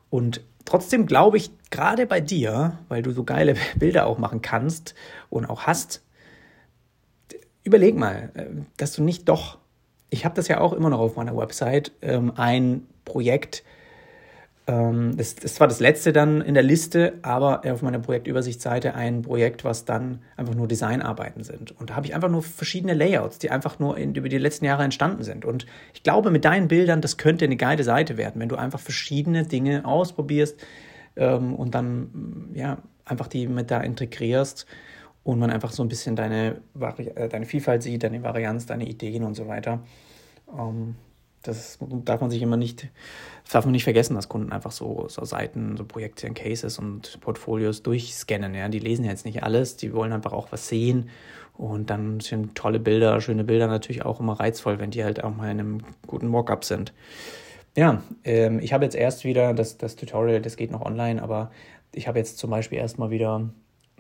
Und 0.09 0.40
trotzdem 0.64 1.07
glaube 1.07 1.37
ich, 1.37 1.51
gerade 1.71 2.07
bei 2.07 2.21
dir, 2.21 2.79
weil 2.88 3.03
du 3.03 3.11
so 3.12 3.25
geile 3.25 3.55
Bilder 3.77 4.07
auch 4.07 4.19
machen 4.19 4.42
kannst 4.42 4.95
und 5.31 5.47
auch 5.47 5.62
hast, 5.62 6.03
überleg 7.64 7.97
mal, 7.97 8.31
äh, 8.35 8.47
dass 8.77 8.92
du 8.92 9.03
nicht 9.03 9.29
doch, 9.29 9.59
ich 10.09 10.25
habe 10.25 10.35
das 10.35 10.49
ja 10.49 10.61
auch 10.61 10.73
immer 10.73 10.90
noch 10.90 11.01
auf 11.01 11.16
meiner 11.16 11.37
Website, 11.37 11.92
ähm, 12.03 12.33
ein 12.37 12.87
Projekt 13.05 13.64
das, 14.67 15.37
das 15.37 15.61
war 15.61 15.69
das 15.69 15.79
letzte 15.79 16.13
dann 16.13 16.41
in 16.41 16.55
der 16.55 16.65
Liste, 16.65 17.15
aber 17.23 17.63
auf 17.65 17.83
meiner 17.83 18.01
Projektübersichtsseite 18.01 18.97
ein 18.97 19.23
Projekt, 19.23 19.63
was 19.63 19.85
dann 19.85 20.23
einfach 20.37 20.57
nur 20.57 20.67
Designarbeiten 20.67 21.45
sind. 21.45 21.71
Und 21.79 21.91
da 21.91 21.95
habe 21.95 22.07
ich 22.07 22.17
einfach 22.17 22.29
nur 22.29 22.43
verschiedene 22.43 22.93
Layouts, 22.95 23.39
die 23.39 23.53
einfach 23.53 23.79
nur 23.79 23.97
in, 23.97 24.17
über 24.17 24.29
die 24.29 24.39
letzten 24.39 24.65
Jahre 24.65 24.83
entstanden 24.83 25.23
sind. 25.23 25.45
Und 25.45 25.67
ich 25.95 26.03
glaube, 26.03 26.33
mit 26.33 26.45
deinen 26.45 26.67
Bildern, 26.67 27.01
das 27.01 27.17
könnte 27.17 27.45
eine 27.45 27.57
geile 27.57 27.85
Seite 27.85 28.17
werden, 28.17 28.41
wenn 28.41 28.49
du 28.49 28.57
einfach 28.57 28.81
verschiedene 28.81 29.45
Dinge 29.45 29.85
ausprobierst 29.85 30.61
ähm, 31.15 31.55
und 31.55 31.77
dann 31.77 32.51
ja 32.53 32.79
einfach 33.05 33.29
die 33.29 33.47
mit 33.47 33.71
da 33.71 33.81
integrierst 33.81 34.67
und 35.23 35.39
man 35.39 35.51
einfach 35.51 35.71
so 35.71 35.85
ein 35.85 35.89
bisschen 35.89 36.17
deine, 36.17 36.61
äh, 37.15 37.29
deine 37.29 37.47
Vielfalt 37.47 37.85
sieht, 37.85 38.03
deine 38.03 38.25
Varianz, 38.25 38.67
deine 38.67 38.89
Ideen 38.89 39.23
und 39.23 39.35
so 39.35 39.47
weiter. 39.47 39.79
Ähm, 40.59 40.97
das 41.49 41.79
darf 41.81 42.21
man 42.21 42.31
sich 42.31 42.43
immer 42.43 42.57
nicht, 42.57 42.89
darf 43.51 43.65
man 43.65 43.73
nicht 43.73 43.85
vergessen, 43.85 44.15
dass 44.15 44.29
Kunden 44.29 44.53
einfach 44.53 44.73
so, 44.73 45.07
so 45.09 45.25
Seiten, 45.25 45.77
so 45.77 45.85
Projekte 45.85 46.27
und 46.27 46.35
Cases 46.35 46.79
und 46.79 47.21
Portfolios 47.21 47.83
durchscannen. 47.83 48.55
Ja? 48.55 48.69
Die 48.69 48.79
lesen 48.79 49.05
jetzt 49.05 49.25
nicht 49.25 49.43
alles, 49.43 49.77
die 49.77 49.93
wollen 49.93 50.13
einfach 50.13 50.33
auch 50.33 50.53
was 50.53 50.69
sehen. 50.69 51.11
Und 51.55 51.89
dann 51.89 52.21
sind 52.21 52.55
tolle 52.55 52.79
Bilder, 52.79 53.21
schöne 53.21 53.45
Bilder 53.45 53.67
natürlich 53.67 54.05
auch 54.05 54.21
immer 54.21 54.39
reizvoll, 54.39 54.79
wenn 54.79 54.91
die 54.91 55.05
halt 55.05 55.25
auch 55.25 55.35
mal 55.35 55.51
in 55.51 55.61
einem 55.61 55.79
guten 56.07 56.29
Mockup 56.29 56.65
sind. 56.65 56.93
Ja, 57.77 58.03
ähm, 58.25 58.59
ich 58.61 58.73
habe 58.73 58.85
jetzt 58.85 58.95
erst 58.95 59.25
wieder 59.25 59.55
das, 59.55 59.79
das 59.79 59.97
Tutorial, 59.97 60.41
das 60.41 60.57
geht 60.57 60.71
noch 60.71 60.83
online, 60.83 61.23
aber 61.23 61.51
ich 61.95 62.09
habe 62.09 62.19
jetzt 62.19 62.39
zum 62.39 62.51
Beispiel 62.51 62.79
erstmal 62.79 63.11
wieder 63.11 63.39
ein 63.39 63.53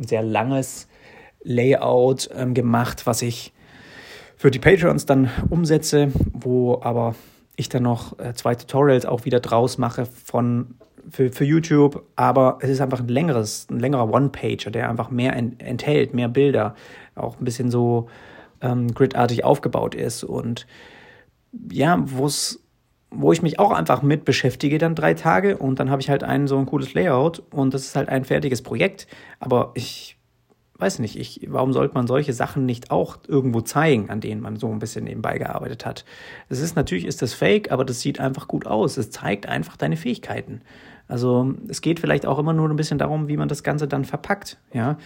sehr 0.06 0.22
langes 0.22 0.88
Layout 1.42 2.28
ähm, 2.34 2.54
gemacht, 2.54 3.06
was 3.06 3.22
ich 3.22 3.52
für 4.36 4.50
die 4.50 4.58
Patreons 4.58 5.06
dann 5.06 5.30
umsetze, 5.48 6.10
wo 6.32 6.80
aber 6.82 7.14
ich 7.56 7.68
dann 7.68 7.82
noch 7.82 8.18
äh, 8.18 8.34
zwei 8.34 8.54
Tutorials 8.54 9.06
auch 9.06 9.24
wieder 9.24 9.40
draus 9.40 9.78
mache 9.78 10.06
von 10.06 10.74
für, 11.10 11.30
für 11.30 11.44
YouTube, 11.44 12.04
aber 12.16 12.58
es 12.60 12.70
ist 12.70 12.80
einfach 12.80 13.00
ein 13.00 13.08
längeres, 13.08 13.68
ein 13.70 13.78
längerer 13.78 14.12
One-Pager, 14.12 14.70
der 14.70 14.90
einfach 14.90 15.10
mehr 15.10 15.36
enthält, 15.36 16.14
mehr 16.14 16.28
Bilder, 16.28 16.74
auch 17.14 17.38
ein 17.38 17.44
bisschen 17.44 17.70
so 17.70 18.08
ähm, 18.60 18.92
gridartig 18.92 19.44
aufgebaut 19.44 19.94
ist. 19.94 20.24
Und 20.24 20.66
ja, 21.70 22.02
wo 22.04 22.26
es 22.26 22.62
wo 23.10 23.32
ich 23.32 23.40
mich 23.40 23.58
auch 23.58 23.70
einfach 23.70 24.02
mit 24.02 24.24
beschäftige 24.24 24.78
dann 24.78 24.94
drei 24.94 25.14
Tage 25.14 25.56
und 25.56 25.78
dann 25.78 25.90
habe 25.90 26.02
ich 26.02 26.10
halt 26.10 26.24
ein 26.24 26.48
so 26.48 26.58
ein 26.58 26.66
cooles 26.66 26.92
Layout 26.92 27.42
und 27.50 27.72
das 27.72 27.82
ist 27.82 27.96
halt 27.96 28.08
ein 28.08 28.24
fertiges 28.24 28.62
Projekt, 28.62 29.06
aber 29.38 29.70
ich 29.74 30.15
weiß 30.78 30.98
nicht, 30.98 31.18
ich, 31.18 31.46
warum 31.50 31.72
sollte 31.72 31.94
man 31.94 32.06
solche 32.06 32.32
Sachen 32.32 32.66
nicht 32.66 32.90
auch 32.90 33.18
irgendwo 33.26 33.60
zeigen, 33.60 34.10
an 34.10 34.20
denen 34.20 34.40
man 34.40 34.56
so 34.56 34.70
ein 34.70 34.78
bisschen 34.78 35.04
nebenbei 35.04 35.38
gearbeitet 35.38 35.86
hat? 35.86 36.04
Es 36.48 36.60
ist 36.60 36.76
natürlich, 36.76 37.06
ist 37.06 37.22
das 37.22 37.34
fake, 37.34 37.72
aber 37.72 37.84
das 37.84 38.00
sieht 38.00 38.20
einfach 38.20 38.48
gut 38.48 38.66
aus. 38.66 38.96
Es 38.96 39.10
zeigt 39.10 39.46
einfach 39.46 39.76
deine 39.76 39.96
Fähigkeiten. 39.96 40.60
Also 41.08 41.54
es 41.68 41.80
geht 41.80 42.00
vielleicht 42.00 42.26
auch 42.26 42.38
immer 42.38 42.52
nur 42.52 42.68
ein 42.68 42.76
bisschen 42.76 42.98
darum, 42.98 43.28
wie 43.28 43.36
man 43.36 43.48
das 43.48 43.62
Ganze 43.62 43.86
dann 43.86 44.04
verpackt. 44.04 44.58
Ja, 44.72 44.98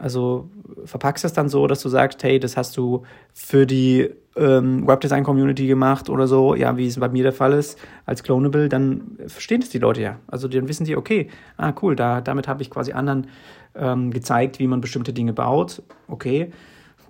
also 0.00 0.48
verpackst 0.84 1.24
es 1.24 1.32
dann 1.32 1.48
so, 1.48 1.66
dass 1.66 1.82
du 1.82 1.88
sagst, 1.88 2.22
hey, 2.22 2.38
das 2.38 2.56
hast 2.56 2.76
du 2.76 3.02
für 3.34 3.66
die 3.66 4.08
ähm, 4.36 4.86
Webdesign-Community 4.86 5.66
gemacht 5.66 6.08
oder 6.08 6.28
so, 6.28 6.54
ja, 6.54 6.76
wie 6.76 6.86
es 6.86 6.98
bei 6.98 7.08
mir 7.08 7.24
der 7.24 7.32
Fall 7.32 7.52
ist, 7.52 7.78
als 8.06 8.22
Clonable, 8.22 8.68
dann 8.68 9.18
verstehen 9.26 9.60
es 9.60 9.70
die 9.70 9.78
Leute 9.78 10.02
ja. 10.02 10.18
Also 10.28 10.46
dann 10.46 10.68
wissen 10.68 10.86
sie, 10.86 10.96
okay, 10.96 11.28
ah 11.56 11.72
cool, 11.82 11.96
da, 11.96 12.20
damit 12.20 12.46
habe 12.46 12.62
ich 12.62 12.70
quasi 12.70 12.92
anderen 12.92 13.26
ähm, 13.74 14.12
gezeigt, 14.12 14.60
wie 14.60 14.68
man 14.68 14.80
bestimmte 14.80 15.12
Dinge 15.12 15.32
baut. 15.32 15.82
Okay, 16.06 16.52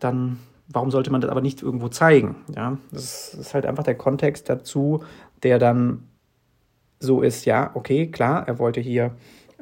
dann 0.01 0.39
warum 0.69 0.91
sollte 0.91 1.11
man 1.11 1.21
das 1.21 1.31
aber 1.31 1.41
nicht 1.41 1.63
irgendwo 1.63 1.89
zeigen? 1.89 2.37
Ja, 2.55 2.79
das 2.91 3.35
ist 3.35 3.55
halt 3.55 3.67
einfach 3.67 3.85
der 3.85 3.97
Kontext 3.97 4.49
dazu, 4.49 5.03
der 5.43 5.59
dann 5.59 6.08
so 7.01 7.23
ist, 7.23 7.45
ja, 7.45 7.71
okay, 7.75 8.09
klar, 8.09 8.47
er 8.47 8.59
wollte 8.59 8.81
hier 8.81 9.13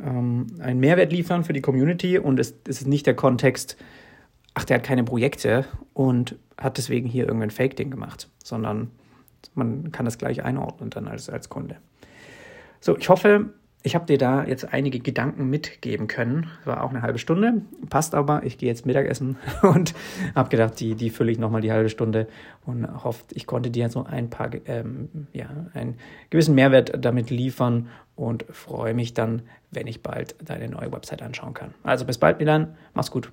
ähm, 0.02 0.46
einen 0.60 0.80
Mehrwert 0.80 1.12
liefern 1.12 1.44
für 1.44 1.52
die 1.52 1.60
Community 1.60 2.18
und 2.18 2.40
es, 2.40 2.54
es 2.66 2.80
ist 2.82 2.86
nicht 2.86 3.06
der 3.06 3.14
Kontext, 3.14 3.76
ach, 4.54 4.64
der 4.64 4.78
hat 4.78 4.84
keine 4.84 5.04
Projekte 5.04 5.66
und 5.92 6.36
hat 6.58 6.78
deswegen 6.78 7.08
hier 7.08 7.26
irgendein 7.26 7.50
Fake-Ding 7.50 7.90
gemacht, 7.90 8.28
sondern 8.42 8.90
man 9.54 9.92
kann 9.92 10.04
das 10.04 10.18
gleich 10.18 10.42
einordnen 10.42 10.90
dann 10.90 11.08
als, 11.08 11.28
als 11.28 11.48
Kunde. 11.48 11.76
So, 12.80 12.96
ich 12.96 13.08
hoffe, 13.08 13.50
ich 13.86 13.94
habe 13.94 14.04
dir 14.04 14.18
da 14.18 14.44
jetzt 14.44 14.72
einige 14.72 14.98
Gedanken 14.98 15.48
mitgeben 15.48 16.08
können. 16.08 16.50
War 16.64 16.82
auch 16.82 16.90
eine 16.90 17.02
halbe 17.02 17.20
Stunde, 17.20 17.62
passt 17.88 18.16
aber. 18.16 18.42
Ich 18.42 18.58
gehe 18.58 18.68
jetzt 18.68 18.84
Mittagessen 18.84 19.36
und 19.62 19.94
habe 20.34 20.48
gedacht, 20.48 20.80
die, 20.80 20.96
die 20.96 21.08
fülle 21.08 21.30
ich 21.30 21.38
nochmal 21.38 21.60
die 21.60 21.70
halbe 21.70 21.88
Stunde 21.88 22.26
und 22.64 23.04
hoffe, 23.04 23.22
ich 23.32 23.46
konnte 23.46 23.70
dir 23.70 23.88
so 23.88 24.02
ein 24.02 24.28
paar, 24.28 24.50
ähm, 24.66 25.28
ja, 25.32 25.46
einen 25.72 25.98
gewissen 26.30 26.56
Mehrwert 26.56 26.94
damit 26.98 27.30
liefern 27.30 27.86
und 28.16 28.44
freue 28.50 28.92
mich 28.92 29.14
dann, 29.14 29.42
wenn 29.70 29.86
ich 29.86 30.02
bald 30.02 30.34
deine 30.44 30.68
neue 30.68 30.90
Website 30.90 31.22
anschauen 31.22 31.54
kann. 31.54 31.72
Also 31.84 32.04
bis 32.04 32.18
bald, 32.18 32.40
Milan. 32.40 32.74
Mach's 32.92 33.12
gut. 33.12 33.30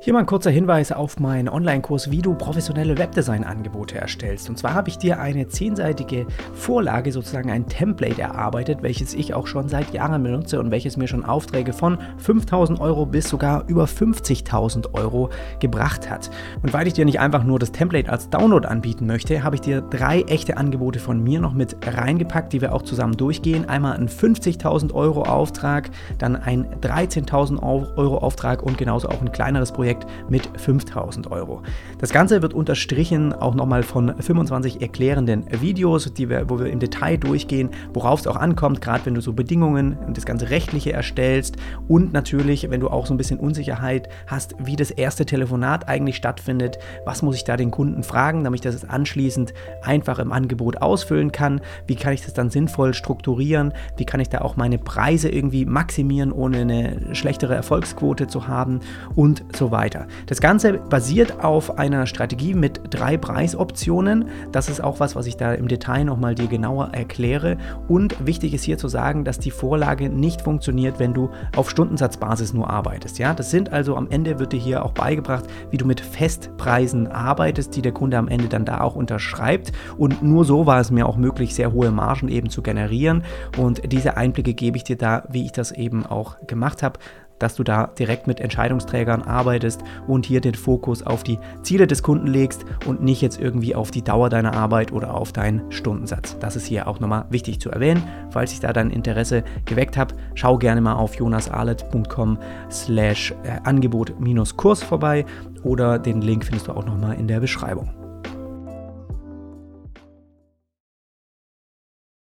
Hier 0.00 0.12
mal 0.12 0.20
ein 0.20 0.26
kurzer 0.26 0.52
Hinweis 0.52 0.92
auf 0.92 1.18
meinen 1.18 1.48
Online-Kurs, 1.48 2.12
wie 2.12 2.22
du 2.22 2.32
professionelle 2.32 2.96
Webdesign-Angebote 2.96 3.98
erstellst. 3.98 4.48
Und 4.48 4.56
zwar 4.56 4.72
habe 4.72 4.88
ich 4.88 4.96
dir 4.96 5.18
eine 5.18 5.48
zehnseitige 5.48 6.24
Vorlage, 6.54 7.10
sozusagen 7.10 7.50
ein 7.50 7.66
Template 7.66 8.22
erarbeitet, 8.22 8.80
welches 8.82 9.12
ich 9.12 9.34
auch 9.34 9.48
schon 9.48 9.68
seit 9.68 9.92
Jahren 9.92 10.22
benutze 10.22 10.60
und 10.60 10.70
welches 10.70 10.96
mir 10.96 11.08
schon 11.08 11.24
Aufträge 11.24 11.72
von 11.72 11.98
5000 12.18 12.80
Euro 12.80 13.06
bis 13.06 13.28
sogar 13.28 13.64
über 13.66 13.86
50.000 13.86 14.94
Euro 14.94 15.30
gebracht 15.58 16.08
hat. 16.08 16.30
Und 16.62 16.72
weil 16.72 16.86
ich 16.86 16.92
dir 16.92 17.04
nicht 17.04 17.18
einfach 17.18 17.42
nur 17.42 17.58
das 17.58 17.72
Template 17.72 18.08
als 18.08 18.30
Download 18.30 18.68
anbieten 18.68 19.04
möchte, 19.04 19.42
habe 19.42 19.56
ich 19.56 19.62
dir 19.62 19.80
drei 19.80 20.22
echte 20.22 20.58
Angebote 20.58 21.00
von 21.00 21.20
mir 21.20 21.40
noch 21.40 21.54
mit 21.54 21.76
reingepackt, 21.84 22.52
die 22.52 22.60
wir 22.60 22.72
auch 22.72 22.82
zusammen 22.82 23.16
durchgehen. 23.16 23.68
Einmal 23.68 23.96
ein 23.96 24.08
50.000 24.08 24.94
Euro 24.94 25.22
Auftrag, 25.22 25.90
dann 26.18 26.36
ein 26.36 26.66
13.000 26.82 27.60
Euro 27.60 28.18
Auftrag 28.18 28.62
und 28.62 28.78
genauso 28.78 29.08
auch 29.08 29.20
ein 29.20 29.32
kleineres 29.32 29.72
Projekt 29.72 29.87
Projekt 29.88 30.06
mit 30.28 30.50
5000 30.60 31.30
Euro. 31.30 31.62
Das 31.98 32.12
Ganze 32.12 32.42
wird 32.42 32.52
unterstrichen 32.52 33.32
auch 33.32 33.54
nochmal 33.54 33.82
von 33.82 34.14
25 34.20 34.82
erklärenden 34.82 35.46
Videos, 35.62 36.12
die 36.12 36.28
wir, 36.28 36.50
wo 36.50 36.58
wir 36.58 36.66
im 36.66 36.78
Detail 36.78 37.16
durchgehen, 37.16 37.70
worauf 37.94 38.20
es 38.20 38.26
auch 38.26 38.36
ankommt, 38.36 38.82
gerade 38.82 39.06
wenn 39.06 39.14
du 39.14 39.22
so 39.22 39.32
Bedingungen 39.32 39.96
und 40.06 40.18
das 40.18 40.26
ganze 40.26 40.50
Rechtliche 40.50 40.92
erstellst 40.92 41.56
und 41.88 42.12
natürlich, 42.12 42.70
wenn 42.70 42.80
du 42.80 42.88
auch 42.88 43.06
so 43.06 43.14
ein 43.14 43.16
bisschen 43.16 43.40
Unsicherheit 43.40 44.10
hast, 44.26 44.54
wie 44.58 44.76
das 44.76 44.90
erste 44.90 45.24
Telefonat 45.24 45.88
eigentlich 45.88 46.16
stattfindet, 46.16 46.78
was 47.06 47.22
muss 47.22 47.36
ich 47.36 47.44
da 47.44 47.56
den 47.56 47.70
Kunden 47.70 48.02
fragen, 48.02 48.44
damit 48.44 48.58
ich 48.58 48.70
das 48.70 48.84
anschließend 48.84 49.54
einfach 49.80 50.18
im 50.18 50.32
Angebot 50.32 50.82
ausfüllen 50.82 51.32
kann, 51.32 51.62
wie 51.86 51.96
kann 51.96 52.12
ich 52.12 52.22
das 52.22 52.34
dann 52.34 52.50
sinnvoll 52.50 52.92
strukturieren, 52.92 53.72
wie 53.96 54.04
kann 54.04 54.20
ich 54.20 54.28
da 54.28 54.42
auch 54.42 54.56
meine 54.56 54.76
Preise 54.76 55.30
irgendwie 55.30 55.64
maximieren, 55.64 56.30
ohne 56.30 56.58
eine 56.58 57.14
schlechtere 57.14 57.54
Erfolgsquote 57.54 58.26
zu 58.26 58.48
haben? 58.48 58.80
Und 59.14 59.44
so 59.56 59.70
weiter 59.70 59.77
weiter. 59.78 60.08
Das 60.26 60.40
Ganze 60.40 60.74
basiert 60.74 61.44
auf 61.44 61.78
einer 61.78 62.06
Strategie 62.06 62.52
mit 62.52 62.80
drei 62.90 63.16
Preisoptionen. 63.16 64.24
Das 64.50 64.68
ist 64.68 64.82
auch 64.82 64.98
was, 64.98 65.14
was 65.14 65.26
ich 65.26 65.36
da 65.36 65.54
im 65.54 65.68
Detail 65.68 66.04
nochmal 66.04 66.34
dir 66.34 66.48
genauer 66.48 66.88
erkläre. 66.92 67.56
Und 67.86 68.26
wichtig 68.26 68.54
ist 68.54 68.64
hier 68.64 68.76
zu 68.76 68.88
sagen, 68.88 69.24
dass 69.24 69.38
die 69.38 69.52
Vorlage 69.52 70.08
nicht 70.08 70.42
funktioniert, 70.42 70.98
wenn 70.98 71.14
du 71.14 71.30
auf 71.54 71.70
Stundensatzbasis 71.70 72.52
nur 72.52 72.68
arbeitest. 72.68 73.20
Ja, 73.20 73.34
das 73.34 73.52
sind 73.52 73.72
also 73.72 73.94
am 73.94 74.08
Ende 74.10 74.40
wird 74.40 74.52
dir 74.52 74.60
hier 74.60 74.84
auch 74.84 74.92
beigebracht, 74.92 75.44
wie 75.70 75.76
du 75.76 75.86
mit 75.86 76.00
Festpreisen 76.00 77.06
arbeitest, 77.06 77.76
die 77.76 77.82
der 77.82 77.92
Kunde 77.92 78.18
am 78.18 78.26
Ende 78.26 78.48
dann 78.48 78.64
da 78.64 78.80
auch 78.80 78.96
unterschreibt. 78.96 79.70
Und 79.96 80.24
nur 80.24 80.44
so 80.44 80.66
war 80.66 80.80
es 80.80 80.90
mir 80.90 81.06
auch 81.06 81.16
möglich, 81.16 81.54
sehr 81.54 81.72
hohe 81.72 81.92
Margen 81.92 82.26
eben 82.26 82.50
zu 82.50 82.62
generieren. 82.62 83.22
Und 83.56 83.92
diese 83.92 84.16
Einblicke 84.16 84.54
gebe 84.54 84.76
ich 84.76 84.84
dir 84.84 84.96
da, 84.96 85.22
wie 85.30 85.44
ich 85.44 85.52
das 85.52 85.70
eben 85.70 86.04
auch 86.04 86.36
gemacht 86.48 86.82
habe 86.82 86.98
dass 87.38 87.54
du 87.54 87.62
da 87.62 87.88
direkt 87.98 88.26
mit 88.26 88.40
Entscheidungsträgern 88.40 89.22
arbeitest 89.22 89.82
und 90.06 90.26
hier 90.26 90.40
den 90.40 90.54
Fokus 90.54 91.02
auf 91.02 91.22
die 91.22 91.38
Ziele 91.62 91.86
des 91.86 92.02
Kunden 92.02 92.26
legst 92.26 92.64
und 92.86 93.02
nicht 93.02 93.22
jetzt 93.22 93.40
irgendwie 93.40 93.74
auf 93.74 93.90
die 93.90 94.02
Dauer 94.02 94.28
deiner 94.28 94.54
Arbeit 94.54 94.92
oder 94.92 95.14
auf 95.14 95.32
deinen 95.32 95.70
Stundensatz. 95.70 96.36
Das 96.38 96.56
ist 96.56 96.66
hier 96.66 96.88
auch 96.88 97.00
nochmal 97.00 97.26
wichtig 97.30 97.60
zu 97.60 97.70
erwähnen. 97.70 98.02
Falls 98.30 98.52
ich 98.52 98.60
da 98.60 98.72
dein 98.72 98.90
Interesse 98.90 99.44
geweckt 99.64 99.96
habe, 99.96 100.14
schau 100.34 100.58
gerne 100.58 100.80
mal 100.80 100.94
auf 100.94 101.14
jonasarlet.com 101.14 102.38
slash 102.70 103.34
äh, 103.44 103.58
Angebot-Kurs 103.64 104.82
vorbei 104.82 105.24
oder 105.62 105.98
den 105.98 106.20
Link 106.20 106.44
findest 106.44 106.68
du 106.68 106.72
auch 106.72 106.84
nochmal 106.84 107.16
in 107.18 107.28
der 107.28 107.40
Beschreibung. 107.40 107.97